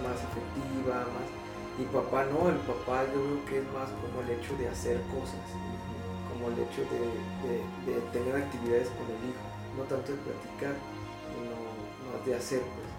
más 0.07 0.19
efectiva, 0.23 1.11
más... 1.11 1.27
Y 1.79 1.85
papá 1.91 2.27
no, 2.31 2.49
el 2.49 2.63
papá 2.63 3.03
yo 3.11 3.19
creo 3.19 3.45
que 3.47 3.59
es 3.59 3.67
más 3.75 3.91
como 3.99 4.23
el 4.23 4.39
hecho 4.39 4.55
de 4.55 4.69
hacer 4.69 5.03
cosas, 5.11 5.43
como 6.31 6.55
el 6.55 6.63
hecho 6.63 6.87
de, 6.87 7.99
tener 8.13 8.37
actividades 8.37 8.89
con 8.95 9.07
el 9.11 9.21
hijo, 9.27 9.43
no 9.75 9.83
tanto 9.91 10.13
de 10.13 10.19
platicar, 10.23 10.75
sino 11.35 11.59
de 12.23 12.37
hacer. 12.37 12.61
Pues. 12.61 12.91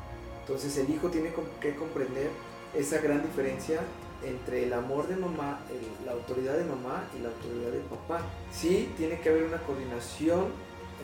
Entonces 0.41 0.78
el 0.78 0.89
hijo 0.89 1.08
tiene 1.08 1.32
que 1.62 1.75
comprender 1.75 2.32
esa 2.73 2.99
gran 2.99 3.23
diferencia 3.23 3.80
entre 4.25 4.63
el 4.63 4.73
amor 4.73 5.07
de 5.07 5.15
mamá, 5.15 5.59
la 6.05 6.11
autoridad 6.13 6.57
de 6.57 6.65
mamá 6.65 7.07
y 7.17 7.21
la 7.21 7.29
autoridad 7.29 7.71
de 7.71 7.79
papá. 7.79 8.21
Sí, 8.51 8.91
tiene 8.97 9.19
que 9.19 9.29
haber 9.29 9.43
una 9.43 9.57
coordinación 9.57 10.47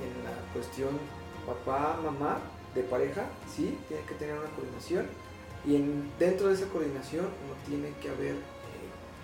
en 0.01 0.23
la 0.23 0.53
cuestión 0.53 0.89
papá-mamá 1.45 2.39
de 2.75 2.83
pareja, 2.83 3.25
sí, 3.53 3.77
tiene 3.87 4.03
que 4.05 4.15
tener 4.15 4.37
una 4.37 4.49
coordinación. 4.49 5.05
Y 5.65 5.75
en, 5.75 6.11
dentro 6.17 6.47
de 6.47 6.55
esa 6.55 6.65
coordinación 6.67 7.25
no 7.25 7.67
tiene 7.67 7.93
que 8.01 8.09
haber 8.09 8.33
eh, 8.33 8.37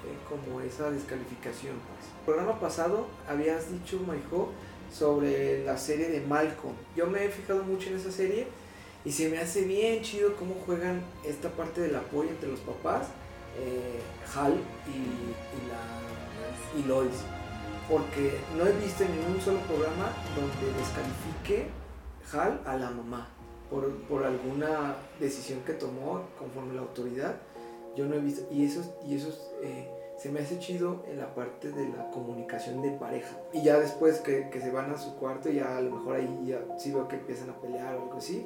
eh, 0.05 0.17
como 0.29 0.62
esa 0.62 0.91
descalificación. 0.91 1.73
Pues. 1.73 2.10
El 2.19 2.25
programa 2.25 2.60
pasado 2.60 3.07
habías 3.27 3.71
dicho, 3.71 3.99
Maijo, 4.05 4.51
sobre 4.93 5.65
la 5.65 5.77
serie 5.77 6.10
de 6.10 6.21
Malcolm. 6.21 6.75
Yo 6.95 7.07
me 7.07 7.25
he 7.25 7.29
fijado 7.29 7.63
mucho 7.63 7.89
en 7.89 7.97
esa 7.97 8.12
serie 8.12 8.47
y 9.03 9.12
se 9.12 9.29
me 9.29 9.39
hace 9.39 9.63
bien 9.63 10.01
chido 10.01 10.36
cómo 10.36 10.55
juegan 10.65 11.01
esta 11.25 11.49
parte 11.49 11.81
del 11.81 11.95
apoyo 11.95 12.29
entre 12.29 12.49
los 12.49 12.60
papás, 12.60 13.07
eh, 13.60 14.00
Hal 14.36 14.54
y, 14.88 15.70
la, 15.70 16.80
y 16.80 16.88
Lois. 16.88 17.24
Porque 17.89 18.38
no 18.58 18.65
he 18.65 18.72
visto 18.74 19.04
en 19.04 19.17
ningún 19.17 19.41
solo 19.41 19.60
programa 19.62 20.12
donde 20.36 20.78
descalifique 20.78 21.70
Hal 22.34 22.60
a 22.65 22.76
la 22.76 22.91
mamá 22.91 23.30
por, 23.70 23.89
por 24.04 24.26
alguna 24.26 24.96
decisión 25.20 25.62
que 25.65 25.74
tomó 25.74 26.24
conforme 26.38 26.76
la 26.76 26.82
autoridad. 26.82 27.36
Yo 27.96 28.06
no 28.06 28.15
he 28.15 28.20
visto, 28.20 28.46
y 28.52 28.65
esos, 28.65 28.91
y 29.06 29.15
esos 29.15 29.52
eh, 29.63 29.89
se 30.17 30.30
me 30.30 30.41
hace 30.41 30.60
chido 30.60 31.04
en 31.08 31.17
la 31.17 31.34
parte 31.34 31.72
de 31.72 31.89
la 31.89 32.12
comunicación 32.12 32.82
de 32.82 32.91
pareja. 32.91 33.38
Y 33.54 33.63
ya 33.63 33.80
después 33.80 34.20
que, 34.20 34.50
que, 34.50 34.62
se 34.62 34.72
van 34.72 34.91
a 34.91 34.98
su 34.98 35.15
cuarto, 35.15 35.50
ya 35.50 35.78
a 35.78 35.82
lo 35.82 35.96
mejor 35.96 36.15
ahí 36.15 36.43
ya 36.46 36.60
sí 36.78 36.91
veo 36.91 37.08
que 37.08 37.15
empiezan 37.15 37.50
a 37.50 37.60
pelear 37.60 37.96
o 37.96 38.04
algo 38.04 38.17
así. 38.17 38.46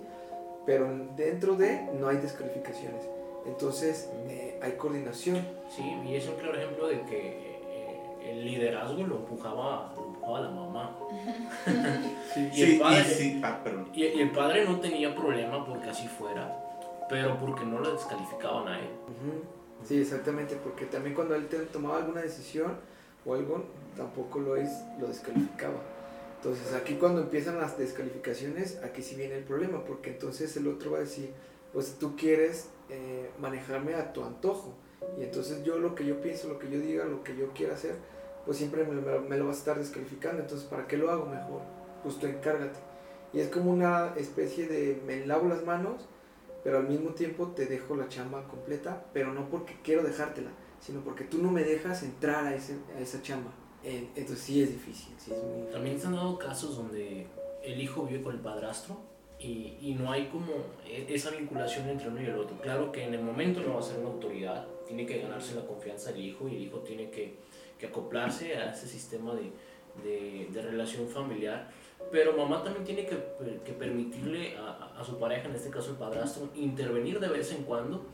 Pero 0.65 0.87
dentro 1.15 1.55
de 1.55 1.89
no 1.99 2.07
hay 2.07 2.17
descalificaciones. 2.17 3.03
Entonces 3.45 4.09
eh, 4.27 4.59
hay 4.61 4.73
coordinación. 4.73 5.45
Sí, 5.69 5.83
y 6.05 6.15
es 6.15 6.27
un 6.27 6.35
claro 6.35 6.57
ejemplo 6.57 6.87
de 6.87 7.01
que 7.01 7.57
eh, 7.67 8.31
el 8.31 8.45
liderazgo 8.45 9.03
lo 9.03 9.17
empujaba, 9.17 9.93
lo 9.95 10.07
empujaba 10.07 10.41
la 10.41 10.49
mamá. 10.49 10.97
sí, 12.33 12.49
y, 12.53 12.61
el 12.63 12.79
padre, 12.79 13.03
sí, 13.03 13.41
ah, 13.43 13.59
y, 13.93 14.03
y, 14.03 14.21
el 14.21 14.31
padre 14.31 14.65
no 14.65 14.79
tenía 14.79 15.15
problema 15.15 15.65
porque 15.65 15.89
así 15.89 16.07
fuera, 16.07 16.55
pero 17.09 17.37
porque 17.37 17.65
no 17.65 17.79
lo 17.79 17.93
descalificaban 17.93 18.67
a 18.67 18.79
él. 18.79 18.89
Sí, 19.83 19.99
exactamente, 19.99 20.55
porque 20.63 20.85
también 20.85 21.15
cuando 21.15 21.35
él 21.35 21.47
tomaba 21.71 21.97
alguna 21.97 22.21
decisión 22.21 22.77
o 23.25 23.33
algo, 23.33 23.63
tampoco 23.97 24.39
lo, 24.39 24.55
es, 24.55 24.69
lo 24.99 25.07
descalificaba. 25.07 25.81
Entonces 26.37 26.73
aquí 26.73 26.95
cuando 26.95 27.21
empiezan 27.21 27.59
las 27.59 27.77
descalificaciones, 27.77 28.79
aquí 28.83 29.01
sí 29.01 29.15
viene 29.15 29.37
el 29.37 29.43
problema, 29.43 29.83
porque 29.83 30.09
entonces 30.11 30.55
el 30.57 30.67
otro 30.67 30.91
va 30.91 30.97
a 30.97 31.01
decir, 31.01 31.31
pues 31.73 31.97
tú 31.99 32.15
quieres 32.15 32.69
eh, 32.89 33.29
manejarme 33.39 33.95
a 33.95 34.13
tu 34.13 34.23
antojo. 34.23 34.73
Y 35.19 35.23
entonces 35.23 35.63
yo 35.63 35.79
lo 35.79 35.95
que 35.95 36.05
yo 36.05 36.21
pienso, 36.21 36.47
lo 36.47 36.59
que 36.59 36.69
yo 36.69 36.79
diga, 36.79 37.05
lo 37.05 37.23
que 37.23 37.35
yo 37.35 37.49
quiera 37.53 37.73
hacer, 37.73 37.95
pues 38.45 38.57
siempre 38.57 38.83
me, 38.83 39.01
me, 39.01 39.19
me, 39.19 39.37
lo 39.37 39.47
vas 39.47 39.57
a 39.57 39.59
estar 39.59 39.77
descalificando. 39.77 40.41
Entonces, 40.41 40.67
¿para 40.67 40.87
qué 40.87 40.97
lo 40.97 41.09
hago 41.09 41.25
mejor? 41.25 41.61
Pues 42.03 42.17
tú 42.17 42.27
encárgate. 42.27 42.79
Y 43.33 43.39
es 43.39 43.49
como 43.49 43.71
una 43.71 44.13
especie 44.17 44.67
de 44.67 45.01
me 45.05 45.25
lavo 45.25 45.47
las 45.47 45.63
manos, 45.63 46.07
pero 46.63 46.79
al 46.79 46.87
mismo 46.87 47.11
tiempo 47.11 47.47
te 47.47 47.65
dejo 47.65 47.95
la 47.95 48.09
chamba 48.09 48.47
completa, 48.47 49.05
pero 49.13 49.33
no 49.33 49.49
porque 49.49 49.77
quiero 49.83 50.03
dejártela, 50.03 50.51
sino 50.79 51.01
porque 51.01 51.23
tú 51.23 51.41
no 51.41 51.51
me 51.51 51.63
dejas 51.63 52.03
entrar 52.03 52.45
a, 52.45 52.55
ese, 52.55 52.77
a 52.95 52.99
esa 52.99 53.21
chamba. 53.21 53.51
Entonces 53.83 54.39
sí 54.39 54.61
es 54.61 54.69
difícil, 54.69 55.15
sí 55.17 55.31
es 55.31 55.37
muy 55.41 55.53
difícil. 55.53 55.73
También 55.73 55.99
se 55.99 56.07
han 56.07 56.15
dado 56.15 56.37
casos 56.37 56.75
donde 56.75 57.27
el 57.63 57.81
hijo 57.81 58.03
vive 58.03 58.21
con 58.21 58.35
el 58.35 58.41
padrastro 58.41 58.97
y, 59.43 59.77
y, 59.81 59.95
no 59.95 60.11
hay 60.11 60.25
como 60.27 60.53
esa 60.87 61.31
vinculación 61.31 61.89
entre 61.89 62.09
uno 62.09 62.21
y 62.21 62.25
el 62.25 62.37
otro. 62.37 62.57
Claro 62.57 62.91
que 62.91 63.03
en 63.03 63.15
el 63.15 63.21
momento 63.21 63.61
no 63.61 63.73
va 63.73 63.79
a 63.79 63.83
ser 63.83 63.99
una 63.99 64.09
autoridad, 64.09 64.67
tiene 64.85 65.05
que 65.05 65.19
ganarse 65.19 65.55
la 65.55 65.65
confianza 65.65 66.11
del 66.11 66.25
hijo 66.25 66.47
y 66.47 66.55
el 66.57 66.61
hijo 66.63 66.79
tiene 66.79 67.09
que, 67.09 67.35
que 67.79 67.87
acoplarse 67.87 68.55
a 68.57 68.71
ese 68.71 68.87
sistema 68.87 69.33
de, 69.33 69.51
de, 70.03 70.47
de, 70.51 70.61
relación 70.61 71.07
familiar. 71.07 71.69
Pero 72.11 72.33
mamá 72.37 72.63
también 72.63 72.85
tiene 72.85 73.05
que, 73.05 73.17
que 73.65 73.73
permitirle 73.73 74.57
a, 74.57 74.93
a, 74.99 75.03
su 75.03 75.17
pareja, 75.17 75.47
en 75.47 75.55
este 75.55 75.71
caso 75.71 75.91
el 75.91 75.97
padrastro, 75.97 76.49
intervenir 76.55 77.19
de 77.19 77.29
vez 77.29 77.51
en 77.51 77.63
cuando 77.63 78.05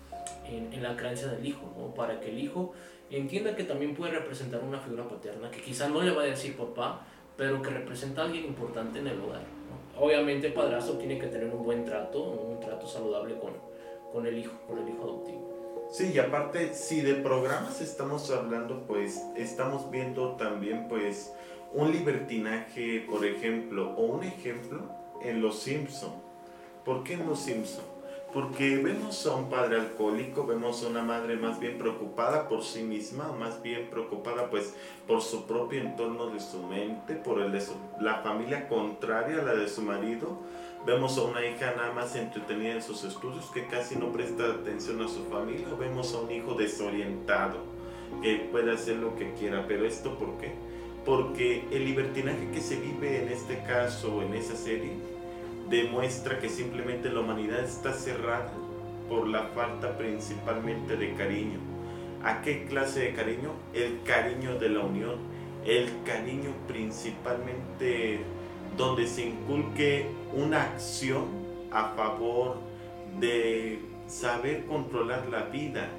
en, 0.45 0.71
en 0.71 0.83
la 0.83 0.95
creencia 0.95 1.27
del 1.27 1.45
hijo, 1.45 1.73
¿no? 1.77 1.93
para 1.93 2.19
que 2.19 2.29
el 2.29 2.39
hijo 2.39 2.73
entienda 3.09 3.55
que 3.55 3.63
también 3.63 3.95
puede 3.95 4.13
representar 4.13 4.63
una 4.63 4.79
figura 4.79 5.07
paterna, 5.07 5.51
que 5.51 5.61
quizás 5.61 5.89
no 5.89 6.01
le 6.01 6.11
va 6.11 6.23
a 6.23 6.25
decir 6.25 6.55
papá, 6.55 7.05
pero 7.35 7.61
que 7.61 7.69
representa 7.69 8.21
a 8.21 8.25
alguien 8.25 8.45
importante 8.45 8.99
en 8.99 9.07
el 9.07 9.19
hogar. 9.19 9.56
Obviamente 9.99 10.47
el 10.47 10.53
padrastro 10.53 10.97
tiene 10.97 11.17
que 11.17 11.27
tener 11.27 11.53
un 11.53 11.63
buen 11.63 11.83
trato, 11.83 12.23
un 12.23 12.59
trato 12.59 12.87
saludable 12.87 13.37
con, 13.39 13.53
con 14.11 14.27
el 14.27 14.37
hijo, 14.37 14.53
con 14.67 14.77
el 14.77 14.87
hijo 14.87 15.03
adoptivo. 15.03 15.47
Sí, 15.89 16.11
y 16.13 16.19
aparte, 16.19 16.73
si 16.73 17.01
de 17.01 17.15
programas 17.15 17.81
estamos 17.81 18.29
hablando, 18.29 18.83
pues 18.85 19.23
estamos 19.35 19.89
viendo 19.89 20.35
también 20.35 20.87
pues 20.87 21.33
un 21.73 21.91
libertinaje, 21.91 23.05
por 23.09 23.25
ejemplo, 23.25 23.93
o 23.95 24.03
un 24.03 24.23
ejemplo 24.23 24.81
en 25.21 25.41
Los 25.41 25.59
Simpson. 25.59 26.11
¿Por 26.83 27.03
qué 27.03 27.13
en 27.13 27.25
Los 27.25 27.39
Simpson? 27.39 27.85
Porque 28.37 28.77
vemos 28.77 29.25
a 29.25 29.33
un 29.33 29.49
padre 29.49 29.77
alcohólico, 29.77 30.45
vemos 30.45 30.83
a 30.83 30.89
una 30.89 31.01
madre 31.01 31.37
más 31.37 31.59
bien 31.59 31.79
preocupada 31.79 32.47
por 32.47 32.63
sí 32.63 32.83
misma, 32.83 33.31
más 33.31 33.63
bien 33.63 33.89
preocupada 33.89 34.51
pues 34.51 34.75
por 35.07 35.23
su 35.23 35.47
propio 35.47 35.81
entorno 35.81 36.27
de 36.27 36.39
su 36.39 36.61
mente, 36.61 37.15
por 37.15 37.41
el 37.41 37.51
de 37.51 37.61
su, 37.61 37.73
la 37.99 38.21
familia 38.21 38.67
contraria 38.69 39.39
a 39.39 39.41
la 39.41 39.55
de 39.55 39.67
su 39.67 39.81
marido. 39.81 40.37
Vemos 40.85 41.17
a 41.17 41.23
una 41.23 41.43
hija 41.47 41.73
nada 41.75 41.91
más 41.93 42.15
entretenida 42.15 42.73
en 42.73 42.83
sus 42.83 43.03
estudios 43.05 43.49
que 43.49 43.65
casi 43.65 43.95
no 43.95 44.11
presta 44.11 44.45
atención 44.45 45.01
a 45.01 45.07
su 45.07 45.23
familia. 45.31 45.69
Vemos 45.79 46.13
a 46.13 46.19
un 46.19 46.29
hijo 46.29 46.53
desorientado 46.53 47.57
que 48.21 48.47
puede 48.51 48.71
hacer 48.71 48.97
lo 48.97 49.15
que 49.15 49.33
quiera. 49.33 49.65
Pero 49.67 49.83
esto 49.83 50.15
¿por 50.15 50.37
qué? 50.37 50.53
Porque 51.07 51.65
el 51.71 51.85
libertinaje 51.85 52.51
que 52.53 52.61
se 52.61 52.75
vive 52.75 53.23
en 53.23 53.29
este 53.29 53.63
caso, 53.63 54.21
en 54.21 54.35
esa 54.35 54.55
serie, 54.55 55.16
demuestra 55.69 56.39
que 56.39 56.49
simplemente 56.49 57.09
la 57.09 57.19
humanidad 57.19 57.63
está 57.63 57.93
cerrada 57.93 58.51
por 59.09 59.27
la 59.27 59.43
falta 59.47 59.97
principalmente 59.97 60.97
de 60.97 61.13
cariño. 61.13 61.59
¿A 62.23 62.41
qué 62.41 62.65
clase 62.65 63.01
de 63.01 63.13
cariño? 63.13 63.51
El 63.73 64.01
cariño 64.03 64.57
de 64.57 64.69
la 64.69 64.81
unión, 64.81 65.15
el 65.65 65.89
cariño 66.05 66.51
principalmente 66.67 68.21
donde 68.75 69.07
se 69.07 69.25
inculque 69.25 70.07
una 70.33 70.63
acción 70.63 71.25
a 71.71 71.89
favor 71.95 72.57
de 73.19 73.79
saber 74.07 74.65
controlar 74.65 75.27
la 75.29 75.43
vida 75.43 75.89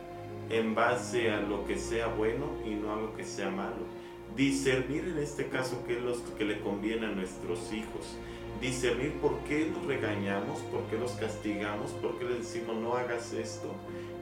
en 0.51 0.75
base 0.75 1.31
a 1.31 1.41
lo 1.41 1.67
que 1.67 1.77
sea 1.77 2.07
bueno 2.07 2.47
y 2.65 2.71
no 2.71 2.93
a 2.93 2.97
lo 2.97 3.15
que 3.15 3.25
sea 3.25 3.51
malo. 3.51 3.99
Discernir 4.37 5.05
en 5.05 5.19
este 5.19 5.49
caso 5.49 5.83
qué 5.87 5.99
es 5.99 6.03
lo 6.03 6.15
que 6.37 6.45
le 6.45 6.61
conviene 6.61 7.07
a 7.07 7.11
nuestros 7.11 7.73
hijos 7.73 8.17
discernir 8.61 9.12
por 9.21 9.38
qué 9.40 9.71
los 9.73 9.85
regañamos, 9.87 10.61
por 10.73 10.83
qué 10.85 10.99
los 10.99 11.12
castigamos, 11.12 11.92
por 11.92 12.18
qué 12.18 12.25
les 12.25 12.38
decimos 12.38 12.77
no 12.77 12.94
hagas 12.94 13.33
esto, 13.33 13.73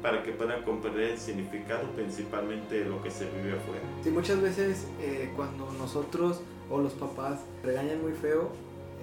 para 0.03 0.23
que 0.23 0.33
puedan 0.33 0.63
comprender 0.63 1.13
el 1.13 1.19
significado 1.19 1.89
principalmente 1.93 2.81
de 2.81 2.85
lo 2.85 3.03
que 3.03 3.11
se 3.11 3.25
vive 3.25 3.57
afuera. 3.57 3.83
Sí, 4.03 4.11
muchas 4.11 4.41
veces 4.41 4.87
eh, 5.01 5.33
cuando 5.35 5.71
nosotros 5.73 6.41
o 6.71 6.81
los 6.81 6.93
papás 6.93 7.41
regañan 7.63 8.03
muy 8.03 8.13
feo, 8.13 8.51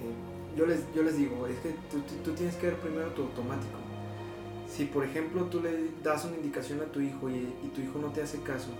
eh, 0.00 0.56
yo, 0.56 0.66
les, 0.66 0.80
yo 0.94 1.02
les 1.02 1.16
digo, 1.16 1.46
es 1.46 1.58
que 1.58 1.70
tú, 1.90 2.00
tú, 2.22 2.32
tienes 2.32 2.54
que 2.56 2.66
ver 2.66 2.76
primero 2.76 3.08
tu 3.08 3.22
automático. 3.22 3.78
Si 4.68 4.84
por 4.86 5.04
ejemplo 5.04 5.44
tú 5.44 5.60
le 5.60 5.90
das 6.02 6.24
una 6.24 6.36
indicación 6.36 6.80
a 6.80 6.84
tu 6.84 7.00
hijo 7.00 7.28
y, 7.30 7.54
y 7.62 7.70
tu 7.74 7.80
hijo 7.80 7.98
no 7.98 8.08
te 8.08 8.22
hace 8.22 8.40
caso 8.40 8.70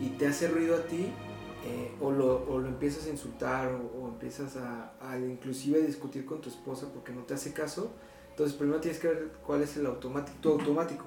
y 0.00 0.08
te 0.10 0.26
hace 0.26 0.48
ruido 0.48 0.76
a 0.76 0.82
ti, 0.82 1.12
eh, 1.66 1.92
o, 1.98 2.10
lo, 2.10 2.44
o, 2.46 2.58
lo, 2.58 2.68
empiezas 2.68 3.06
a 3.06 3.10
insultar 3.10 3.72
o, 3.72 4.08
empiezas 4.08 4.56
a, 4.56 4.92
a, 5.00 5.18
inclusive 5.18 5.80
discutir 5.80 6.26
con 6.26 6.42
tu 6.42 6.50
esposa 6.50 6.90
porque 6.92 7.10
no 7.12 7.22
te 7.22 7.32
hace 7.32 7.54
caso, 7.54 7.90
entonces 8.28 8.54
primero 8.54 8.80
tienes 8.80 9.00
que 9.00 9.08
ver 9.08 9.32
cuál 9.46 9.62
es 9.62 9.76
el 9.78 9.86
automático, 9.86 10.36
tu 10.42 10.50
automático. 10.50 11.04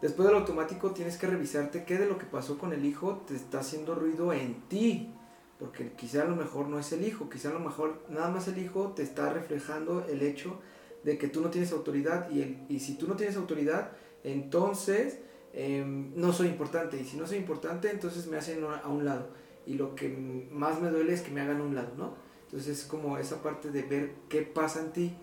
Después 0.00 0.28
del 0.28 0.36
automático 0.36 0.92
tienes 0.92 1.18
que 1.18 1.26
revisarte 1.26 1.84
qué 1.84 1.98
de 1.98 2.06
lo 2.06 2.18
que 2.18 2.24
pasó 2.24 2.56
con 2.56 2.72
el 2.72 2.84
hijo 2.84 3.24
te 3.26 3.34
está 3.34 3.60
haciendo 3.60 3.96
ruido 3.96 4.32
en 4.32 4.62
ti, 4.68 5.12
porque 5.58 5.92
quizá 5.94 6.22
a 6.22 6.26
lo 6.26 6.36
mejor 6.36 6.68
no 6.68 6.78
es 6.78 6.92
el 6.92 7.04
hijo, 7.04 7.28
quizá 7.28 7.50
a 7.50 7.54
lo 7.54 7.60
mejor 7.60 8.04
nada 8.08 8.30
más 8.30 8.46
el 8.46 8.58
hijo 8.58 8.92
te 8.94 9.02
está 9.02 9.32
reflejando 9.32 10.06
el 10.08 10.22
hecho 10.22 10.60
de 11.02 11.18
que 11.18 11.26
tú 11.26 11.40
no 11.40 11.50
tienes 11.50 11.72
autoridad 11.72 12.30
y, 12.30 12.42
el, 12.42 12.64
y 12.68 12.78
si 12.78 12.94
tú 12.94 13.08
no 13.08 13.16
tienes 13.16 13.36
autoridad, 13.36 13.90
entonces 14.22 15.18
eh, 15.52 15.84
no 15.84 16.32
soy 16.32 16.46
importante 16.46 16.96
y 17.00 17.04
si 17.04 17.16
no 17.16 17.26
soy 17.26 17.38
importante, 17.38 17.90
entonces 17.90 18.28
me 18.28 18.36
hacen 18.36 18.62
a 18.64 18.88
un 18.88 19.04
lado 19.04 19.40
y 19.66 19.74
lo 19.74 19.94
que 19.94 20.08
más 20.50 20.80
me 20.80 20.90
duele 20.90 21.12
es 21.12 21.22
que 21.22 21.30
me 21.30 21.40
hagan 21.40 21.60
un 21.60 21.74
lado, 21.74 21.92
¿no? 21.96 22.14
Entonces 22.44 22.80
es 22.80 22.84
como 22.84 23.18
esa 23.18 23.42
parte 23.42 23.70
de 23.70 23.82
ver 23.82 24.12
qué 24.28 24.42
pasa 24.42 24.80
en 24.80 24.92
ti 24.92 25.16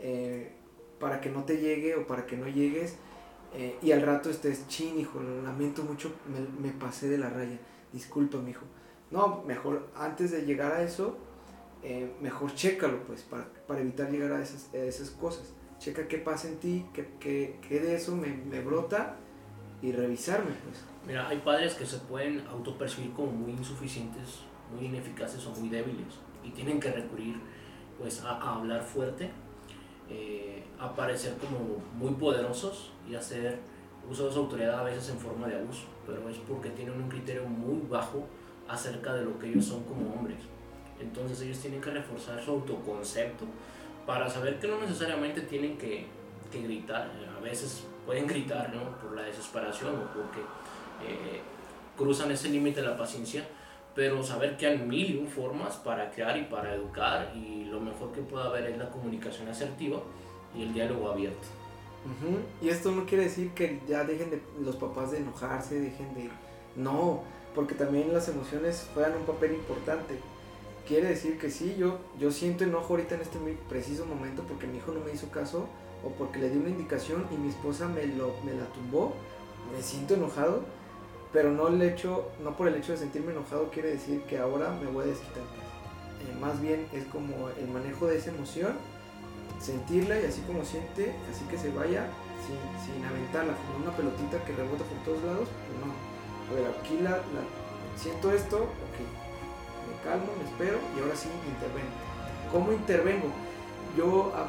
eh, 0.00 0.52
para 0.98 1.20
que 1.20 1.30
no 1.30 1.44
te 1.44 1.58
llegue 1.58 1.94
o 1.94 2.06
para 2.06 2.26
que 2.26 2.36
no 2.36 2.48
llegues 2.48 2.96
eh, 3.56 3.78
y 3.82 3.92
al 3.92 4.02
rato 4.02 4.30
estés 4.30 4.66
chin, 4.66 4.98
hijo, 4.98 5.20
lo 5.20 5.42
lamento 5.42 5.84
mucho, 5.84 6.12
me, 6.26 6.68
me 6.68 6.76
pasé 6.76 7.08
de 7.08 7.18
la 7.18 7.30
raya, 7.30 7.56
disculpa, 7.92 8.38
hijo. 8.48 8.64
No, 9.12 9.44
mejor 9.46 9.90
antes 9.94 10.32
de 10.32 10.44
llegar 10.44 10.72
a 10.72 10.82
eso, 10.82 11.16
eh, 11.84 12.12
mejor 12.20 12.52
chécalo, 12.54 13.04
pues, 13.04 13.22
para, 13.22 13.48
para 13.68 13.80
evitar 13.80 14.10
llegar 14.10 14.32
a 14.32 14.42
esas, 14.42 14.74
a 14.74 14.78
esas 14.78 15.10
cosas. 15.10 15.52
Checa 15.78 16.08
qué 16.08 16.18
pasa 16.18 16.48
en 16.48 16.56
ti, 16.56 16.86
qué, 16.92 17.06
qué, 17.20 17.60
qué 17.68 17.78
de 17.78 17.94
eso 17.94 18.16
me, 18.16 18.28
me 18.28 18.60
brota 18.60 19.18
y 19.84 19.92
revisarme, 19.92 20.52
pues. 20.64 20.82
Mira, 21.06 21.28
hay 21.28 21.36
padres 21.38 21.74
que 21.74 21.84
se 21.84 21.98
pueden 21.98 22.42
autopercibir 22.50 23.12
como 23.12 23.30
muy 23.30 23.52
insuficientes, 23.52 24.40
muy 24.74 24.86
ineficaces 24.86 25.46
o 25.46 25.50
muy 25.50 25.68
débiles 25.68 26.14
y 26.42 26.50
tienen 26.50 26.80
que 26.80 26.90
recurrir 26.90 27.36
pues 27.98 28.22
a, 28.22 28.40
hablar 28.40 28.82
fuerte, 28.82 29.30
eh, 30.08 30.64
a 30.80 30.94
parecer 30.94 31.34
como 31.36 31.82
muy 31.98 32.14
poderosos 32.14 32.92
y 33.08 33.14
hacer 33.14 33.58
uso 34.10 34.26
de 34.26 34.32
su 34.32 34.38
autoridad 34.38 34.80
a 34.80 34.84
veces 34.84 35.10
en 35.10 35.18
forma 35.18 35.48
de 35.48 35.56
abuso, 35.56 35.84
pero 36.06 36.26
es 36.30 36.38
porque 36.38 36.70
tienen 36.70 36.94
un 37.02 37.08
criterio 37.10 37.44
muy 37.44 37.86
bajo 37.86 38.26
acerca 38.66 39.12
de 39.12 39.26
lo 39.26 39.38
que 39.38 39.50
ellos 39.50 39.66
son 39.66 39.84
como 39.84 40.14
hombres. 40.14 40.38
Entonces 40.98 41.42
ellos 41.42 41.58
tienen 41.58 41.82
que 41.82 41.90
reforzar 41.90 42.42
su 42.42 42.52
autoconcepto 42.52 43.44
para 44.06 44.30
saber 44.30 44.58
que 44.58 44.66
no 44.66 44.80
necesariamente 44.80 45.42
tienen 45.42 45.76
que, 45.76 46.06
que 46.50 46.62
gritar. 46.62 47.10
A 47.36 47.40
veces 47.40 47.84
pueden 48.04 48.26
gritar 48.26 48.72
¿no? 48.74 48.96
por 48.98 49.16
la 49.16 49.22
desesperación 49.22 49.94
o 49.94 50.12
porque 50.12 50.40
eh, 51.06 51.40
cruzan 51.96 52.30
ese 52.30 52.48
límite 52.48 52.80
de 52.80 52.88
la 52.88 52.96
paciencia, 52.96 53.46
pero 53.94 54.22
saber 54.22 54.56
que 54.56 54.66
hay 54.66 54.78
mil 54.78 55.14
y 55.14 55.18
un 55.18 55.28
formas 55.28 55.76
para 55.76 56.10
crear 56.10 56.36
y 56.36 56.44
para 56.44 56.74
educar 56.74 57.32
y 57.34 57.64
lo 57.64 57.80
mejor 57.80 58.12
que 58.12 58.20
puede 58.22 58.46
haber 58.46 58.66
es 58.66 58.78
la 58.78 58.90
comunicación 58.90 59.48
asertiva 59.48 60.00
y 60.54 60.62
el 60.62 60.72
diálogo 60.72 61.10
abierto. 61.10 61.46
Y 62.60 62.68
esto 62.68 62.90
no 62.90 63.06
quiere 63.06 63.24
decir 63.24 63.52
que 63.52 63.80
ya 63.88 64.04
dejen 64.04 64.30
de 64.30 64.42
los 64.62 64.76
papás 64.76 65.12
de 65.12 65.18
enojarse, 65.18 65.80
dejen 65.80 66.14
de... 66.14 66.28
No, 66.76 67.22
porque 67.54 67.74
también 67.74 68.12
las 68.12 68.28
emociones 68.28 68.88
juegan 68.92 69.16
un 69.16 69.24
papel 69.24 69.54
importante. 69.54 70.18
Quiere 70.86 71.08
decir 71.08 71.38
que 71.38 71.50
sí, 71.50 71.76
yo, 71.78 71.98
yo 72.18 72.30
siento 72.30 72.64
enojo 72.64 72.94
ahorita 72.94 73.14
en 73.14 73.22
este 73.22 73.38
preciso 73.68 74.04
momento 74.04 74.42
porque 74.42 74.66
mi 74.66 74.78
hijo 74.78 74.92
no 74.92 75.00
me 75.00 75.12
hizo 75.12 75.30
caso 75.30 75.66
o 76.04 76.10
porque 76.10 76.38
le 76.38 76.50
di 76.50 76.58
una 76.58 76.68
indicación 76.68 77.26
y 77.30 77.36
mi 77.36 77.48
esposa 77.48 77.88
me, 77.88 78.06
lo, 78.06 78.34
me 78.44 78.52
la 78.52 78.66
tumbó. 78.66 79.14
Me 79.74 79.82
siento 79.82 80.14
enojado, 80.14 80.62
pero 81.32 81.50
no, 81.52 81.68
el 81.68 81.80
hecho, 81.80 82.28
no 82.42 82.54
por 82.56 82.68
el 82.68 82.74
hecho 82.74 82.92
de 82.92 82.98
sentirme 82.98 83.32
enojado 83.32 83.70
quiere 83.70 83.90
decir 83.90 84.22
que 84.22 84.38
ahora 84.38 84.78
me 84.78 84.90
voy 84.90 85.04
a 85.04 85.08
desquitar. 85.08 85.42
Eh, 85.42 86.36
más 86.38 86.60
bien 86.60 86.86
es 86.92 87.04
como 87.06 87.48
el 87.48 87.68
manejo 87.68 88.06
de 88.06 88.18
esa 88.18 88.30
emoción 88.30 88.74
sentirla 89.60 90.20
y 90.20 90.26
así 90.26 90.42
como 90.42 90.64
siente, 90.64 91.14
así 91.30 91.44
que 91.46 91.56
se 91.56 91.70
vaya 91.70 92.06
sin, 92.44 92.58
sin 92.84 93.04
aventarla, 93.04 93.54
como 93.56 93.86
una 93.86 93.96
pelotita 93.96 94.44
que 94.44 94.52
rebota 94.52 94.84
por 94.84 94.98
todos 95.04 95.24
lados, 95.24 95.48
pues 95.48 95.80
no. 95.80 95.94
A 96.44 96.52
ver, 96.52 96.76
aquí 96.76 96.98
la, 97.00 97.20
siento 97.96 98.30
esto, 98.30 98.56
ok, 98.58 99.23
me 99.88 99.96
calmo, 100.02 100.26
me 100.38 100.44
espero 100.44 100.78
y 100.96 101.00
ahora 101.00 101.16
sí 101.16 101.28
intervengo. 101.46 101.94
¿Cómo 102.50 102.72
intervengo? 102.72 103.28
Yo 103.96 104.32
a, 104.34 104.48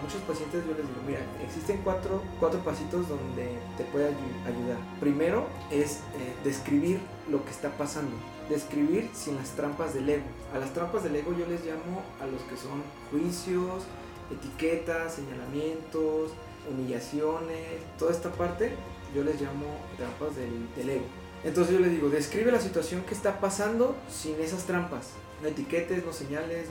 muchos 0.00 0.20
pacientes 0.22 0.64
yo 0.64 0.70
les 0.70 0.86
digo, 0.86 1.00
mira, 1.06 1.20
existen 1.44 1.80
cuatro, 1.82 2.22
cuatro 2.38 2.60
pasitos 2.60 3.08
donde 3.08 3.58
te 3.76 3.84
puede 3.84 4.06
ayudar. 4.06 4.78
Primero 5.00 5.46
es 5.72 5.96
eh, 6.14 6.34
describir 6.44 7.00
lo 7.28 7.44
que 7.44 7.50
está 7.50 7.70
pasando. 7.70 8.12
Describir 8.48 9.10
sin 9.12 9.34
las 9.36 9.50
trampas 9.50 9.94
del 9.94 10.08
ego. 10.08 10.24
A 10.54 10.58
las 10.58 10.72
trampas 10.72 11.02
del 11.02 11.16
ego 11.16 11.32
yo 11.36 11.46
les 11.46 11.64
llamo 11.64 12.02
a 12.20 12.26
los 12.26 12.42
que 12.42 12.56
son 12.56 12.84
juicios, 13.10 13.82
etiquetas, 14.30 15.14
señalamientos, 15.14 16.30
humillaciones, 16.70 17.82
toda 17.98 18.12
esta 18.12 18.30
parte 18.30 18.72
yo 19.14 19.24
les 19.24 19.40
llamo 19.40 19.66
trampas 19.96 20.36
del, 20.36 20.90
ego. 20.90 21.06
Entonces 21.46 21.74
yo 21.74 21.80
les 21.80 21.92
digo, 21.92 22.08
describe 22.08 22.50
la 22.50 22.60
situación 22.60 23.02
que 23.02 23.14
está 23.14 23.38
pasando 23.38 23.94
sin 24.10 24.34
esas 24.40 24.64
trampas. 24.64 25.10
No 25.40 25.48
etiquetes, 25.48 26.04
no 26.04 26.12
señales, 26.12 26.66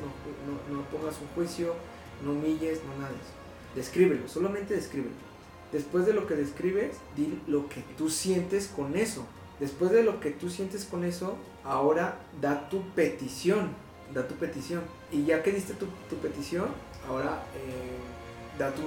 no, 0.70 0.82
pongas 0.92 1.16
un 1.22 1.28
juicio, 1.34 1.74
no 2.22 2.34
humilles, 2.34 2.82
no 2.84 3.02
nada 3.02 3.10
de 3.10 3.16
eso. 3.16 3.34
Descríbelo, 3.74 4.28
solamente 4.28 4.74
descríbelo. 4.74 5.16
Después 5.72 6.06
de 6.06 6.14
lo 6.14 6.28
que 6.28 6.36
describes, 6.36 6.98
di 7.16 7.40
lo 7.48 7.70
que 7.70 7.82
tú 7.98 8.10
sientes 8.10 8.68
con 8.68 8.98
eso. 8.98 9.26
Después 9.62 9.92
de 9.92 10.04
lo 10.04 10.20
que 10.20 10.32
tú 10.32 10.50
sientes 10.50 10.84
con 10.84 11.06
eso, 11.06 11.38
ahora 11.64 12.20
da 12.42 12.68
tu 12.68 12.82
petición. 12.90 13.70
Da 14.14 14.28
tu 14.28 14.36
petición. 14.36 14.82
Y 15.10 15.24
ya 15.24 15.42
que 15.42 15.54
diste 15.54 15.74
tu, 15.74 15.86
tu 16.10 16.18
petición, 16.18 16.68
ahora 17.08 17.46
eh, 17.56 18.60
da 18.60 18.74
tu, 18.74 18.82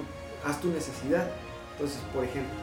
haz 0.45 0.61
tu 0.61 0.67
necesidad. 0.67 1.31
Entonces, 1.71 1.99
por 2.13 2.23
ejemplo, 2.23 2.53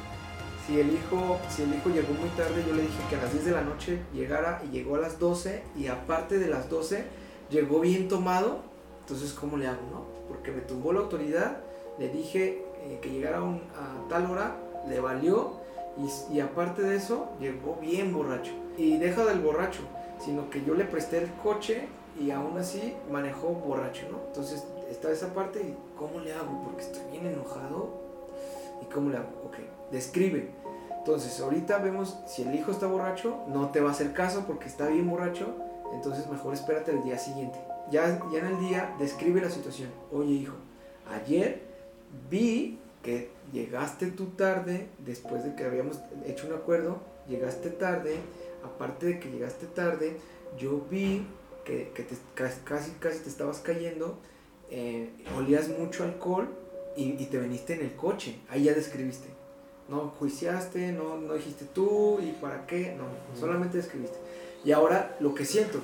si 0.66 0.80
el, 0.80 0.92
hijo, 0.92 1.38
si 1.48 1.62
el 1.62 1.74
hijo 1.74 1.90
llegó 1.90 2.12
muy 2.14 2.28
tarde, 2.30 2.64
yo 2.66 2.74
le 2.74 2.82
dije 2.82 2.98
que 3.08 3.16
a 3.16 3.22
las 3.22 3.32
10 3.32 3.44
de 3.44 3.50
la 3.52 3.62
noche 3.62 4.00
llegara 4.12 4.60
y 4.66 4.72
llegó 4.72 4.96
a 4.96 4.98
las 4.98 5.18
12 5.20 5.62
y 5.76 5.86
aparte 5.86 6.38
de 6.38 6.48
las 6.48 6.68
12 6.68 7.04
llegó 7.50 7.80
bien 7.80 8.08
tomado, 8.08 8.62
entonces 9.00 9.32
¿cómo 9.32 9.56
le 9.56 9.68
hago? 9.68 9.82
No? 9.92 10.04
Porque 10.28 10.50
me 10.50 10.62
tumbó 10.62 10.92
la 10.92 11.00
autoridad, 11.00 11.58
le 11.98 12.08
dije 12.08 12.64
eh, 12.82 12.98
que 13.00 13.10
llegara 13.10 13.38
a 13.38 14.08
tal 14.08 14.28
hora, 14.28 14.56
le 14.88 14.98
valió 14.98 15.52
y, 16.30 16.40
aparte 16.40 16.82
de 16.82 16.96
eso 16.96 17.28
llegó 17.40 17.78
bien 17.80 18.12
borracho. 18.12 18.52
Y 18.76 18.98
deja 18.98 19.24
del 19.24 19.40
borracho, 19.40 19.80
sino 20.18 20.50
que 20.50 20.64
yo 20.64 20.74
le 20.74 20.84
presté 20.84 21.18
el 21.18 21.32
coche 21.42 21.88
y 22.20 22.30
aún 22.32 22.58
así 22.58 22.94
manejó 23.10 23.48
borracho, 23.50 24.06
¿no? 24.10 24.18
Entonces 24.26 24.64
está 24.90 25.10
esa 25.10 25.32
parte 25.32 25.60
y 25.60 25.76
¿cómo 25.96 26.20
le 26.20 26.32
hago? 26.32 26.62
Porque 26.64 26.82
estoy 26.82 27.02
bien 27.12 27.26
enojado. 27.26 28.04
¿Y 28.82 28.92
cómo 28.92 29.10
le 29.10 29.16
hago? 29.16 29.28
Ok, 29.46 29.56
describe. 29.90 30.50
Entonces, 30.98 31.40
ahorita 31.40 31.78
vemos 31.78 32.18
si 32.26 32.42
el 32.42 32.54
hijo 32.54 32.72
está 32.72 32.86
borracho, 32.86 33.44
no 33.48 33.70
te 33.70 33.80
va 33.80 33.90
a 33.90 33.92
hacer 33.92 34.12
caso 34.12 34.44
porque 34.46 34.66
está 34.66 34.88
bien 34.88 35.08
borracho, 35.08 35.54
entonces 35.92 36.28
mejor 36.28 36.54
espérate 36.54 36.92
el 36.92 37.02
día 37.04 37.18
siguiente. 37.18 37.58
Ya, 37.90 38.20
ya 38.32 38.40
en 38.40 38.46
el 38.46 38.60
día 38.60 38.94
describe 38.98 39.40
la 39.40 39.50
situación. 39.50 39.90
Oye, 40.12 40.32
hijo, 40.32 40.54
ayer 41.08 41.62
vi 42.28 42.78
que 43.02 43.30
llegaste 43.52 44.06
tú 44.08 44.26
tarde, 44.30 44.88
después 44.98 45.44
de 45.44 45.54
que 45.54 45.64
habíamos 45.64 46.00
hecho 46.24 46.48
un 46.48 46.54
acuerdo, 46.54 46.98
llegaste 47.28 47.70
tarde, 47.70 48.16
aparte 48.64 49.06
de 49.06 49.20
que 49.20 49.30
llegaste 49.30 49.66
tarde, 49.66 50.16
yo 50.58 50.84
vi 50.90 51.24
que, 51.64 51.92
que 51.94 52.02
te, 52.02 52.16
casi, 52.34 52.90
casi 52.98 53.20
te 53.20 53.28
estabas 53.28 53.60
cayendo 53.60 54.18
eh, 54.70 55.10
olías 55.36 55.68
mucho 55.68 56.02
alcohol 56.04 56.48
y, 56.96 57.12
te 57.26 57.38
veniste 57.38 57.74
en 57.74 57.82
el 57.82 57.94
coche. 57.94 58.36
Ahí 58.48 58.64
ya 58.64 58.74
describiste. 58.74 59.28
No 59.88 60.12
juiciaste, 60.18 60.92
no, 60.92 61.16
no 61.18 61.34
dijiste 61.34 61.64
tú 61.72 62.18
y 62.20 62.32
para 62.32 62.66
qué, 62.66 62.96
no, 62.96 63.04
solamente 63.38 63.76
describiste. 63.76 64.16
Y 64.64 64.72
ahora 64.72 65.16
lo 65.20 65.34
que 65.34 65.44
siento, 65.44 65.80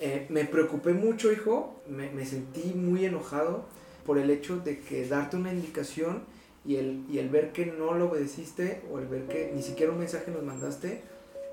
eh, 0.00 0.26
me 0.28 0.44
preocupé 0.44 0.92
mucho, 0.92 1.32
hijo, 1.32 1.74
me, 1.88 2.10
me, 2.10 2.26
sentí 2.26 2.74
muy 2.74 3.06
enojado 3.06 3.64
por 4.04 4.18
el 4.18 4.30
hecho 4.30 4.58
de 4.58 4.80
que 4.80 5.08
darte 5.08 5.36
una 5.36 5.52
indicación 5.52 6.24
y 6.66 6.76
el, 6.76 7.04
y 7.10 7.18
el 7.18 7.30
ver 7.30 7.52
que 7.52 7.66
no 7.66 7.94
lo 7.94 8.10
obedeciste 8.10 8.82
o 8.92 8.98
el 8.98 9.06
ver 9.06 9.26
que 9.26 9.52
ni 9.54 9.62
siquiera 9.62 9.92
un 9.92 9.98
mensaje 9.98 10.30
nos 10.30 10.42
mandaste, 10.42 11.02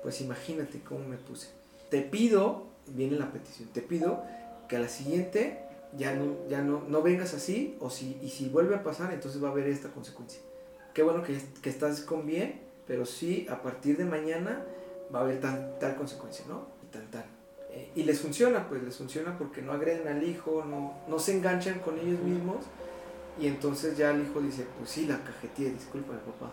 pues 0.02 0.20
imagínate 0.20 0.80
cómo 0.80 1.06
me 1.08 1.16
puse. 1.16 1.48
Te 1.90 2.02
pido, 2.02 2.66
viene 2.88 3.16
la 3.16 3.32
petición, 3.32 3.68
te 3.72 3.80
pido 3.80 4.22
que 4.68 4.76
a 4.76 4.80
la 4.80 4.88
siguiente 4.88 5.60
ya 5.96 6.14
no, 6.14 6.36
ya 6.48 6.62
no, 6.62 6.82
no 6.88 7.02
vengas 7.02 7.34
así, 7.34 7.76
o 7.80 7.90
si, 7.90 8.18
y 8.22 8.28
si 8.28 8.48
vuelve 8.48 8.74
a 8.74 8.82
pasar, 8.82 9.12
entonces 9.12 9.42
va 9.42 9.48
a 9.48 9.52
haber 9.52 9.68
esta 9.68 9.90
consecuencia. 9.90 10.40
Qué 10.94 11.02
bueno 11.02 11.22
que, 11.22 11.38
que 11.60 11.68
estás 11.68 12.00
con 12.02 12.24
bien, 12.24 12.62
pero 12.86 13.04
sí, 13.04 13.46
a 13.50 13.60
partir 13.60 13.96
de 13.96 14.04
mañana 14.04 14.64
va 15.12 15.20
a 15.20 15.22
haber 15.22 15.40
tal, 15.40 15.76
tal 15.78 15.96
consecuencia, 15.96 16.44
¿no? 16.48 16.68
Y 16.82 16.86
tal, 16.86 17.10
tal. 17.10 17.24
Eh, 17.70 17.90
y 17.96 18.04
les 18.04 18.20
funciona, 18.20 18.68
pues 18.68 18.82
les 18.82 18.96
funciona 18.96 19.36
porque 19.36 19.60
no 19.60 19.72
agreden 19.72 20.06
al 20.06 20.22
hijo, 20.22 20.64
no, 20.64 20.94
no 21.08 21.18
se 21.18 21.36
enganchan 21.36 21.80
con 21.80 21.98
ellos 21.98 22.20
mismos, 22.20 22.64
y 23.40 23.48
entonces 23.48 23.96
ya 23.96 24.12
el 24.12 24.22
hijo 24.22 24.40
dice, 24.40 24.66
pues 24.78 24.90
sí, 24.90 25.06
la 25.06 25.18
cajeteé, 25.18 25.70
disculpa, 25.70 26.12
papá. 26.12 26.52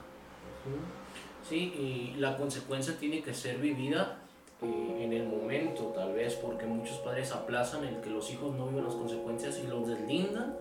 Sí, 1.48 1.58
y 1.58 2.16
la 2.20 2.38
consecuencia 2.38 2.98
tiene 2.98 3.22
que 3.22 3.34
ser 3.34 3.58
vivida 3.58 4.18
eh, 4.62 4.98
en 5.02 5.14
el 5.14 5.28
momento, 5.28 5.86
tal 5.96 6.14
vez, 6.14 6.36
porque 6.36 6.66
muchos 6.66 6.98
padres 6.98 7.32
aplazan 7.32 7.84
el 7.84 8.02
que 8.02 8.10
los 8.10 8.32
hijos 8.32 8.56
no 8.56 8.68
vivan 8.68 8.86
las 8.86 8.96
consecuencias 8.96 9.60
y 9.60 9.68
los 9.68 9.88
deslindan 9.88 10.56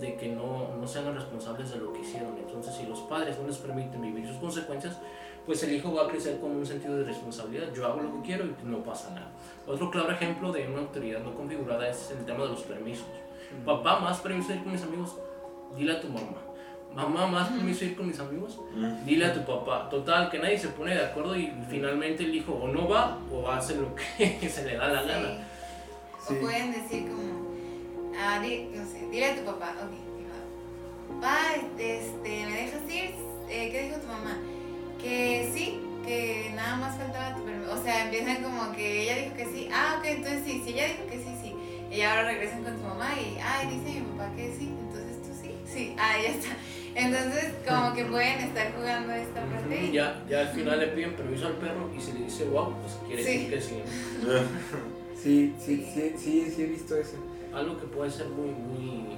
de 0.00 0.16
que 0.16 0.28
no, 0.28 0.74
no 0.80 0.86
sean 0.86 1.14
responsables 1.14 1.70
de 1.72 1.78
lo 1.78 1.92
que 1.92 2.00
hicieron. 2.00 2.36
Entonces, 2.38 2.74
si 2.74 2.86
los 2.86 3.00
padres 3.00 3.38
no 3.38 3.46
les 3.46 3.58
permiten 3.58 4.00
vivir 4.00 4.26
sus 4.26 4.36
consecuencias, 4.36 4.98
pues 5.46 5.62
el 5.64 5.72
hijo 5.72 5.92
va 5.92 6.04
a 6.04 6.08
crecer 6.08 6.38
con 6.40 6.52
un 6.52 6.64
sentido 6.66 6.96
de 6.96 7.04
responsabilidad. 7.04 7.72
Yo 7.74 7.86
hago 7.86 8.00
lo 8.00 8.14
que 8.14 8.26
quiero 8.28 8.44
y 8.44 8.54
no 8.64 8.78
pasa 8.82 9.10
nada. 9.10 9.30
Otro 9.66 9.90
claro 9.90 10.12
ejemplo 10.12 10.52
de 10.52 10.68
una 10.68 10.80
autoridad 10.80 11.20
no 11.20 11.34
configurada 11.34 11.88
es 11.88 12.10
el 12.10 12.24
tema 12.24 12.44
de 12.44 12.50
los 12.50 12.62
permisos. 12.62 13.06
Papá, 13.64 13.98
más 14.00 14.20
permiso 14.20 14.52
ir 14.52 14.62
con 14.62 14.72
mis 14.72 14.82
amigos, 14.82 15.16
dile 15.76 15.92
a 15.92 16.00
tu 16.00 16.08
mamá 16.08 16.52
mamá, 16.94 17.26
más 17.26 17.48
permiso 17.48 17.84
ir 17.84 17.96
con 17.96 18.06
mis 18.06 18.18
amigos, 18.18 18.58
dile 19.04 19.26
a 19.26 19.34
tu 19.34 19.44
papá. 19.44 19.88
Total, 19.88 20.30
que 20.30 20.38
nadie 20.38 20.58
se 20.58 20.68
pone 20.68 20.94
de 20.94 21.04
acuerdo 21.04 21.36
y 21.36 21.52
finalmente 21.68 22.24
el 22.24 22.34
hijo 22.34 22.52
o 22.52 22.68
no 22.68 22.88
va 22.88 23.18
o 23.32 23.48
hace 23.50 23.76
lo 23.76 23.94
que 24.18 24.48
se 24.48 24.64
le 24.64 24.76
da 24.76 24.88
la 24.88 25.02
gana. 25.02 25.38
O 26.28 26.34
pueden 26.34 26.72
decir 26.72 27.08
como, 27.08 27.41
ah, 28.18 28.40
no 28.40 28.84
sé, 28.86 29.08
dile 29.10 29.26
a 29.26 29.36
tu 29.36 29.44
papá, 29.44 29.76
ok, 29.82 29.90
papá, 31.14 31.38
este, 31.78 32.46
¿me 32.46 32.52
dejas 32.52 32.82
ir? 32.88 33.14
Eh, 33.48 33.68
¿Qué 33.70 33.82
dijo 33.84 33.96
tu 34.00 34.06
mamá? 34.06 34.38
Que 35.00 35.50
sí, 35.54 35.80
que 36.06 36.52
nada 36.54 36.76
más 36.76 36.96
faltaba 36.96 37.36
tu 37.36 37.44
permiso. 37.44 37.72
O 37.72 37.82
sea, 37.82 38.04
empiezan 38.04 38.42
como 38.42 38.72
que 38.72 39.02
ella 39.02 39.22
dijo 39.22 39.36
que 39.36 39.44
sí, 39.46 39.68
ah, 39.72 39.96
ok, 39.98 40.04
entonces 40.06 40.42
sí, 40.44 40.62
si 40.64 40.70
ella 40.72 40.86
dijo 40.88 41.06
que 41.10 41.18
sí, 41.18 41.36
sí. 41.42 41.54
Y 41.94 42.00
ahora 42.02 42.24
regresan 42.24 42.64
con 42.64 42.76
tu 42.76 42.82
mamá 42.82 43.10
y, 43.14 43.38
ay, 43.40 43.68
dice 43.68 44.00
mi 44.00 44.06
papá 44.12 44.34
que 44.34 44.54
sí, 44.56 44.74
entonces 44.80 45.22
tú 45.22 45.28
sí, 45.40 45.54
sí, 45.66 45.94
ah, 45.98 46.14
ya 46.22 46.28
está. 46.30 46.56
Entonces, 46.94 47.54
como 47.66 47.94
que 47.94 48.04
pueden 48.04 48.38
estar 48.40 48.72
jugando 48.74 49.14
esta 49.14 49.40
parte. 49.46 49.92
Ya, 49.92 50.22
ya 50.28 50.40
al 50.40 50.48
final 50.48 50.78
le 50.78 50.88
piden 50.88 51.16
permiso 51.16 51.46
al 51.46 51.54
perro 51.54 51.90
y 51.96 52.00
si 52.00 52.12
le 52.12 52.24
dice 52.24 52.44
wow, 52.44 52.74
pues 52.80 52.94
quiere 53.06 53.24
decir 53.24 53.50
que 53.50 53.60
sí. 53.60 53.74
sí. 55.22 55.54
Sí, 55.64 55.86
sí, 55.94 56.16
sí, 56.18 56.52
sí, 56.54 56.62
he 56.62 56.66
visto 56.66 56.96
eso. 56.96 57.16
Algo 57.54 57.78
que 57.78 57.86
puede 57.86 58.10
ser 58.10 58.28
muy, 58.28 58.50
muy, 58.50 59.16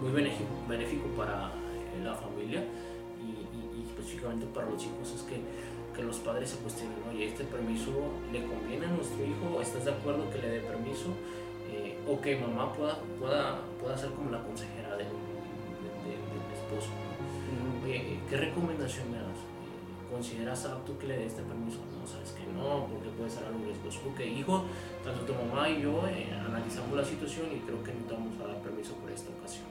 muy 0.00 0.10
benéfico, 0.12 0.50
benéfico 0.68 1.06
para 1.16 1.52
eh, 1.52 2.02
la 2.02 2.14
familia 2.14 2.64
y, 3.22 3.86
específicamente 3.86 4.46
para 4.46 4.68
los 4.68 4.82
hijos 4.82 5.12
es 5.14 5.22
que, 5.22 5.40
que 5.94 6.02
los 6.02 6.18
padres 6.18 6.50
se 6.50 6.56
cuestionen, 6.56 6.96
oye, 7.10 7.28
este 7.28 7.44
permiso 7.44 7.90
le 8.32 8.44
conviene 8.44 8.86
a 8.86 8.90
nuestro 8.90 9.24
hijo, 9.24 9.60
¿estás 9.60 9.84
de 9.84 9.92
acuerdo 9.92 10.28
que 10.30 10.38
le 10.38 10.48
dé 10.48 10.60
permiso? 10.60 11.10
Eh, 11.70 11.96
o 12.08 12.20
que 12.20 12.36
mamá 12.36 12.72
pueda, 12.72 12.98
pueda, 13.18 13.60
pueda 13.80 13.96
ser 13.96 14.10
como 14.10 14.30
la 14.30 14.42
consejera 14.42 14.96
de, 14.96 15.04
del 15.04 15.12
esposo. 16.52 16.90
Oye, 17.84 18.18
¿qué 18.28 18.36
recomendación 18.36 19.10
me 19.12 19.18
das? 19.18 19.29
¿Consideras 20.10 20.66
apto 20.66 20.98
que 20.98 21.06
le 21.06 21.18
dé 21.18 21.26
este 21.26 21.42
permiso? 21.42 21.78
No, 21.96 22.06
sabes 22.06 22.32
que 22.32 22.44
no, 22.52 22.86
porque 22.86 23.08
puede 23.10 23.30
ser 23.30 23.44
algo 23.44 23.64
riesgoso. 23.64 24.00
Porque, 24.04 24.26
hijo, 24.26 24.64
tanto 25.04 25.22
tu 25.22 25.32
mamá 25.34 25.68
y 25.70 25.82
yo 25.82 26.04
eh, 26.08 26.32
analizamos 26.32 26.96
la 26.96 27.04
situación 27.04 27.46
y 27.54 27.60
creo 27.60 27.82
que 27.84 27.94
no 27.94 28.04
te 28.06 28.14
vamos 28.14 28.34
a 28.40 28.48
dar 28.48 28.56
permiso 28.60 28.94
por 28.94 29.10
esta 29.10 29.30
ocasión. 29.30 29.66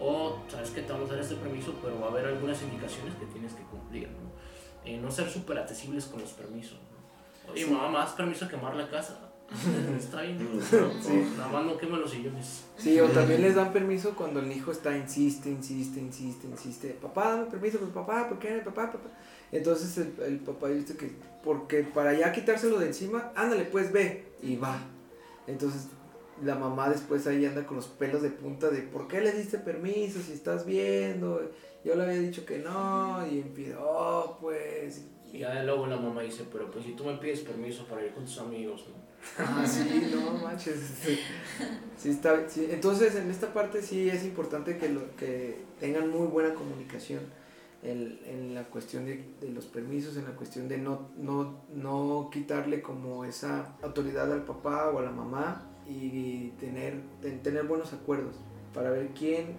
O, 0.00 0.38
sabes 0.48 0.70
que 0.70 0.82
te 0.82 0.92
vamos 0.92 1.08
a 1.10 1.14
dar 1.14 1.22
este 1.22 1.36
permiso, 1.36 1.74
pero 1.80 2.00
va 2.00 2.08
a 2.08 2.10
haber 2.10 2.26
algunas 2.26 2.60
indicaciones 2.62 3.14
que 3.14 3.26
tienes 3.26 3.52
que 3.54 3.62
cumplir. 3.62 4.08
No, 4.08 4.32
eh, 4.84 4.98
no 4.98 5.10
ser 5.10 5.30
súper 5.30 5.58
accesibles 5.58 6.06
con 6.06 6.20
los 6.20 6.32
permisos. 6.32 6.78
Oye, 7.50 7.66
mamá, 7.66 7.88
¿más 7.88 8.12
permiso 8.12 8.48
quemar 8.48 8.74
la 8.74 8.88
casa? 8.88 9.23
está 9.98 10.22
bien, 10.22 10.38
nada 11.36 11.48
más 11.52 11.64
no 11.64 11.76
quema 11.76 11.98
los 11.98 12.10
sillones. 12.10 12.64
Sí, 12.76 12.98
o 12.98 13.08
también 13.08 13.42
les 13.42 13.54
dan 13.54 13.72
permiso 13.72 14.14
cuando 14.14 14.40
el 14.40 14.50
hijo 14.50 14.72
está, 14.72 14.96
insiste, 14.96 15.50
insiste, 15.50 16.00
insiste, 16.00 16.46
insiste. 16.46 16.88
Papá, 17.00 17.30
dame 17.30 17.44
permiso, 17.46 17.78
pues 17.78 17.90
papá, 17.92 18.28
¿por 18.28 18.38
qué? 18.38 18.62
Papá, 18.64 18.90
papá. 18.90 19.10
Entonces 19.52 19.96
el, 19.98 20.14
el 20.24 20.38
papá 20.40 20.68
dice 20.68 20.96
que, 20.96 21.12
porque 21.44 21.82
para 21.82 22.14
ya 22.14 22.32
quitárselo 22.32 22.78
de 22.78 22.86
encima, 22.86 23.32
ándale, 23.36 23.64
pues 23.64 23.92
ve, 23.92 24.24
y 24.42 24.56
va. 24.56 24.78
Entonces 25.46 25.88
la 26.42 26.56
mamá 26.56 26.88
después 26.88 27.26
ahí 27.26 27.44
anda 27.46 27.66
con 27.66 27.76
los 27.76 27.86
pelos 27.86 28.22
de 28.22 28.30
punta 28.30 28.70
de, 28.70 28.80
¿por 28.82 29.06
qué 29.06 29.20
le 29.20 29.32
diste 29.32 29.58
permiso 29.58 30.20
si 30.20 30.32
estás 30.32 30.66
viendo? 30.66 31.50
Yo 31.84 31.94
le 31.94 32.04
había 32.04 32.18
dicho 32.18 32.46
que 32.46 32.58
no, 32.58 33.26
y 33.26 33.44
oh, 33.78 34.38
pues. 34.40 35.06
Y 35.32 35.40
ya 35.40 35.62
luego 35.64 35.86
la 35.86 35.96
mamá 35.96 36.22
dice, 36.22 36.44
pero 36.50 36.70
pues 36.70 36.84
si 36.84 36.92
tú 36.92 37.04
me 37.04 37.14
pides 37.14 37.40
permiso 37.40 37.86
para 37.86 38.04
ir 38.04 38.12
con 38.12 38.24
tus 38.24 38.38
amigos, 38.38 38.86
¿no? 38.88 39.04
Ah, 39.38 39.66
sí, 39.66 40.10
no 40.14 40.32
manches. 40.38 40.78
Sí, 41.96 42.10
está, 42.10 42.48
sí. 42.48 42.68
Entonces, 42.70 43.14
en 43.16 43.30
esta 43.30 43.52
parte 43.52 43.82
sí 43.82 44.08
es 44.08 44.24
importante 44.24 44.76
que, 44.76 44.88
lo, 44.90 45.16
que 45.16 45.58
tengan 45.80 46.10
muy 46.10 46.26
buena 46.26 46.54
comunicación 46.54 47.20
en, 47.82 48.18
en 48.26 48.54
la 48.54 48.64
cuestión 48.64 49.04
de, 49.06 49.24
de, 49.40 49.48
los 49.48 49.66
permisos, 49.66 50.16
en 50.16 50.24
la 50.24 50.32
cuestión 50.32 50.68
de 50.68 50.78
no, 50.78 51.10
no, 51.16 51.64
no 51.74 52.30
quitarle 52.32 52.82
como 52.82 53.24
esa 53.24 53.76
autoridad 53.82 54.32
al 54.32 54.44
papá 54.44 54.90
o 54.90 54.98
a 54.98 55.02
la 55.02 55.10
mamá 55.10 55.70
y 55.86 56.48
tener, 56.60 57.00
tener 57.42 57.64
buenos 57.64 57.92
acuerdos 57.92 58.36
para 58.72 58.90
ver 58.90 59.08
quién 59.08 59.56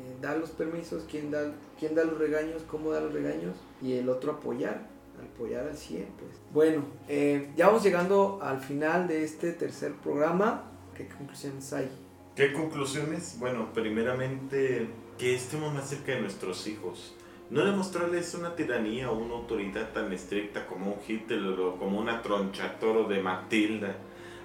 eh, 0.00 0.16
da 0.20 0.36
los 0.36 0.50
permisos, 0.50 1.04
quién 1.10 1.30
da, 1.30 1.52
quién 1.78 1.94
da 1.94 2.04
los 2.04 2.18
regaños, 2.18 2.62
cómo 2.68 2.90
da 2.90 3.00
los 3.00 3.12
regaños 3.12 3.56
y 3.82 3.94
el 3.94 4.08
otro 4.08 4.32
apoyar 4.32 4.88
apoyar 5.20 5.68
al 5.68 5.76
100, 5.76 6.06
pues. 6.18 6.30
Bueno, 6.52 6.84
eh, 7.08 7.50
ya 7.56 7.66
vamos 7.66 7.82
llegando 7.82 8.38
al 8.42 8.58
final 8.60 9.06
de 9.08 9.24
este 9.24 9.52
tercer 9.52 9.92
programa. 9.94 10.64
¿Qué 10.94 11.08
conclusiones 11.08 11.72
hay? 11.72 11.90
¿Qué 12.34 12.52
conclusiones? 12.52 13.36
Bueno, 13.38 13.72
primeramente 13.72 14.88
que 15.18 15.34
estemos 15.34 15.74
más 15.74 15.88
cerca 15.88 16.12
de 16.12 16.22
nuestros 16.22 16.66
hijos. 16.66 17.14
No 17.50 17.64
demostrarles 17.64 18.34
una 18.34 18.54
tiranía 18.54 19.10
o 19.10 19.18
una 19.18 19.34
autoridad 19.34 19.92
tan 19.92 20.12
estricta 20.12 20.66
como 20.66 20.92
un 20.92 20.98
Hitler 21.06 21.58
o 21.60 21.76
como 21.76 21.98
una 21.98 22.22
tronchatoro 22.22 23.08
de 23.08 23.20
Matilda. 23.20 23.96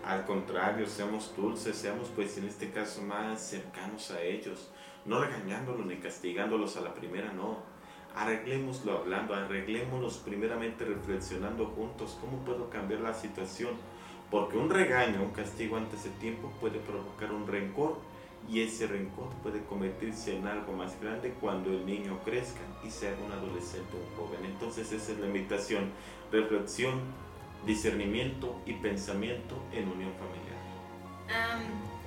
Al 0.03 0.25
contrario, 0.25 0.87
seamos 0.87 1.33
dulces, 1.35 1.75
seamos 1.75 2.09
pues 2.15 2.37
en 2.37 2.45
este 2.45 2.71
caso 2.71 3.01
más 3.01 3.41
cercanos 3.41 4.11
a 4.11 4.21
ellos, 4.21 4.71
no 5.05 5.23
regañándolos 5.23 5.85
ni 5.85 5.97
castigándolos 5.97 6.77
a 6.77 6.81
la 6.81 6.93
primera, 6.93 7.31
no 7.33 7.59
arreglémoslo 8.15 8.99
hablando, 8.99 9.35
arreglémoslo 9.35 10.09
primeramente 10.23 10.85
reflexionando 10.85 11.65
juntos 11.67 12.17
cómo 12.21 12.43
puedo 12.45 12.69
cambiar 12.69 13.01
la 13.01 13.13
situación. 13.13 13.71
Porque 14.31 14.57
un 14.57 14.69
regaño, 14.69 15.21
un 15.21 15.31
castigo 15.31 15.77
antes 15.77 16.03
de 16.03 16.09
tiempo 16.11 16.51
puede 16.59 16.79
provocar 16.79 17.31
un 17.31 17.47
rencor 17.47 17.99
y 18.49 18.61
ese 18.61 18.87
rencor 18.87 19.29
puede 19.43 19.63
convertirse 19.65 20.35
en 20.35 20.47
algo 20.47 20.73
más 20.73 20.99
grande 21.01 21.33
cuando 21.39 21.69
el 21.69 21.85
niño 21.85 22.19
crezca 22.23 22.61
y 22.83 22.89
sea 22.89 23.15
un 23.25 23.31
adolescente 23.31 23.89
un 23.93 24.17
joven. 24.17 24.45
Entonces 24.45 24.91
esa 24.91 25.11
es 25.11 25.19
la 25.19 25.27
invitación, 25.27 25.91
reflexión, 26.31 27.01
discernimiento 27.65 28.55
y 28.65 28.73
pensamiento 28.73 29.55
en 29.71 29.87
unión 29.87 30.11
familiar. 30.13 30.55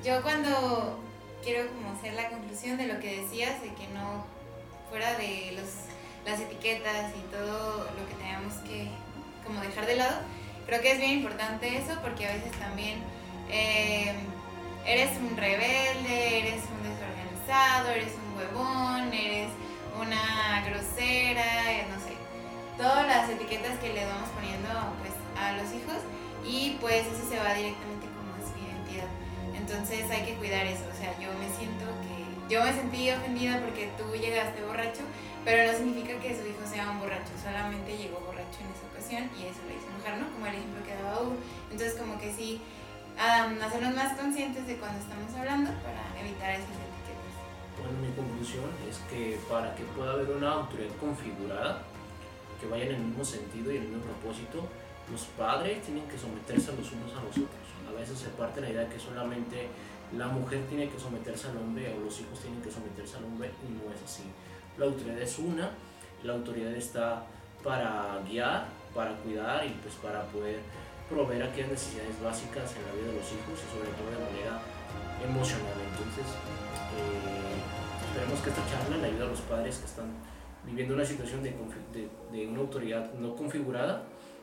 yo 0.04 0.22
cuando 0.22 0.98
quiero 1.42 1.68
como 1.68 1.92
hacer 1.92 2.14
la 2.14 2.28
conclusión 2.28 2.76
de 2.76 2.86
lo 2.86 3.00
que 3.00 3.20
decías, 3.22 3.60
de 3.62 3.72
que 3.74 3.88
no 3.88 4.24
fuera 4.90 5.16
de 5.18 5.52
los 5.56 5.88
las 6.28 6.40
etiquetas 6.40 7.12
y 7.16 7.20
todo 7.32 7.84
lo 7.96 8.06
que 8.06 8.14
tenemos 8.14 8.54
que 8.66 8.88
como 9.44 9.60
dejar 9.60 9.86
de 9.86 9.96
lado. 9.96 10.20
Creo 10.66 10.82
que 10.82 10.92
es 10.92 10.98
bien 10.98 11.12
importante 11.12 11.78
eso 11.78 11.98
porque 12.02 12.26
a 12.26 12.34
veces 12.34 12.52
también 12.58 12.98
eh, 13.50 14.12
eres 14.84 15.16
un 15.18 15.36
rebelde, 15.36 16.40
eres 16.40 16.62
un 16.68 16.82
desorganizado, 16.84 17.90
eres 17.90 18.12
un 18.12 18.36
huevón, 18.36 19.12
eres 19.14 19.48
una 19.98 20.62
grosera, 20.66 21.72
eh, 21.72 21.86
no 21.88 21.98
sé, 21.98 22.12
todas 22.76 23.06
las 23.06 23.30
etiquetas 23.30 23.78
que 23.78 23.92
le 23.94 24.04
vamos 24.04 24.28
poniendo 24.30 24.68
pues 25.00 25.14
a 25.40 25.52
los 25.52 25.72
hijos 25.72 25.96
y 26.44 26.76
pues 26.80 27.06
eso 27.06 27.28
se 27.28 27.38
va 27.38 27.54
directamente 27.54 28.06
como 28.06 28.34
a 28.36 28.40
su 28.44 28.58
identidad. 28.58 29.08
Entonces 29.68 30.10
hay 30.10 30.24
que 30.24 30.34
cuidar 30.34 30.64
eso, 30.66 30.84
o 30.90 30.96
sea, 30.96 31.12
yo 31.20 31.28
me 31.38 31.48
siento 31.56 31.84
que 32.02 32.18
yo 32.48 32.64
me 32.64 32.72
sentí 32.72 33.10
ofendida 33.10 33.60
porque 33.60 33.90
tú 33.98 34.16
llegaste 34.16 34.64
borracho 34.64 35.02
pero 35.48 35.72
no 35.72 35.78
significa 35.78 36.12
que 36.20 36.36
su 36.36 36.44
hijo 36.44 36.60
sea 36.68 36.90
un 36.90 37.00
borracho, 37.00 37.32
solamente 37.40 37.96
llegó 37.96 38.20
borracho 38.20 38.60
en 38.60 38.68
esa 38.68 38.84
ocasión 38.92 39.30
y 39.32 39.48
eso 39.48 39.64
le 39.64 39.80
hizo 39.80 39.88
enojar, 39.88 40.20
¿no? 40.20 40.28
Como 40.36 40.44
el 40.44 40.60
ejemplo 40.60 40.84
que 40.84 40.92
daba 40.92 41.22
Hugo. 41.22 41.40
Entonces, 41.72 41.96
como 41.96 42.20
que 42.20 42.28
sí, 42.34 42.60
hacernos 43.16 43.94
más 43.94 44.12
conscientes 44.12 44.66
de 44.66 44.76
cuando 44.76 45.00
estamos 45.00 45.32
hablando 45.32 45.72
para 45.80 46.04
evitar 46.20 46.52
esas 46.52 46.76
etiquetas. 46.76 47.32
Bueno, 47.80 47.96
mi 47.96 48.12
conclusión 48.12 48.68
es 48.84 49.00
que 49.08 49.40
para 49.48 49.74
que 49.74 49.84
pueda 49.96 50.12
haber 50.12 50.36
una 50.36 50.52
autoridad 50.52 50.92
configurada, 51.00 51.80
que 52.60 52.66
vaya 52.66 52.84
en 52.84 52.94
el 52.96 53.02
mismo 53.08 53.24
sentido 53.24 53.72
y 53.72 53.76
el 53.80 53.88
mismo 53.88 54.04
propósito, 54.04 54.68
los 55.08 55.24
padres 55.32 55.80
tienen 55.80 56.04
que 56.12 56.18
someterse 56.18 56.76
los 56.76 56.92
unos 56.92 57.16
a 57.16 57.24
los 57.24 57.32
otros. 57.32 57.67
A 57.88 57.92
veces 57.98 58.18
se 58.18 58.28
parte 58.30 58.60
la 58.60 58.70
idea 58.70 58.82
de 58.82 58.88
que 58.88 58.98
solamente 59.00 59.68
la 60.16 60.28
mujer 60.28 60.60
tiene 60.68 60.88
que 60.88 60.98
someterse 60.98 61.48
al 61.48 61.56
hombre 61.56 61.94
o 61.94 62.04
los 62.04 62.20
hijos 62.20 62.38
tienen 62.40 62.60
que 62.62 62.70
someterse 62.70 63.16
al 63.16 63.24
hombre 63.24 63.50
y 63.66 63.72
no 63.72 63.92
es 63.92 64.02
así. 64.04 64.24
La 64.76 64.86
autoridad 64.86 65.18
es 65.18 65.38
una, 65.38 65.70
la 66.22 66.32
autoridad 66.34 66.72
está 66.72 67.24
para 67.64 68.20
guiar, 68.28 68.66
para 68.94 69.16
cuidar 69.16 69.66
y 69.66 69.70
pues 69.82 69.94
para 69.96 70.22
poder 70.26 70.60
proveer 71.08 71.42
aquellas 71.42 71.70
necesidades 71.70 72.22
básicas 72.22 72.76
en 72.76 72.84
la 72.84 72.92
vida 72.92 73.08
de 73.12 73.18
los 73.18 73.28
hijos 73.32 73.56
y 73.56 73.68
sobre 73.72 73.90
todo 73.96 74.08
de 74.12 74.20
manera 74.20 74.60
emocional. 75.24 75.76
Entonces, 75.90 76.28
eh, 76.94 77.58
esperemos 78.06 78.40
que 78.40 78.50
esta 78.50 78.62
charla 78.68 78.96
le 78.98 79.06
ayude 79.08 79.24
a 79.24 79.28
los 79.32 79.40
padres 79.42 79.78
que 79.78 79.86
están 79.86 80.12
viviendo 80.64 80.94
una 80.94 81.04
situación 81.04 81.42
de, 81.42 81.54
una 82.46 82.60
autoridad 82.60 83.12
no 83.14 83.34
configurada, 83.34 84.02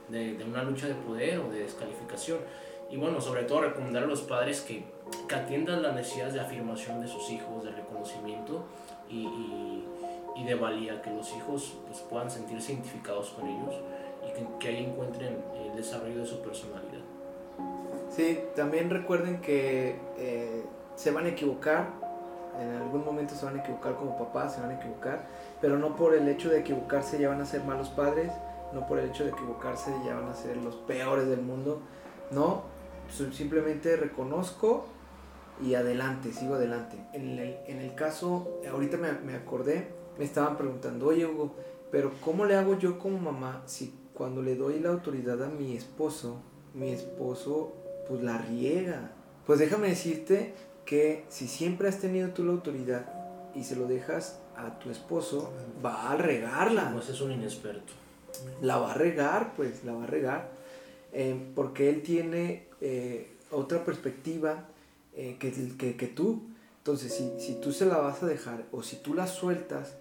de, 0.10 0.44
una 0.46 0.64
lucha 0.64 0.88
de 0.88 0.96
poder 0.96 1.40
o 1.40 1.50
de 1.50 1.60
descalificación. 1.60 2.40
Y 2.90 2.98
bueno, 2.98 3.20
sobre 3.20 3.44
todo 3.44 3.62
recomendar 3.62 4.04
a 4.04 4.08
los 4.08 4.22
padres 4.22 4.62
que, 4.62 4.84
atiendan 5.34 5.84
las 5.84 5.94
necesidades 5.94 6.34
de 6.34 6.40
afirmación 6.40 7.02
de 7.02 7.08
sus 7.08 7.30
hijos, 7.30 7.64
de 7.64 7.72
reconocimiento 7.72 8.64
y 9.10 10.44
de 10.46 10.56
valía, 10.56 11.02
que 11.02 11.12
los 11.12 11.34
hijos 11.36 11.78
pues, 11.88 12.00
puedan 12.02 12.30
sentirse 12.30 12.74
identificados 12.74 13.30
con 13.32 13.48
ellos 13.48 13.76
y 14.28 14.34
que, 14.34 14.48
que 14.60 14.68
ahí 14.70 14.86
encuentren 14.86 15.38
el 15.66 15.76
desarrollo 15.76 16.20
de 16.20 16.26
su 16.26 16.42
personalidad. 16.42 17.02
Sí, 18.10 18.40
también 18.56 18.90
recuerden 18.90 19.42
que 19.42 20.00
eh, 20.18 20.64
se 20.96 21.12
van 21.12 21.26
a 21.26 21.30
equivocar, 21.30 21.90
en 22.60 22.76
algún 22.76 23.04
momento 23.04 23.36
se 23.36 23.46
van 23.46 23.58
a 23.58 23.62
equivocar 23.62 23.96
como 23.96 24.18
papás, 24.18 24.56
se 24.56 24.62
van 24.62 24.72
a 24.72 24.76
equivocar, 24.76 25.26
pero 25.60 25.78
no 25.78 25.96
por 25.96 26.16
el 26.16 26.28
hecho 26.28 26.50
de 26.50 26.60
equivocarse 26.60 27.20
ya 27.20 27.30
van 27.30 27.42
a 27.42 27.46
ser 27.46 27.64
malos 27.64 27.90
padres, 27.90 28.32
no 28.74 28.88
por 28.88 29.00
el 29.00 29.10
hecho 29.10 29.26
de 29.26 29.32
equivocarse 29.32 29.92
ya 30.06 30.16
van 30.16 30.30
a 30.30 30.34
ser 30.34 30.58
los 30.58 30.76
peores 30.76 31.28
del 31.28 31.42
mundo, 31.42 31.82
no, 32.32 32.64
simplemente 33.10 33.96
reconozco 33.96 34.88
y 35.64 35.76
adelante, 35.76 36.34
sigo 36.34 36.56
adelante. 36.56 36.98
En 37.14 37.40
el, 37.40 37.58
en 37.68 37.80
el 37.80 37.96
caso, 37.96 38.60
ahorita 38.70 38.98
me, 38.98 39.12
me 39.14 39.36
acordé, 39.36 39.90
me 40.18 40.26
estaban 40.26 40.58
preguntando, 40.58 41.08
oye 41.08 41.26
Hugo, 41.26 41.56
pero 41.92 42.12
¿cómo 42.22 42.46
le 42.46 42.56
hago 42.56 42.78
yo 42.78 43.00
como 43.00 43.18
mamá 43.20 43.64
si 43.66 43.94
cuando 44.14 44.42
le 44.42 44.56
doy 44.56 44.80
la 44.80 44.90
autoridad 44.90 45.44
a 45.44 45.48
mi 45.48 45.76
esposo, 45.76 46.42
mi 46.74 46.90
esposo 46.90 47.74
pues 48.08 48.22
la 48.22 48.38
riega? 48.38 49.12
Pues 49.46 49.60
déjame 49.60 49.90
decirte 49.90 50.54
que 50.86 51.26
si 51.30 51.48
siempre 51.48 51.88
has 51.88 52.00
tenido 52.00 52.30
tú 52.30 52.44
la 52.44 52.52
autoridad 52.52 53.06
y 53.54 53.64
se 53.64 53.76
lo 53.76 53.88
dejas 53.88 54.40
a 54.56 54.80
tu 54.80 54.90
esposo, 54.90 55.54
va 55.84 56.12
a 56.12 56.18
regarla. 56.18 56.92
Pues 56.94 57.10
es 57.10 57.22
un 57.22 57.32
inexperto. 57.32 57.94
La 58.62 58.78
va 58.78 58.92
a 58.92 58.94
regar, 58.96 59.54
pues, 59.56 59.84
la 59.84 59.94
va 59.94 60.04
a 60.04 60.08
regar. 60.08 60.50
Eh, 61.18 61.54
porque 61.56 61.90
él 61.90 62.04
tiene 62.04 62.68
eh, 62.82 63.38
otra 63.50 63.86
perspectiva 63.86 64.68
eh, 65.14 65.38
que, 65.40 65.50
que, 65.78 65.96
que, 65.96 66.08
tú. 66.08 66.42
Entonces, 66.80 67.14
si, 67.14 67.40
si 67.40 67.56
tú 67.62 67.72
se 67.72 67.86
la 67.86 68.00
vas 68.00 68.22
a 68.22 68.26
dejar 68.26 68.66
o 68.74 68.84
si 68.84 68.98
tú 68.98 69.14
la 69.14 69.26
sueltas, 69.26 69.96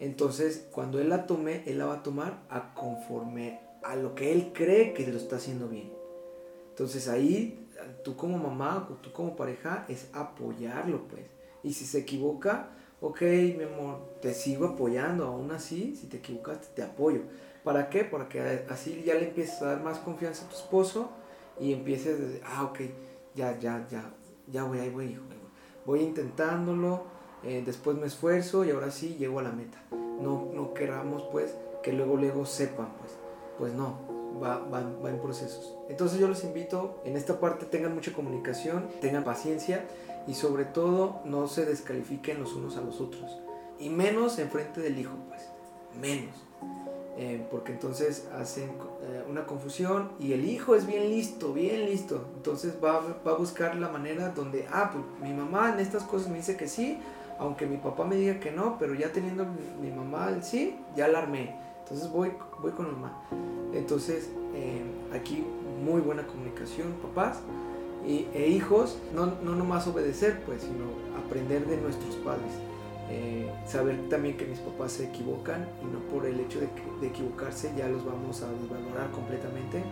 entonces, 0.00 0.66
cuando 0.72 1.00
él 1.00 1.10
la 1.10 1.26
tome, 1.26 1.62
él 1.66 1.78
la 1.78 1.86
va 1.86 1.94
a 1.94 2.02
tomar 2.02 2.42
a 2.50 2.74
conforme 2.74 3.60
a 3.84 3.94
lo 3.94 4.16
que 4.16 4.32
él 4.32 4.50
cree 4.52 4.94
que 4.94 5.06
lo 5.06 5.16
está 5.16 5.36
haciendo 5.36 5.68
bien. 5.68 5.92
Entonces 6.70 7.06
ahí 7.06 7.68
tú 8.02 8.16
como 8.16 8.36
mamá 8.36 8.88
o 8.90 8.94
tú 8.94 9.12
como 9.12 9.36
pareja 9.36 9.86
es 9.88 10.08
apoyarlo, 10.12 11.06
pues. 11.06 11.22
Y 11.62 11.72
si 11.72 11.84
se 11.84 11.98
equivoca, 11.98 12.70
ok, 13.00 13.20
mi 13.56 13.62
amor, 13.62 14.18
te 14.20 14.34
sigo 14.34 14.66
apoyando, 14.66 15.24
aún 15.24 15.52
así, 15.52 15.94
si 15.94 16.08
te 16.08 16.16
equivocaste, 16.16 16.68
te 16.74 16.82
apoyo. 16.82 17.22
¿Para 17.64 17.90
qué? 17.90 18.04
Para 18.04 18.28
que 18.28 18.64
así 18.68 19.02
ya 19.04 19.14
le 19.14 19.28
empieces 19.28 19.60
a 19.62 19.66
dar 19.66 19.82
más 19.82 19.98
confianza 19.98 20.46
a 20.46 20.48
tu 20.48 20.56
esposo 20.56 21.10
y 21.60 21.72
empieces 21.72 22.18
decir, 22.20 22.42
ah, 22.46 22.64
ok, 22.64 22.80
ya, 23.34 23.58
ya, 23.58 23.86
ya, 23.90 24.10
ya 24.46 24.64
voy, 24.64 24.78
ahí 24.78 24.90
voy, 24.90 25.06
hijo. 25.06 25.22
Voy 25.84 26.00
intentándolo, 26.00 27.04
eh, 27.42 27.62
después 27.64 27.96
me 27.96 28.06
esfuerzo 28.06 28.64
y 28.64 28.70
ahora 28.70 28.90
sí 28.90 29.16
llego 29.18 29.38
a 29.38 29.42
la 29.42 29.52
meta. 29.52 29.82
No, 29.90 30.50
no 30.52 30.74
queramos, 30.74 31.22
pues, 31.32 31.54
que 31.82 31.92
luego, 31.92 32.16
luego 32.16 32.44
sepan, 32.46 32.92
pues. 32.98 33.12
Pues 33.58 33.72
no, 33.72 33.98
va, 34.42 34.58
va, 34.58 34.82
va, 35.02 35.10
en 35.10 35.18
procesos. 35.18 35.74
Entonces 35.88 36.18
yo 36.18 36.28
los 36.28 36.44
invito, 36.44 37.00
en 37.04 37.16
esta 37.16 37.40
parte 37.40 37.66
tengan 37.66 37.94
mucha 37.94 38.12
comunicación, 38.12 38.88
tengan 39.00 39.24
paciencia 39.24 39.84
y 40.26 40.34
sobre 40.34 40.64
todo 40.64 41.20
no 41.24 41.48
se 41.48 41.64
descalifiquen 41.64 42.40
los 42.40 42.52
unos 42.54 42.76
a 42.76 42.82
los 42.82 43.00
otros. 43.00 43.38
Y 43.78 43.88
menos 43.88 44.38
en 44.38 44.50
frente 44.50 44.80
del 44.80 44.98
hijo, 44.98 45.14
pues. 45.28 45.48
Menos. 46.00 46.34
Eh, 47.20 47.44
porque 47.50 47.72
entonces 47.72 48.28
hacen 48.32 48.70
eh, 49.02 49.24
una 49.28 49.44
confusión 49.44 50.12
y 50.20 50.34
el 50.34 50.44
hijo 50.44 50.76
es 50.76 50.86
bien 50.86 51.10
listo, 51.10 51.52
bien 51.52 51.86
listo. 51.86 52.24
Entonces 52.36 52.74
va, 52.82 53.00
va, 53.26 53.32
a 53.32 53.34
buscar 53.34 53.74
la 53.74 53.88
manera 53.88 54.28
donde, 54.28 54.68
ah, 54.70 54.92
pues 54.92 55.04
mi 55.20 55.36
mamá 55.36 55.72
en 55.72 55.80
estas 55.80 56.04
cosas 56.04 56.28
me 56.28 56.36
dice 56.36 56.56
que 56.56 56.68
sí, 56.68 57.00
aunque 57.40 57.66
mi 57.66 57.76
papá 57.76 58.04
me 58.04 58.14
diga 58.14 58.38
que 58.38 58.52
no, 58.52 58.78
pero 58.78 58.94
ya 58.94 59.12
teniendo 59.12 59.44
mi, 59.82 59.90
mamá 59.90 60.28
el 60.28 60.44
sí, 60.44 60.76
ya 60.94 61.08
la 61.08 61.18
armé. 61.18 61.56
Entonces 61.80 62.08
voy, 62.08 62.30
voy 62.62 62.70
con 62.70 62.86
mamá. 62.92 63.20
Entonces 63.74 64.30
eh, 64.54 64.84
aquí 65.12 65.44
muy 65.84 66.00
buena 66.00 66.24
comunicación, 66.24 66.92
papás 67.02 67.40
e 68.06 68.48
hijos, 68.48 68.96
no, 69.12 69.26
no 69.42 69.54
nomás 69.54 69.86
obedecer, 69.86 70.40
pues, 70.46 70.62
sino 70.62 70.84
aprender 71.22 71.66
de 71.66 71.76
nuestros 71.78 72.14
padres. 72.16 72.52
Eh, 73.10 73.50
saber 73.66 74.08
también 74.10 74.36
que 74.36 74.44
mis 74.44 74.58
papás 74.58 74.92
se 74.92 75.06
equivocan 75.06 75.66
y 75.82 75.86
no 75.86 75.98
por 76.12 76.26
el 76.26 76.38
hecho 76.40 76.60
de, 76.60 76.68
equivocarse 77.06 77.72
ya 77.76 77.88
los 77.88 78.04
vamos 78.04 78.42
a 78.42 78.50
desvalorar 78.52 79.10
completamente, 79.12 79.82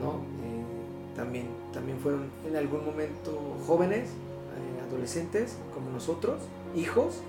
¿no? 0.00 0.14
Eh, 0.44 1.14
también, 1.14 1.46
también 1.72 1.98
fueron 1.98 2.30
en 2.48 2.56
algún 2.56 2.84
momento 2.84 3.56
jóvenes, 3.66 4.08
eh, 4.08 4.88
adolescentes 4.88 5.56
como 5.72 5.90
nosotros, 5.90 6.40
hijos, 6.74 7.20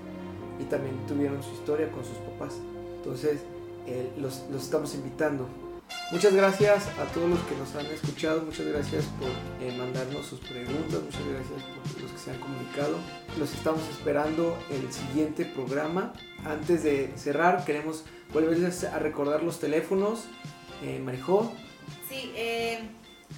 y 0.58 0.64
también 0.64 0.96
tuvieron 1.06 1.42
su 1.42 1.52
historia 1.52 1.90
con 1.92 2.04
sus 2.04 2.16
papás. 2.18 2.58
Entonces, 2.96 3.40
los, 4.18 4.44
los 4.50 4.62
estamos 4.62 4.94
invitando 4.94 5.46
Muchas 6.10 6.34
gracias 6.34 6.86
a 6.98 7.06
todos 7.12 7.30
los 7.30 7.40
que 7.40 7.56
nos 7.56 7.74
han 7.74 7.86
escuchado, 7.86 8.42
muchas 8.42 8.66
gracias 8.66 9.04
por 9.18 9.30
eh, 9.60 9.74
mandarnos 9.76 10.26
sus 10.26 10.38
preguntas, 10.40 11.02
muchas 11.02 11.26
gracias 11.26 11.62
por 11.62 12.02
los 12.02 12.12
que 12.12 12.18
se 12.18 12.30
han 12.30 12.38
comunicado. 12.38 12.98
Los 13.38 13.52
estamos 13.54 13.82
esperando 13.88 14.56
el 14.70 14.92
siguiente 14.92 15.44
programa. 15.44 16.12
Antes 16.44 16.84
de 16.84 17.10
cerrar, 17.16 17.64
queremos 17.64 18.04
volverles 18.32 18.84
a 18.84 18.98
recordar 18.98 19.42
los 19.42 19.58
teléfonos. 19.58 20.26
Eh, 20.82 21.00
Marijó. 21.00 21.52
Sí, 22.08 22.32
eh, 22.36 22.80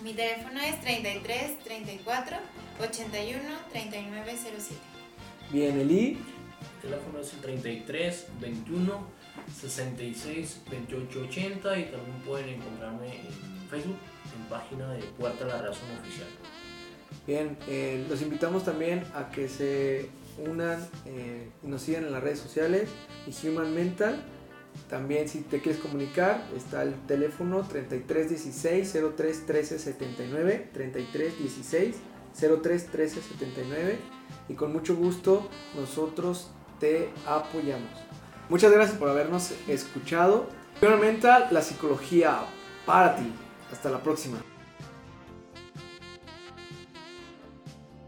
mi 0.02 0.12
teléfono 0.12 0.60
es 0.60 0.80
33 0.80 1.60
34 1.60 2.36
81 2.80 3.42
39 3.72 4.36
07. 4.58 4.80
Bien, 5.52 5.80
Eli. 5.80 6.18
El 6.82 6.90
teléfono 6.90 7.20
es 7.20 7.32
el 7.32 7.40
33 7.40 8.26
21 8.40 9.15
66 9.60 10.62
28 10.70 11.20
80 11.28 11.78
y 11.78 11.84
también 11.84 12.20
pueden 12.24 12.48
encontrarme 12.50 13.20
en 13.20 13.68
Facebook, 13.70 13.96
en 14.36 14.44
página 14.48 14.92
de 14.92 15.02
Puerta 15.18 15.44
la 15.44 15.62
Razón 15.62 15.88
Oficial. 16.00 16.28
Bien, 17.26 17.56
eh, 17.68 18.04
los 18.08 18.22
invitamos 18.22 18.64
también 18.64 19.04
a 19.14 19.30
que 19.30 19.48
se 19.48 20.10
unan 20.46 20.86
eh, 21.06 21.48
y 21.62 21.66
nos 21.66 21.82
sigan 21.82 22.04
en 22.04 22.12
las 22.12 22.22
redes 22.22 22.38
sociales 22.38 22.88
y 23.26 23.48
Human 23.48 23.74
Mental. 23.74 24.22
También 24.90 25.28
si 25.28 25.40
te 25.40 25.60
quieres 25.60 25.80
comunicar, 25.80 26.46
está 26.56 26.82
el 26.82 26.94
teléfono 27.06 27.62
3316 27.62 28.98
03 29.16 29.46
13 29.46 29.78
79, 29.78 30.70
3316 30.72 31.96
03 32.62 32.86
13 32.86 33.22
79 33.22 33.98
y 34.48 34.54
con 34.54 34.72
mucho 34.72 34.94
gusto 34.94 35.48
nosotros 35.74 36.50
te 36.78 37.08
apoyamos. 37.26 37.90
Muchas 38.48 38.72
gracias 38.72 38.98
por 38.98 39.08
habernos 39.08 39.52
escuchado. 39.68 40.46
Mental, 41.00 41.48
la 41.50 41.62
psicología 41.62 42.38
para 42.84 43.16
ti. 43.16 43.32
Hasta 43.72 43.90
la 43.90 43.98
próxima. 43.98 44.38